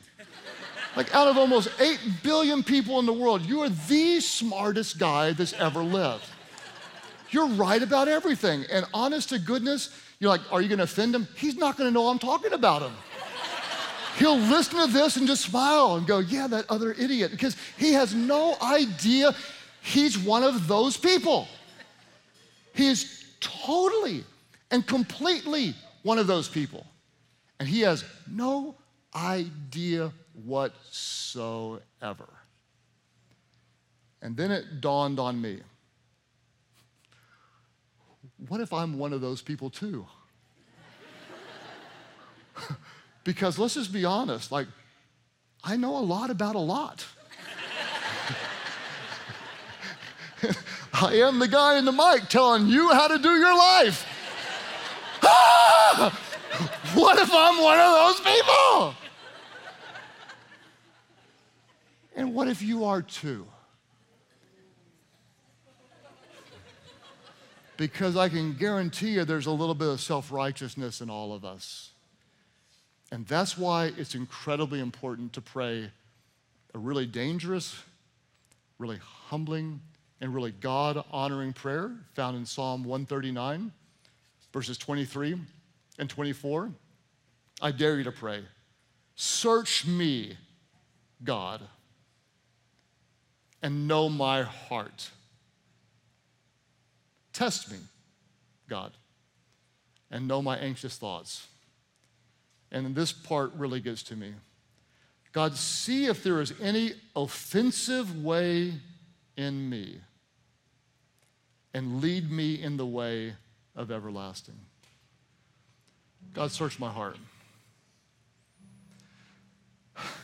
Like, 0.96 1.14
out 1.14 1.28
of 1.28 1.36
almost 1.36 1.68
8 1.78 1.98
billion 2.22 2.62
people 2.62 2.98
in 2.98 3.06
the 3.06 3.12
world, 3.12 3.42
you 3.42 3.60
are 3.60 3.68
the 3.68 4.20
smartest 4.20 4.98
guy 4.98 5.32
that's 5.32 5.52
ever 5.54 5.82
lived. 5.82 6.24
You're 7.30 7.48
right 7.48 7.82
about 7.82 8.08
everything. 8.08 8.64
And 8.72 8.86
honest 8.94 9.28
to 9.30 9.38
goodness, 9.38 9.90
you're 10.18 10.30
like, 10.30 10.40
are 10.50 10.62
you 10.62 10.68
gonna 10.68 10.84
offend 10.84 11.14
him? 11.14 11.28
He's 11.36 11.56
not 11.56 11.76
gonna 11.76 11.90
know 11.90 12.08
I'm 12.08 12.18
talking 12.18 12.52
about 12.52 12.82
him. 12.82 12.92
He'll 14.18 14.38
listen 14.38 14.80
to 14.80 14.92
this 14.92 15.16
and 15.16 15.26
just 15.26 15.42
smile 15.42 15.96
and 15.96 16.06
go, 16.06 16.18
yeah, 16.18 16.46
that 16.48 16.66
other 16.68 16.92
idiot, 16.92 17.30
because 17.30 17.56
he 17.76 17.92
has 17.92 18.14
no 18.14 18.56
idea 18.60 19.34
he's 19.80 20.18
one 20.18 20.42
of 20.42 20.66
those 20.66 20.96
people. 20.96 21.46
He 22.74 22.88
is 22.88 23.24
totally 23.40 24.24
and 24.70 24.86
completely 24.86 25.74
one 26.02 26.18
of 26.18 26.26
those 26.26 26.48
people. 26.48 26.86
And 27.60 27.68
he 27.68 27.80
has 27.80 28.04
no 28.30 28.74
idea 29.14 30.12
whatsoever. 30.44 32.28
And 34.20 34.36
then 34.36 34.50
it 34.50 34.80
dawned 34.80 35.18
on 35.20 35.40
me 35.40 35.60
what 38.46 38.60
if 38.60 38.72
I'm 38.72 38.98
one 38.98 39.12
of 39.12 39.20
those 39.20 39.42
people 39.42 39.68
too? 39.68 40.06
because 43.28 43.58
let's 43.58 43.74
just 43.74 43.92
be 43.92 44.06
honest, 44.06 44.50
like, 44.50 44.66
I 45.62 45.76
know 45.76 45.98
a 45.98 46.00
lot 46.00 46.30
about 46.30 46.54
a 46.54 46.60
lot. 46.60 47.04
I 50.94 51.16
am 51.16 51.38
the 51.38 51.46
guy 51.46 51.76
in 51.76 51.84
the 51.84 51.92
mic 51.92 52.30
telling 52.30 52.68
you 52.68 52.90
how 52.94 53.06
to 53.06 53.18
do 53.18 53.28
your 53.28 53.54
life. 53.54 54.06
What 56.94 57.18
if 57.18 57.30
I'm 57.30 57.62
one 57.62 57.78
of 57.78 57.92
those 57.92 58.20
people? 58.20 58.94
And 62.16 62.34
what 62.34 62.48
if 62.48 62.62
you 62.62 62.86
are 62.86 63.02
too? 63.02 63.46
Because 67.76 68.16
I 68.16 68.30
can 68.30 68.54
guarantee 68.54 69.10
you 69.10 69.26
there's 69.26 69.44
a 69.44 69.52
little 69.52 69.74
bit 69.74 69.88
of 69.88 70.00
self 70.00 70.32
righteousness 70.32 71.02
in 71.02 71.10
all 71.10 71.34
of 71.34 71.44
us. 71.44 71.92
And 73.10 73.26
that's 73.26 73.56
why 73.56 73.92
it's 73.96 74.14
incredibly 74.14 74.80
important 74.80 75.32
to 75.34 75.40
pray 75.40 75.90
a 76.74 76.78
really 76.78 77.06
dangerous, 77.06 77.82
really 78.78 78.98
humbling, 79.00 79.80
and 80.20 80.34
really 80.34 80.50
God 80.50 81.02
honoring 81.10 81.52
prayer 81.52 81.92
found 82.14 82.36
in 82.36 82.44
Psalm 82.44 82.84
139, 82.84 83.72
verses 84.52 84.76
23 84.76 85.36
and 85.98 86.10
24. 86.10 86.70
I 87.62 87.70
dare 87.70 87.96
you 87.96 88.04
to 88.04 88.12
pray. 88.12 88.42
Search 89.14 89.86
me, 89.86 90.36
God 91.24 91.62
and 93.62 93.88
know 93.88 94.08
my 94.08 94.42
heart. 94.42 95.10
Test 97.32 97.70
me, 97.70 97.78
God, 98.68 98.92
and 100.10 100.26
know 100.26 100.42
my 100.42 100.56
anxious 100.58 100.96
thoughts. 100.96 101.46
And 102.70 102.94
this 102.94 103.12
part 103.12 103.52
really 103.54 103.80
gets 103.80 104.02
to 104.04 104.16
me. 104.16 104.34
God, 105.32 105.56
see 105.56 106.06
if 106.06 106.22
there 106.22 106.40
is 106.40 106.52
any 106.60 106.92
offensive 107.14 108.22
way 108.22 108.74
in 109.36 109.70
me 109.70 110.00
and 111.74 112.00
lead 112.00 112.30
me 112.30 112.60
in 112.60 112.76
the 112.76 112.86
way 112.86 113.34
of 113.76 113.90
everlasting. 113.90 114.58
God, 116.34 116.50
search 116.50 116.78
my 116.78 116.90
heart. 116.90 117.16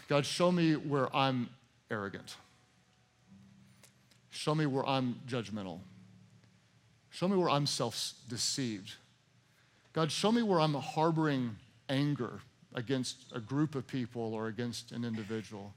God, 0.09 0.26
show 0.26 0.52
me 0.52 0.74
where 0.74 1.14
I'm 1.14 1.48
arrogant. 1.90 2.37
Show 4.30 4.54
me 4.54 4.66
where 4.66 4.87
I'm 4.87 5.20
judgmental. 5.28 5.78
Show 7.11 7.28
me 7.28 7.37
where 7.37 7.50
I'm 7.50 7.66
self 7.66 8.14
deceived. 8.28 8.94
God, 9.92 10.11
show 10.11 10.33
me 10.33 10.42
where 10.42 10.61
I'm 10.61 10.74
harboring 10.74 11.57
anger 11.88 12.40
against 12.75 13.27
a 13.33 13.40
group 13.40 13.75
of 13.75 13.87
people 13.87 14.35
or 14.35 14.49
against 14.49 14.92
an 14.92 15.05
individual. 15.05 15.75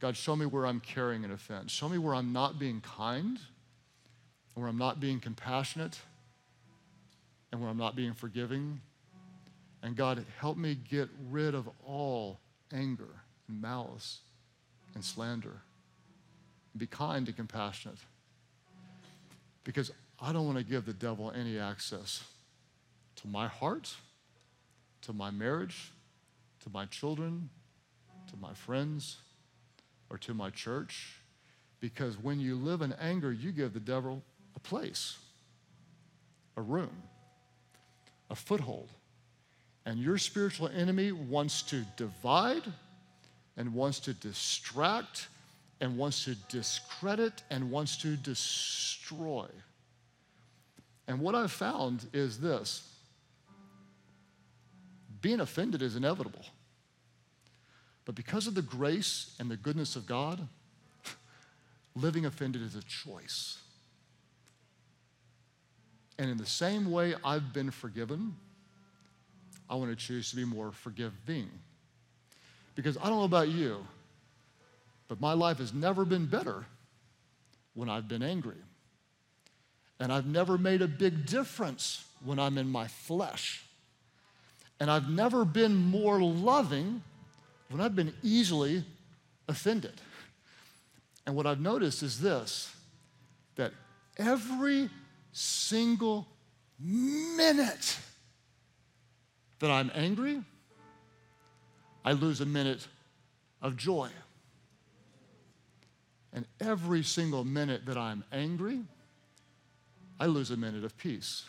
God, 0.00 0.16
show 0.16 0.34
me 0.34 0.46
where 0.46 0.66
I'm 0.66 0.80
carrying 0.80 1.24
an 1.24 1.30
offense. 1.30 1.70
Show 1.70 1.88
me 1.88 1.98
where 1.98 2.14
I'm 2.14 2.32
not 2.32 2.58
being 2.58 2.80
kind, 2.80 3.38
where 4.54 4.66
I'm 4.66 4.78
not 4.78 5.00
being 5.00 5.20
compassionate, 5.20 6.00
and 7.52 7.60
where 7.60 7.70
I'm 7.70 7.76
not 7.76 7.94
being 7.94 8.14
forgiving. 8.14 8.80
And 9.82 9.94
God, 9.94 10.24
help 10.38 10.56
me 10.56 10.74
get 10.74 11.08
rid 11.30 11.54
of 11.54 11.68
all 11.86 12.40
anger 12.72 13.08
and 13.48 13.60
malice 13.60 14.20
and 14.94 15.04
slander. 15.04 15.62
Be 16.76 16.86
kind 16.86 17.26
and 17.26 17.36
compassionate. 17.36 17.98
Because 19.64 19.92
I 20.20 20.32
don't 20.32 20.46
want 20.46 20.58
to 20.58 20.64
give 20.64 20.86
the 20.86 20.92
devil 20.92 21.32
any 21.32 21.58
access 21.58 22.24
to 23.16 23.28
my 23.28 23.46
heart, 23.46 23.94
to 25.02 25.12
my 25.12 25.30
marriage, 25.30 25.92
to 26.60 26.70
my 26.70 26.86
children, 26.86 27.50
to 28.30 28.36
my 28.36 28.54
friends, 28.54 29.18
or 30.10 30.18
to 30.18 30.34
my 30.34 30.50
church. 30.50 31.18
Because 31.80 32.16
when 32.16 32.38
you 32.38 32.54
live 32.54 32.82
in 32.82 32.92
anger, 32.94 33.32
you 33.32 33.52
give 33.52 33.72
the 33.72 33.80
devil 33.80 34.22
a 34.54 34.60
place, 34.60 35.18
a 36.56 36.62
room, 36.62 37.02
a 38.30 38.34
foothold. 38.34 38.90
And 39.84 39.98
your 39.98 40.18
spiritual 40.18 40.68
enemy 40.68 41.10
wants 41.10 41.62
to 41.62 41.84
divide 41.96 42.62
and 43.56 43.74
wants 43.74 44.00
to 44.00 44.14
distract 44.14 45.28
and 45.80 45.98
wants 45.98 46.24
to 46.24 46.36
discredit 46.48 47.42
and 47.50 47.70
wants 47.70 47.96
to 47.98 48.16
destroy. 48.16 49.46
And 51.08 51.18
what 51.18 51.34
I've 51.34 51.50
found 51.50 52.06
is 52.12 52.38
this 52.38 52.88
being 55.22 55.40
offended 55.40 55.80
is 55.80 55.96
inevitable. 55.96 56.44
But 58.04 58.16
because 58.16 58.46
of 58.46 58.54
the 58.54 58.62
grace 58.62 59.34
and 59.38 59.50
the 59.50 59.56
goodness 59.56 59.96
of 59.96 60.06
God, 60.06 60.46
living 61.94 62.26
offended 62.26 62.60
is 62.62 62.74
a 62.74 62.82
choice. 62.82 63.58
And 66.18 66.28
in 66.28 66.36
the 66.36 66.46
same 66.46 66.90
way 66.90 67.14
I've 67.24 67.52
been 67.52 67.70
forgiven, 67.70 68.34
I 69.70 69.76
want 69.76 69.90
to 69.90 69.96
choose 69.96 70.30
to 70.30 70.36
be 70.36 70.44
more 70.44 70.72
forgiving. 70.72 71.48
Because 72.74 72.98
I 72.98 73.04
don't 73.04 73.18
know 73.18 73.24
about 73.24 73.48
you, 73.48 73.86
but 75.08 75.20
my 75.20 75.32
life 75.32 75.58
has 75.58 75.72
never 75.72 76.04
been 76.04 76.26
better 76.26 76.66
when 77.74 77.88
I've 77.88 78.08
been 78.08 78.22
angry. 78.22 78.56
And 80.00 80.12
I've 80.12 80.26
never 80.26 80.58
made 80.58 80.82
a 80.82 80.88
big 80.88 81.26
difference 81.26 82.04
when 82.24 82.38
I'm 82.38 82.58
in 82.58 82.68
my 82.68 82.88
flesh. 82.88 83.64
And 84.80 84.90
I've 84.90 85.08
never 85.08 85.44
been 85.44 85.74
more 85.74 86.20
loving 86.20 87.02
when 87.68 87.80
I've 87.80 87.94
been 87.94 88.12
easily 88.22 88.84
offended. 89.48 90.00
And 91.26 91.36
what 91.36 91.46
I've 91.46 91.60
noticed 91.60 92.02
is 92.02 92.20
this 92.20 92.74
that 93.56 93.72
every 94.16 94.88
single 95.32 96.26
minute 96.78 97.98
that 99.60 99.70
I'm 99.70 99.90
angry, 99.94 100.42
I 102.04 102.12
lose 102.12 102.40
a 102.40 102.46
minute 102.46 102.86
of 103.60 103.76
joy. 103.76 104.08
And 106.32 106.46
every 106.60 107.02
single 107.02 107.44
minute 107.44 107.86
that 107.86 107.98
I'm 107.98 108.24
angry, 108.32 108.80
I 110.18 110.26
lose 110.26 110.50
a 110.50 110.56
minute 110.56 110.82
of 110.82 110.96
peace. 110.96 111.44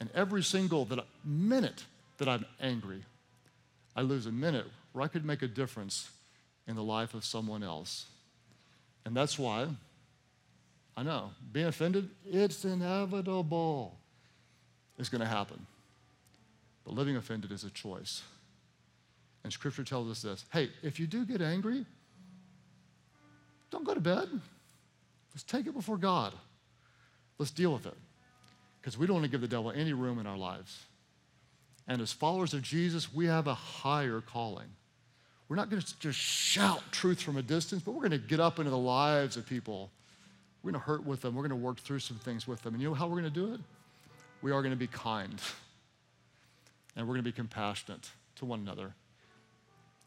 And 0.00 0.10
every 0.14 0.42
single 0.42 0.84
that, 0.86 1.04
minute 1.24 1.84
that 2.18 2.28
I'm 2.28 2.44
angry, 2.60 3.04
I 3.96 4.02
lose 4.02 4.26
a 4.26 4.32
minute 4.32 4.66
where 4.92 5.04
I 5.04 5.08
could 5.08 5.24
make 5.24 5.42
a 5.42 5.48
difference 5.48 6.10
in 6.66 6.76
the 6.76 6.82
life 6.82 7.14
of 7.14 7.24
someone 7.24 7.62
else. 7.62 8.06
And 9.04 9.16
that's 9.16 9.38
why 9.38 9.68
I 10.96 11.02
know 11.02 11.30
being 11.52 11.66
offended, 11.66 12.10
it's 12.26 12.64
inevitable. 12.64 13.96
It's 14.98 15.08
going 15.08 15.20
to 15.20 15.28
happen. 15.28 15.64
But 16.84 16.94
living 16.94 17.16
offended 17.16 17.52
is 17.52 17.64
a 17.64 17.70
choice. 17.70 18.22
And 19.44 19.52
scripture 19.52 19.84
tells 19.84 20.10
us 20.10 20.22
this 20.22 20.44
hey, 20.52 20.70
if 20.82 20.98
you 20.98 21.06
do 21.06 21.24
get 21.24 21.40
angry, 21.40 21.86
don't 23.70 23.84
go 23.84 23.94
to 23.94 24.00
bed. 24.00 24.28
Let's 25.32 25.42
take 25.44 25.66
it 25.66 25.74
before 25.74 25.96
God. 25.96 26.32
Let's 27.38 27.52
deal 27.52 27.72
with 27.72 27.86
it. 27.86 27.96
Because 28.88 28.98
we 28.98 29.06
don't 29.06 29.16
want 29.16 29.24
to 29.26 29.30
give 29.30 29.42
the 29.42 29.48
devil 29.48 29.70
any 29.70 29.92
room 29.92 30.18
in 30.18 30.26
our 30.26 30.38
lives. 30.38 30.86
And 31.86 32.00
as 32.00 32.10
followers 32.10 32.54
of 32.54 32.62
Jesus, 32.62 33.12
we 33.12 33.26
have 33.26 33.46
a 33.46 33.52
higher 33.52 34.22
calling. 34.22 34.68
We're 35.46 35.56
not 35.56 35.68
going 35.68 35.82
to 35.82 36.00
just 36.00 36.18
shout 36.18 36.80
truth 36.90 37.20
from 37.20 37.36
a 37.36 37.42
distance, 37.42 37.82
but 37.82 37.92
we're 37.92 38.08
going 38.08 38.12
to 38.12 38.26
get 38.26 38.40
up 38.40 38.58
into 38.58 38.70
the 38.70 38.78
lives 38.78 39.36
of 39.36 39.44
people. 39.44 39.90
We're 40.62 40.72
going 40.72 40.80
to 40.80 40.86
hurt 40.86 41.04
with 41.04 41.20
them. 41.20 41.34
We're 41.34 41.46
going 41.46 41.60
to 41.60 41.66
work 41.66 41.80
through 41.80 41.98
some 41.98 42.16
things 42.16 42.48
with 42.48 42.62
them. 42.62 42.72
And 42.72 42.82
you 42.82 42.88
know 42.88 42.94
how 42.94 43.08
we're 43.08 43.20
going 43.20 43.30
to 43.30 43.46
do 43.46 43.52
it? 43.52 43.60
We 44.40 44.52
are 44.52 44.62
going 44.62 44.72
to 44.72 44.76
be 44.78 44.86
kind. 44.86 45.38
And 46.96 47.06
we're 47.06 47.12
going 47.12 47.24
to 47.24 47.30
be 47.30 47.36
compassionate 47.36 48.08
to 48.36 48.46
one 48.46 48.60
another. 48.60 48.94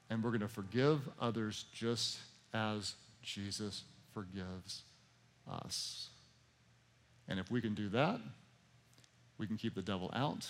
And 0.09 0.23
we're 0.23 0.31
going 0.31 0.41
to 0.41 0.47
forgive 0.47 1.07
others 1.21 1.65
just 1.71 2.17
as 2.51 2.95
Jesus 3.21 3.83
forgives 4.11 4.81
us. 5.47 6.09
And 7.29 7.39
if 7.39 7.51
we 7.51 7.61
can 7.61 7.75
do 7.75 7.87
that, 7.89 8.19
we 9.41 9.47
can 9.47 9.57
keep 9.57 9.73
the 9.73 9.81
devil 9.81 10.11
out 10.13 10.47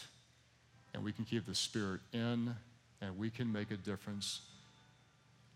and 0.93 1.01
we 1.01 1.13
can 1.13 1.23
keep 1.23 1.45
the 1.45 1.55
spirit 1.55 2.01
in 2.11 2.53
and 3.01 3.17
we 3.17 3.29
can 3.29 3.49
make 3.49 3.71
a 3.71 3.77
difference. 3.77 4.41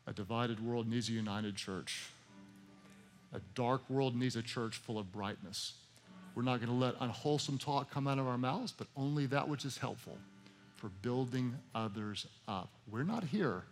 A 0.08 0.14
divided 0.14 0.66
world 0.66 0.88
needs 0.88 1.10
a 1.10 1.12
united 1.12 1.58
church. 1.58 2.06
A 3.34 3.42
dark 3.54 3.82
world 3.90 4.16
needs 4.16 4.38
a 4.38 4.42
church 4.42 4.78
full 4.78 4.98
of 4.98 5.12
brightness. 5.12 5.74
We're 6.34 6.44
not 6.44 6.62
going 6.62 6.70
to 6.70 6.86
let 6.86 6.96
unwholesome 7.02 7.58
talk 7.58 7.92
come 7.92 8.08
out 8.08 8.20
of 8.20 8.26
our 8.26 8.38
mouths, 8.38 8.72
but 8.72 8.88
only 8.96 9.26
that 9.26 9.50
which 9.50 9.66
is 9.66 9.78
helpful 9.78 10.18
for 10.78 10.88
building 11.02 11.56
others 11.76 12.28
up. 12.48 12.70
We're 12.90 13.04
not 13.04 13.26
here 13.26 13.64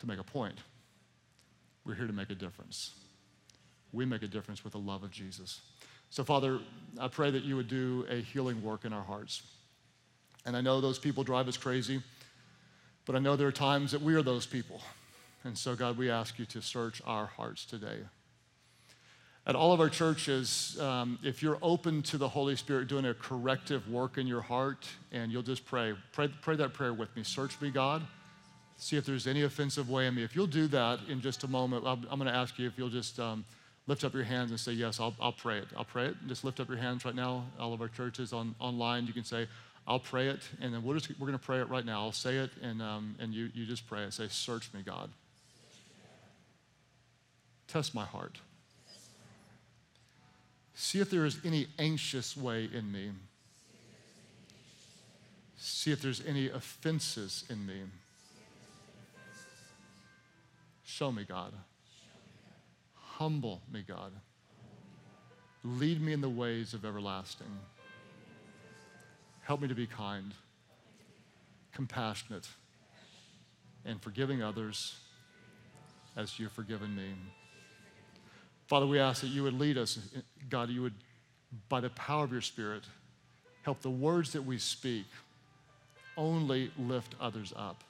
to 0.00 0.06
make 0.06 0.18
a 0.18 0.24
point, 0.24 0.58
we're 1.86 1.94
here 1.94 2.08
to 2.08 2.12
make 2.12 2.30
a 2.30 2.34
difference. 2.34 2.90
We 3.92 4.04
make 4.04 4.24
a 4.24 4.28
difference 4.28 4.64
with 4.64 4.72
the 4.72 4.80
love 4.80 5.04
of 5.04 5.12
Jesus. 5.12 5.60
So, 6.10 6.24
Father, 6.24 6.60
I 7.00 7.08
pray 7.08 7.30
that 7.30 7.44
you 7.44 7.56
would 7.56 7.68
do 7.68 8.06
a 8.08 8.20
healing 8.20 8.62
work 8.62 8.84
in 8.84 8.92
our 8.92 9.02
hearts. 9.02 9.42
And 10.46 10.56
I 10.56 10.60
know 10.60 10.80
those 10.80 10.98
people 10.98 11.24
drive 11.24 11.48
us 11.48 11.56
crazy, 11.56 12.02
but 13.06 13.16
I 13.16 13.18
know 13.18 13.36
there 13.36 13.48
are 13.48 13.52
times 13.52 13.92
that 13.92 14.02
we 14.02 14.14
are 14.14 14.22
those 14.22 14.46
people. 14.46 14.80
And 15.44 15.56
so, 15.56 15.74
God, 15.74 15.98
we 15.98 16.10
ask 16.10 16.38
you 16.38 16.44
to 16.46 16.62
search 16.62 17.02
our 17.06 17.26
hearts 17.26 17.64
today. 17.64 17.98
At 19.46 19.54
all 19.54 19.72
of 19.72 19.80
our 19.80 19.90
churches, 19.90 20.78
um, 20.80 21.18
if 21.22 21.42
you're 21.42 21.58
open 21.60 22.02
to 22.04 22.16
the 22.16 22.28
Holy 22.28 22.56
Spirit 22.56 22.88
doing 22.88 23.04
a 23.04 23.12
corrective 23.12 23.86
work 23.90 24.16
in 24.16 24.26
your 24.26 24.40
heart, 24.40 24.88
and 25.12 25.30
you'll 25.30 25.42
just 25.42 25.66
pray, 25.66 25.92
pray, 26.12 26.28
pray 26.40 26.56
that 26.56 26.72
prayer 26.72 26.94
with 26.94 27.14
me. 27.14 27.24
Search 27.24 27.60
me, 27.60 27.70
God. 27.70 28.02
See 28.78 28.96
if 28.96 29.04
there's 29.04 29.26
any 29.26 29.42
offensive 29.42 29.90
way 29.90 30.06
in 30.06 30.14
me. 30.14 30.24
If 30.24 30.34
you'll 30.34 30.46
do 30.46 30.66
that 30.68 31.00
in 31.10 31.20
just 31.20 31.44
a 31.44 31.48
moment, 31.48 31.84
I'm, 31.86 32.06
I'm 32.10 32.18
going 32.18 32.32
to 32.32 32.36
ask 32.36 32.58
you 32.58 32.66
if 32.66 32.78
you'll 32.78 32.88
just 32.88 33.20
um, 33.20 33.44
lift 33.86 34.04
up 34.04 34.14
your 34.14 34.24
hands 34.24 34.50
and 34.50 34.58
say, 34.58 34.72
Yes, 34.72 35.00
I'll, 35.00 35.14
I'll 35.20 35.32
pray 35.32 35.58
it. 35.58 35.68
I'll 35.76 35.84
pray 35.84 36.06
it. 36.06 36.16
Just 36.26 36.44
lift 36.44 36.60
up 36.60 36.68
your 36.68 36.78
hands 36.78 37.04
right 37.04 37.14
now. 37.14 37.44
All 37.58 37.72
of 37.72 37.80
our 37.80 37.88
churches 37.88 38.32
on, 38.32 38.54
online, 38.60 39.06
you 39.06 39.12
can 39.12 39.24
say, 39.24 39.46
I'll 39.86 40.00
pray 40.00 40.28
it. 40.28 40.40
And 40.60 40.72
then 40.72 40.82
we're, 40.82 40.98
just, 40.98 41.10
we're 41.18 41.26
going 41.26 41.38
to 41.38 41.44
pray 41.44 41.60
it 41.60 41.68
right 41.68 41.84
now. 41.84 42.00
I'll 42.00 42.12
say 42.12 42.36
it, 42.36 42.50
and, 42.62 42.80
um, 42.80 43.16
and 43.18 43.34
you, 43.34 43.50
you 43.54 43.66
just 43.66 43.86
pray 43.86 44.02
and 44.02 44.12
Say, 44.12 44.28
Search 44.28 44.72
me, 44.72 44.82
God. 44.82 45.10
Test 47.68 47.94
my 47.94 48.04
heart. 48.04 48.38
See 50.74 51.00
if 51.00 51.10
there 51.10 51.24
is 51.24 51.38
any 51.44 51.66
anxious 51.78 52.36
way 52.36 52.68
in 52.72 52.90
me. 52.90 53.10
See 55.56 55.92
if 55.92 56.02
there's 56.02 56.24
any 56.26 56.48
offenses 56.48 57.44
in 57.48 57.64
me. 57.64 57.82
Show 60.84 61.10
me, 61.10 61.24
God. 61.24 61.52
Humble 63.18 63.62
me, 63.70 63.84
God. 63.86 64.12
Lead 65.62 66.00
me 66.00 66.12
in 66.12 66.20
the 66.20 66.28
ways 66.28 66.74
of 66.74 66.84
everlasting. 66.84 67.58
Help 69.42 69.60
me 69.60 69.68
to 69.68 69.74
be 69.74 69.86
kind, 69.86 70.32
compassionate, 71.72 72.48
and 73.84 74.02
forgiving 74.02 74.42
others 74.42 74.96
as 76.16 76.40
you've 76.40 76.52
forgiven 76.52 76.94
me. 76.96 77.10
Father, 78.66 78.86
we 78.86 78.98
ask 78.98 79.20
that 79.20 79.28
you 79.28 79.44
would 79.44 79.58
lead 79.60 79.78
us, 79.78 79.98
God, 80.50 80.70
you 80.70 80.82
would, 80.82 80.94
by 81.68 81.80
the 81.80 81.90
power 81.90 82.24
of 82.24 82.32
your 82.32 82.40
Spirit, 82.40 82.82
help 83.62 83.80
the 83.80 83.90
words 83.90 84.32
that 84.32 84.42
we 84.42 84.58
speak 84.58 85.06
only 86.16 86.72
lift 86.78 87.14
others 87.20 87.52
up. 87.54 87.84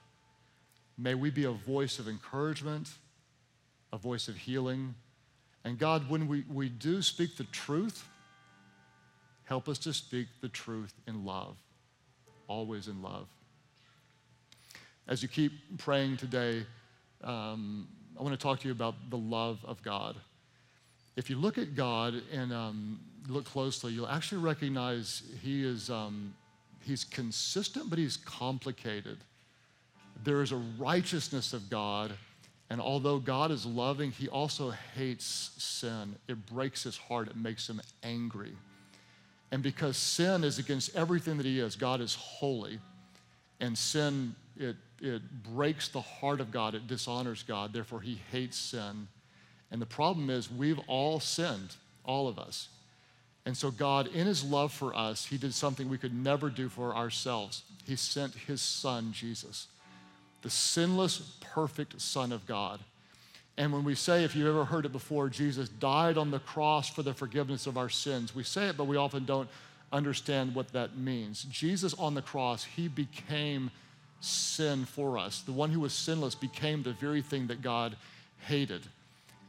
May 0.99 1.15
we 1.15 1.31
be 1.31 1.45
a 1.45 1.51
voice 1.51 1.99
of 1.99 2.09
encouragement, 2.09 2.91
a 3.93 3.97
voice 3.97 4.29
of 4.29 4.37
healing. 4.37 4.95
And 5.65 5.79
God, 5.79 6.09
when 6.11 6.29
we, 6.29 6.45
we 6.53 6.69
do 6.69 7.01
speak 7.01 7.37
the 7.37 7.45
truth, 7.45 8.07
help 9.45 9.69
us 9.69 9.79
to 9.79 9.93
speak 9.93 10.29
the 10.41 10.49
truth 10.49 10.93
in 11.07 11.25
love, 11.25 11.57
always 12.49 12.89
in 12.89 13.03
love. 13.03 13.27
As 15.09 15.23
you 15.23 15.29
keep 15.29 15.79
praying 15.79 16.17
today, 16.19 16.67
um, 17.23 17.89
I 18.19 18.23
want 18.23 18.39
to 18.39 18.43
talk 18.43 18.61
to 18.61 18.69
you 18.69 18.73
about 18.73 18.95
the 19.11 19.19
love 19.19 19.59
of 19.65 19.83
God 19.83 20.17
if 21.17 21.31
you 21.31 21.37
look 21.37 21.59
at 21.59 21.75
God 21.75 22.21
and 22.33 22.53
um, 22.53 23.01
look 23.29 23.45
closely, 23.45 23.93
you'll 23.93 24.09
actually 24.09 24.43
recognize 24.43 25.23
He 25.43 25.65
is 25.65 25.91
um, 25.91 26.35
He's 26.81 27.05
consistent, 27.05 27.89
but 27.89 27.99
He's 27.99 28.17
complicated. 28.17 29.19
There 30.25 30.43
is 30.43 30.53
a 30.53 30.61
righteousness 30.79 31.53
of 31.53 31.71
God, 31.71 32.13
and 32.71 32.81
although 32.81 33.19
God 33.19 33.51
is 33.51 33.67
loving, 33.67 34.11
He 34.11 34.29
also 34.29 34.71
hates 34.95 35.51
sin. 35.59 36.17
It 36.29 36.47
breaks 36.47 36.83
His 36.83 36.97
heart. 36.97 37.29
It 37.29 37.37
makes 37.37 37.69
Him 37.69 37.81
angry. 38.03 38.53
And 39.53 39.63
because 39.63 39.97
sin 39.97 40.43
is 40.43 40.59
against 40.59 40.97
everything 40.97 41.37
that 41.37 41.47
He 41.47 41.61
is, 41.61 41.77
God 41.77 42.01
is 42.01 42.15
holy, 42.15 42.79
and 43.61 43.77
sin 43.77 44.35
it 44.57 44.77
it 45.01 45.23
breaks 45.43 45.89
the 45.89 46.01
heart 46.01 46.41
of 46.41 46.51
God. 46.51 46.75
It 46.75 46.87
dishonors 46.87 47.43
God. 47.43 47.73
Therefore, 47.73 48.01
He 48.01 48.21
hates 48.31 48.57
sin 48.57 49.09
and 49.75 49.83
the 49.83 49.87
problem 49.87 50.31
is, 50.31 50.49
we've 50.49 50.79
all 50.87 51.19
sinned, 51.19 51.75
all 52.05 52.29
of 52.29 52.39
us. 52.39 52.69
And 53.45 53.57
so, 53.57 53.73
God, 53.73 54.07
in 54.07 54.25
His 54.25 54.45
love 54.45 54.73
for 54.73 54.95
us, 54.95 55.27
He 55.27 55.37
did 55.37 55.53
something 55.53 55.89
we 55.89 55.99
could 55.99 56.15
never 56.15 56.49
do 56.49 56.69
for 56.69 56.95
ourselves. 56.95 57.63
He 57.85 57.97
sent 57.97 58.35
His 58.35 58.63
Son, 58.63 59.13
Jesus, 59.13 59.67
the 60.45 60.51
sinless, 60.51 61.37
perfect 61.41 62.01
Son 62.01 62.31
of 62.31 62.47
God. 62.47 62.79
And 63.57 63.73
when 63.73 63.83
we 63.83 63.97
say, 63.97 64.23
if 64.23 64.37
you've 64.37 64.47
ever 64.47 64.65
heard 64.65 64.87
it 64.87 64.93
before, 64.93 65.29
Jesus 65.29 65.69
died 65.69 66.17
on 66.17 66.31
the 66.31 66.39
cross 66.39 66.89
for 66.89 67.03
the 67.03 67.15
forgiveness 67.15 67.67
of 67.67 67.77
our 67.77 67.89
sins, 67.89 68.35
we 68.35 68.45
say 68.45 68.69
it, 68.69 68.77
but 68.77 68.85
we 68.85 68.97
often 68.97 69.25
don't 69.25 69.49
understand 69.93 70.55
what 70.55 70.73
that 70.73 70.97
means. 70.97 71.45
Jesus 71.45 71.95
on 71.95 72.15
the 72.15 72.23
cross, 72.23 72.65
He 72.65 72.89
became 72.89 73.71
sin 74.21 74.85
for 74.85 75.19
us. 75.19 75.41
The 75.43 75.53
one 75.53 75.71
who 75.71 75.81
was 75.81 75.93
sinless 75.93 76.35
became 76.35 76.83
the 76.83 76.93
very 76.93 77.23
thing 77.23 77.47
that 77.49 77.63
God 77.63 77.97
hated. 78.47 78.83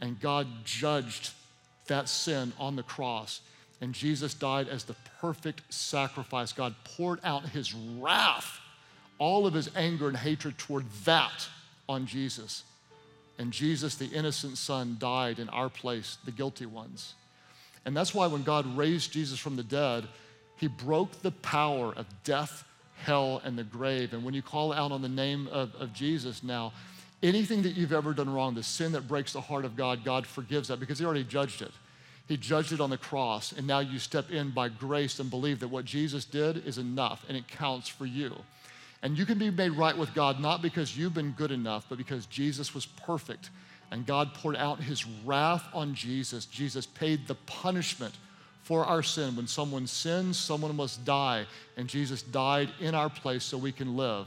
And 0.02 0.20
God 0.20 0.48
judged 0.66 1.32
that 1.88 2.10
sin 2.10 2.54
on 2.60 2.76
the 2.76 2.84
cross. 2.84 3.42
And 3.82 3.94
Jesus 3.94 4.34
died 4.34 4.68
as 4.68 4.84
the 4.84 4.96
perfect 5.20 5.62
sacrifice. 5.74 6.52
God 6.52 6.76
poured 6.84 7.20
out 7.24 7.50
his 7.50 7.74
wrath, 7.74 8.60
all 9.18 9.48
of 9.48 9.54
his 9.54 9.70
anger 9.76 10.08
and 10.08 10.18
hatred 10.18 10.58
toward 10.58 10.86
that 11.06 11.48
on 11.88 12.06
Jesus. 12.06 12.64
And 13.38 13.52
Jesus, 13.52 13.96
the 13.96 14.08
innocent 14.08 14.58
son, 14.58 14.98
died 15.00 15.40
in 15.40 15.50
our 15.50 15.70
place, 15.70 16.18
the 16.26 16.32
guilty 16.32 16.66
ones. 16.66 17.14
And 17.86 17.96
that's 17.96 18.14
why 18.14 18.28
when 18.28 18.44
God 18.44 18.78
raised 18.78 19.12
Jesus 19.12 19.40
from 19.40 19.56
the 19.56 19.64
dead, 19.64 20.06
he 20.58 20.68
broke 20.68 21.22
the 21.22 21.32
power 21.32 21.94
of 21.96 22.06
death, 22.24 22.64
hell, 22.98 23.42
and 23.44 23.58
the 23.58 23.64
grave. 23.64 24.14
And 24.14 24.24
when 24.24 24.34
you 24.34 24.42
call 24.42 24.72
out 24.72 24.92
on 24.92 25.02
the 25.02 25.10
name 25.10 25.48
of, 25.52 25.76
of 25.76 25.94
Jesus 25.94 26.44
now, 26.44 26.72
Anything 27.26 27.64
that 27.64 27.76
you've 27.76 27.92
ever 27.92 28.14
done 28.14 28.32
wrong, 28.32 28.54
the 28.54 28.62
sin 28.62 28.92
that 28.92 29.08
breaks 29.08 29.34
the 29.34 29.42
heart 29.42 29.66
of 29.66 29.76
God, 29.76 30.04
God 30.04 30.28
forgives 30.28 30.68
that 30.68 30.80
because 30.80 31.00
He 31.00 31.06
already 31.06 31.24
judged 31.24 31.64
it. 31.64 31.72
He 32.28 32.38
judged 32.38 32.72
it 32.72 32.82
on 32.82 32.92
the 32.92 32.98
cross, 32.98 33.52
and 33.52 33.66
now 33.66 33.80
you 33.80 33.98
step 33.98 34.30
in 34.30 34.52
by 34.52 34.70
grace 34.70 35.20
and 35.20 35.30
believe 35.30 35.60
that 35.60 35.68
what 35.68 35.86
Jesus 35.86 36.26
did 36.26 36.66
is 36.68 36.78
enough 36.78 37.26
and 37.28 37.36
it 37.36 37.48
counts 37.48 37.88
for 37.88 38.06
you. 38.06 38.34
And 39.06 39.20
you 39.20 39.26
can 39.28 39.38
be 39.38 39.52
made 39.52 39.74
right 39.74 39.96
with 39.96 40.16
God 40.16 40.40
not 40.40 40.64
because 40.64 40.98
you've 40.98 41.14
been 41.14 41.30
good 41.34 41.52
enough, 41.52 41.86
but 41.88 42.00
because 42.00 42.26
Jesus 42.26 42.74
was 42.74 42.88
perfect. 42.88 43.52
And 43.92 44.04
God 44.04 44.34
poured 44.34 44.56
out 44.56 44.80
his 44.80 45.06
wrath 45.24 45.64
on 45.76 45.94
Jesus. 45.94 46.48
Jesus 46.48 46.88
paid 46.88 47.28
the 47.28 47.36
punishment 47.36 48.16
for 48.64 48.84
our 48.84 49.04
sin. 49.04 49.36
When 49.36 49.46
someone 49.46 49.86
sins, 49.86 50.40
someone 50.40 50.76
must 50.76 51.06
die. 51.06 51.46
And 51.78 51.88
Jesus 51.88 52.24
died 52.24 52.72
in 52.80 52.96
our 52.96 53.12
place 53.12 53.44
so 53.44 53.60
we 53.60 53.72
can 53.72 53.96
live. 53.96 54.26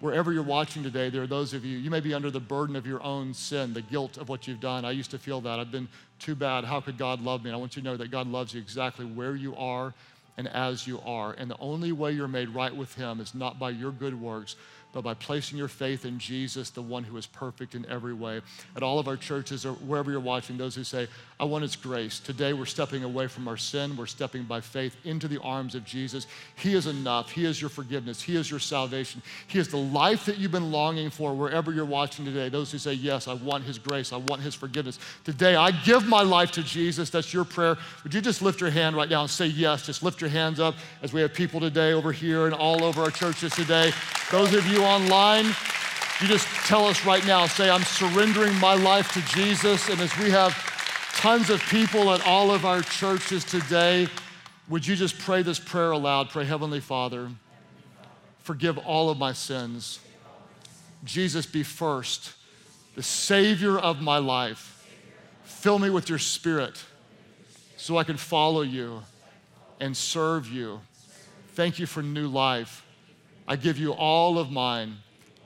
wherever 0.00 0.32
you're 0.32 0.42
watching 0.42 0.82
today, 0.82 1.08
there 1.08 1.22
are 1.22 1.28
those 1.28 1.54
of 1.54 1.64
you, 1.64 1.78
you 1.78 1.88
may 1.88 2.00
be 2.00 2.12
under 2.12 2.30
the 2.30 2.40
burden 2.40 2.76
of 2.76 2.84
your 2.86 3.02
own 3.04 3.32
sin, 3.32 3.72
the 3.72 3.80
guilt 3.80 4.18
of 4.18 4.28
what 4.28 4.46
you've 4.46 4.60
done. 4.60 4.84
I 4.84 4.90
used 4.90 5.12
to 5.12 5.18
feel 5.18 5.40
that. 5.42 5.60
I've 5.60 5.70
been 5.70 5.88
too 6.18 6.34
bad. 6.34 6.64
How 6.64 6.80
could 6.80 6.98
God 6.98 7.22
love 7.22 7.44
me? 7.44 7.50
And 7.50 7.56
I 7.56 7.58
want 7.58 7.76
you 7.76 7.82
to 7.82 7.88
know 7.88 7.96
that 7.96 8.10
God 8.10 8.26
loves 8.26 8.52
you 8.52 8.60
exactly 8.60 9.06
where 9.06 9.36
you 9.36 9.56
are 9.56 9.94
and 10.36 10.48
as 10.48 10.86
you 10.86 11.00
are. 11.00 11.32
And 11.32 11.50
the 11.50 11.58
only 11.58 11.92
way 11.92 12.12
you're 12.12 12.28
made 12.28 12.48
right 12.50 12.74
with 12.74 12.94
Him 12.94 13.20
is 13.20 13.34
not 13.34 13.58
by 13.58 13.70
your 13.70 13.92
good 13.92 14.20
works, 14.20 14.56
but 14.92 15.02
by 15.02 15.14
placing 15.14 15.56
your 15.56 15.68
faith 15.68 16.04
in 16.04 16.18
Jesus, 16.18 16.68
the 16.70 16.82
one 16.82 17.02
who 17.02 17.16
is 17.16 17.26
perfect 17.26 17.74
in 17.74 17.86
every 17.88 18.12
way. 18.12 18.42
At 18.76 18.82
all 18.82 18.98
of 18.98 19.08
our 19.08 19.16
churches 19.16 19.64
or 19.64 19.72
wherever 19.72 20.10
you're 20.10 20.20
watching, 20.20 20.58
those 20.58 20.74
who 20.74 20.84
say, 20.84 21.08
I 21.40 21.44
want 21.44 21.62
His 21.62 21.76
grace. 21.76 22.20
Today 22.20 22.52
we're 22.52 22.66
stepping 22.66 23.02
away 23.02 23.26
from 23.26 23.48
our 23.48 23.56
sin. 23.56 23.96
We're 23.96 24.06
stepping 24.06 24.44
by 24.44 24.60
faith 24.60 24.94
into 25.04 25.28
the 25.28 25.40
arms 25.40 25.74
of 25.74 25.84
Jesus. 25.84 26.26
He 26.56 26.74
is 26.74 26.86
enough. 26.86 27.30
He 27.30 27.46
is 27.46 27.60
your 27.60 27.70
forgiveness. 27.70 28.20
He 28.20 28.36
is 28.36 28.50
your 28.50 28.60
salvation. 28.60 29.22
He 29.46 29.58
is 29.58 29.68
the 29.68 29.78
life 29.78 30.26
that 30.26 30.38
you've 30.38 30.52
been 30.52 30.70
longing 30.70 31.08
for 31.08 31.34
wherever 31.34 31.72
you're 31.72 31.84
watching 31.86 32.24
today. 32.26 32.50
Those 32.50 32.70
who 32.70 32.78
say, 32.78 32.92
Yes, 32.92 33.28
I 33.28 33.34
want 33.34 33.64
His 33.64 33.78
grace. 33.78 34.12
I 34.12 34.18
want 34.18 34.42
His 34.42 34.54
forgiveness. 34.54 34.98
Today 35.24 35.56
I 35.56 35.70
give 35.70 36.06
my 36.06 36.22
life 36.22 36.52
to 36.52 36.62
Jesus. 36.62 37.08
That's 37.08 37.32
your 37.32 37.44
prayer. 37.44 37.78
Would 38.04 38.12
you 38.12 38.20
just 38.20 38.42
lift 38.42 38.60
your 38.60 38.70
hand 38.70 38.94
right 38.94 39.08
now 39.08 39.22
and 39.22 39.30
say 39.30 39.46
yes? 39.46 39.86
Just 39.86 40.02
lift 40.02 40.20
your 40.20 40.30
hands 40.30 40.60
up 40.60 40.74
as 41.02 41.12
we 41.12 41.22
have 41.22 41.32
people 41.32 41.60
today 41.60 41.92
over 41.92 42.12
here 42.12 42.44
and 42.44 42.54
all 42.54 42.84
over 42.84 43.00
our 43.00 43.10
churches 43.10 43.52
today. 43.52 43.90
Those 44.30 44.54
of 44.54 44.66
you 44.66 44.81
online, 44.82 45.46
you 46.20 46.28
just 46.28 46.46
tell 46.66 46.86
us 46.86 47.04
right 47.04 47.26
now, 47.26 47.46
say, 47.46 47.68
I'm 47.68 47.82
surrendering 47.82 48.54
my 48.56 48.74
life 48.74 49.12
to 49.14 49.20
Jesus. 49.34 49.88
And 49.88 50.00
as 50.00 50.16
we 50.18 50.30
have 50.30 50.54
tons 51.16 51.50
of 51.50 51.60
people 51.62 52.12
at 52.12 52.24
all 52.26 52.50
of 52.50 52.64
our 52.64 52.82
churches 52.82 53.44
today, 53.44 54.08
would 54.68 54.86
you 54.86 54.94
just 54.94 55.18
pray 55.18 55.42
this 55.42 55.58
prayer 55.58 55.90
aloud? 55.90 56.30
Pray, 56.30 56.44
Heavenly 56.44 56.80
Father, 56.80 57.28
forgive 58.38 58.78
all 58.78 59.10
of 59.10 59.18
my 59.18 59.32
sins. 59.32 59.98
Jesus, 61.04 61.46
be 61.46 61.62
first, 61.62 62.34
the 62.94 63.02
Savior 63.02 63.78
of 63.78 64.00
my 64.00 64.18
life. 64.18 64.86
Fill 65.42 65.78
me 65.78 65.90
with 65.90 66.08
your 66.08 66.18
Spirit 66.18 66.82
so 67.76 67.98
I 67.98 68.04
can 68.04 68.16
follow 68.16 68.62
you 68.62 69.02
and 69.80 69.96
serve 69.96 70.48
you. 70.48 70.80
Thank 71.54 71.78
you 71.78 71.86
for 71.86 72.02
new 72.02 72.28
life. 72.28 72.86
I 73.46 73.56
give 73.56 73.78
you 73.78 73.92
all 73.92 74.38
of 74.38 74.50
mine. 74.50 74.96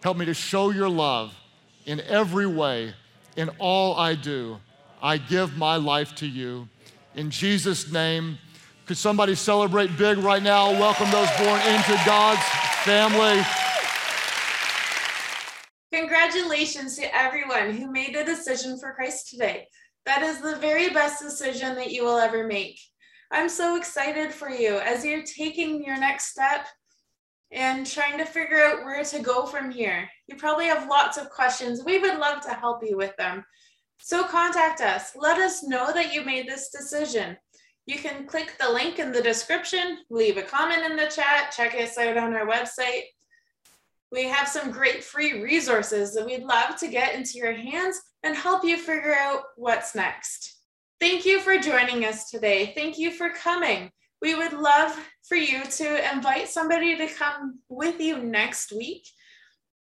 Help 0.02 0.16
me 0.16 0.26
to 0.26 0.34
show 0.34 0.70
your 0.70 0.88
love 0.88 1.34
in 1.86 2.00
every 2.02 2.46
way, 2.46 2.94
in 3.36 3.48
all 3.58 3.96
I 3.96 4.14
do. 4.14 4.58
I 5.02 5.18
give 5.18 5.56
my 5.56 5.76
life 5.76 6.14
to 6.16 6.26
you. 6.26 6.68
In 7.14 7.30
Jesus' 7.30 7.90
name, 7.90 8.38
could 8.86 8.96
somebody 8.96 9.34
celebrate 9.34 9.96
big 9.96 10.18
right 10.18 10.42
now? 10.42 10.70
Welcome 10.70 11.10
those 11.10 11.30
born 11.38 11.60
into 11.62 12.00
God's 12.04 12.42
family. 12.84 13.42
Congratulations 15.92 16.96
to 16.96 17.16
everyone 17.16 17.72
who 17.72 17.90
made 17.90 18.14
the 18.14 18.22
decision 18.22 18.78
for 18.78 18.92
Christ 18.92 19.30
today. 19.30 19.66
That 20.04 20.22
is 20.22 20.40
the 20.40 20.56
very 20.56 20.90
best 20.90 21.22
decision 21.22 21.74
that 21.76 21.90
you 21.90 22.04
will 22.04 22.18
ever 22.18 22.46
make. 22.46 22.78
I'm 23.32 23.48
so 23.48 23.76
excited 23.76 24.32
for 24.32 24.50
you 24.50 24.78
as 24.78 25.04
you're 25.04 25.24
taking 25.24 25.82
your 25.82 25.98
next 25.98 26.26
step 26.26 26.66
and 27.52 27.86
trying 27.86 28.18
to 28.18 28.24
figure 28.24 28.62
out 28.62 28.84
where 28.84 29.04
to 29.04 29.18
go 29.20 29.46
from 29.46 29.70
here. 29.70 30.08
You 30.26 30.36
probably 30.36 30.66
have 30.66 30.88
lots 30.88 31.16
of 31.16 31.30
questions. 31.30 31.84
We 31.84 31.98
would 31.98 32.18
love 32.18 32.40
to 32.42 32.54
help 32.54 32.82
you 32.84 32.96
with 32.96 33.16
them. 33.16 33.44
So 33.98 34.24
contact 34.24 34.80
us. 34.80 35.12
Let 35.16 35.38
us 35.38 35.62
know 35.62 35.92
that 35.92 36.12
you 36.12 36.24
made 36.24 36.48
this 36.48 36.70
decision. 36.70 37.36
You 37.86 37.98
can 37.98 38.26
click 38.26 38.56
the 38.58 38.72
link 38.72 38.98
in 38.98 39.12
the 39.12 39.22
description, 39.22 39.98
leave 40.10 40.36
a 40.36 40.42
comment 40.42 40.84
in 40.84 40.96
the 40.96 41.06
chat, 41.06 41.54
check 41.56 41.74
us 41.74 41.96
out 41.96 42.16
on 42.16 42.34
our 42.34 42.46
website. 42.46 43.02
We 44.10 44.24
have 44.24 44.48
some 44.48 44.70
great 44.70 45.04
free 45.04 45.40
resources 45.40 46.14
that 46.14 46.26
we'd 46.26 46.42
love 46.42 46.76
to 46.78 46.88
get 46.88 47.14
into 47.14 47.38
your 47.38 47.52
hands 47.52 48.00
and 48.22 48.36
help 48.36 48.64
you 48.64 48.76
figure 48.76 49.14
out 49.14 49.42
what's 49.56 49.94
next. 49.94 50.58
Thank 50.98 51.24
you 51.24 51.40
for 51.40 51.58
joining 51.58 52.04
us 52.04 52.30
today. 52.30 52.72
Thank 52.74 52.98
you 52.98 53.12
for 53.12 53.30
coming. 53.30 53.90
We 54.22 54.34
would 54.34 54.52
love 54.52 54.98
for 55.28 55.36
you 55.36 55.64
to 55.64 56.12
invite 56.12 56.48
somebody 56.48 56.96
to 56.96 57.06
come 57.06 57.60
with 57.68 58.00
you 58.00 58.18
next 58.18 58.72
week. 58.72 59.06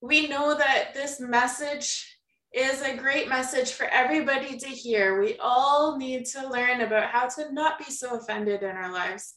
We 0.01 0.27
know 0.27 0.57
that 0.57 0.93
this 0.93 1.19
message 1.19 2.17
is 2.53 2.81
a 2.81 2.95
great 2.95 3.27
message 3.27 3.73
for 3.73 3.85
everybody 3.85 4.57
to 4.57 4.67
hear. 4.67 5.19
We 5.19 5.37
all 5.39 5.97
need 5.97 6.25
to 6.27 6.47
learn 6.47 6.81
about 6.81 7.09
how 7.09 7.27
to 7.27 7.51
not 7.53 7.77
be 7.77 7.85
so 7.85 8.17
offended 8.17 8.63
in 8.63 8.69
our 8.69 8.91
lives. 8.91 9.35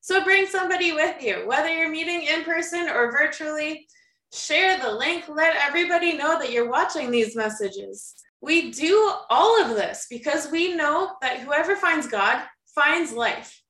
So 0.00 0.24
bring 0.24 0.46
somebody 0.46 0.92
with 0.92 1.22
you, 1.22 1.46
whether 1.46 1.68
you're 1.68 1.90
meeting 1.90 2.22
in 2.22 2.44
person 2.44 2.88
or 2.88 3.12
virtually. 3.12 3.86
Share 4.32 4.78
the 4.78 4.92
link, 4.92 5.24
let 5.28 5.56
everybody 5.56 6.12
know 6.16 6.38
that 6.38 6.52
you're 6.52 6.70
watching 6.70 7.10
these 7.10 7.34
messages. 7.34 8.14
We 8.40 8.70
do 8.70 9.12
all 9.30 9.62
of 9.62 9.70
this 9.70 10.06
because 10.08 10.50
we 10.50 10.74
know 10.74 11.12
that 11.22 11.40
whoever 11.40 11.76
finds 11.76 12.06
God 12.06 12.42
finds 12.74 13.12
life. 13.12 13.62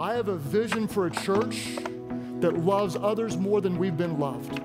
I 0.00 0.14
have 0.14 0.28
a 0.28 0.36
vision 0.36 0.88
for 0.88 1.08
a 1.08 1.10
church 1.10 1.76
that 2.40 2.56
loves 2.64 2.96
others 2.96 3.36
more 3.36 3.60
than 3.60 3.76
we've 3.76 3.98
been 3.98 4.18
loved, 4.18 4.58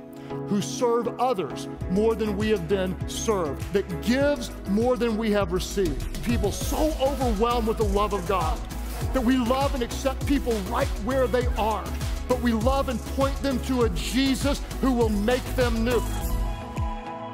who 0.48 0.62
serve 0.62 1.10
others 1.20 1.68
more 1.90 2.16
than 2.16 2.38
we 2.38 2.48
have 2.52 2.70
been 2.70 2.96
served, 3.10 3.62
that 3.74 4.02
gives 4.02 4.50
more 4.70 4.96
than 4.96 5.18
we 5.18 5.32
have 5.32 5.52
received. 5.52 6.24
People 6.24 6.54
so 6.54 6.96
overwhelmed 7.02 7.68
with 7.68 7.80
the 7.80 7.84
love 7.84 8.14
of 8.14 8.26
God 8.30 8.58
that 9.12 9.20
we 9.20 9.36
love 9.36 9.74
and 9.74 9.84
accept 9.84 10.26
people 10.26 10.54
right 10.70 10.88
where 11.04 11.28
they 11.28 11.48
are, 11.58 11.84
but 12.30 12.40
we 12.40 12.54
love 12.54 12.88
and 12.88 12.98
point 12.98 13.36
them 13.42 13.60
to 13.64 13.84
a 13.84 13.90
Jesus 13.90 14.62
who 14.80 14.94
will 14.94 15.10
make 15.10 15.44
them 15.58 15.84
new. 15.84 16.00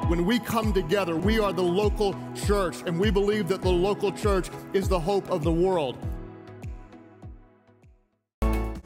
When 0.08 0.26
we 0.26 0.40
come 0.40 0.74
together, 0.74 1.16
we 1.18 1.38
are 1.38 1.54
the 1.54 1.62
local 1.62 2.16
church, 2.48 2.78
and 2.88 3.00
we 3.00 3.12
believe 3.12 3.48
that 3.50 3.62
the 3.62 3.70
local 3.70 4.12
church 4.12 4.50
is 4.74 4.90
the 4.90 5.00
hope 5.00 5.30
of 5.30 5.44
the 5.44 5.52
world. 5.52 6.00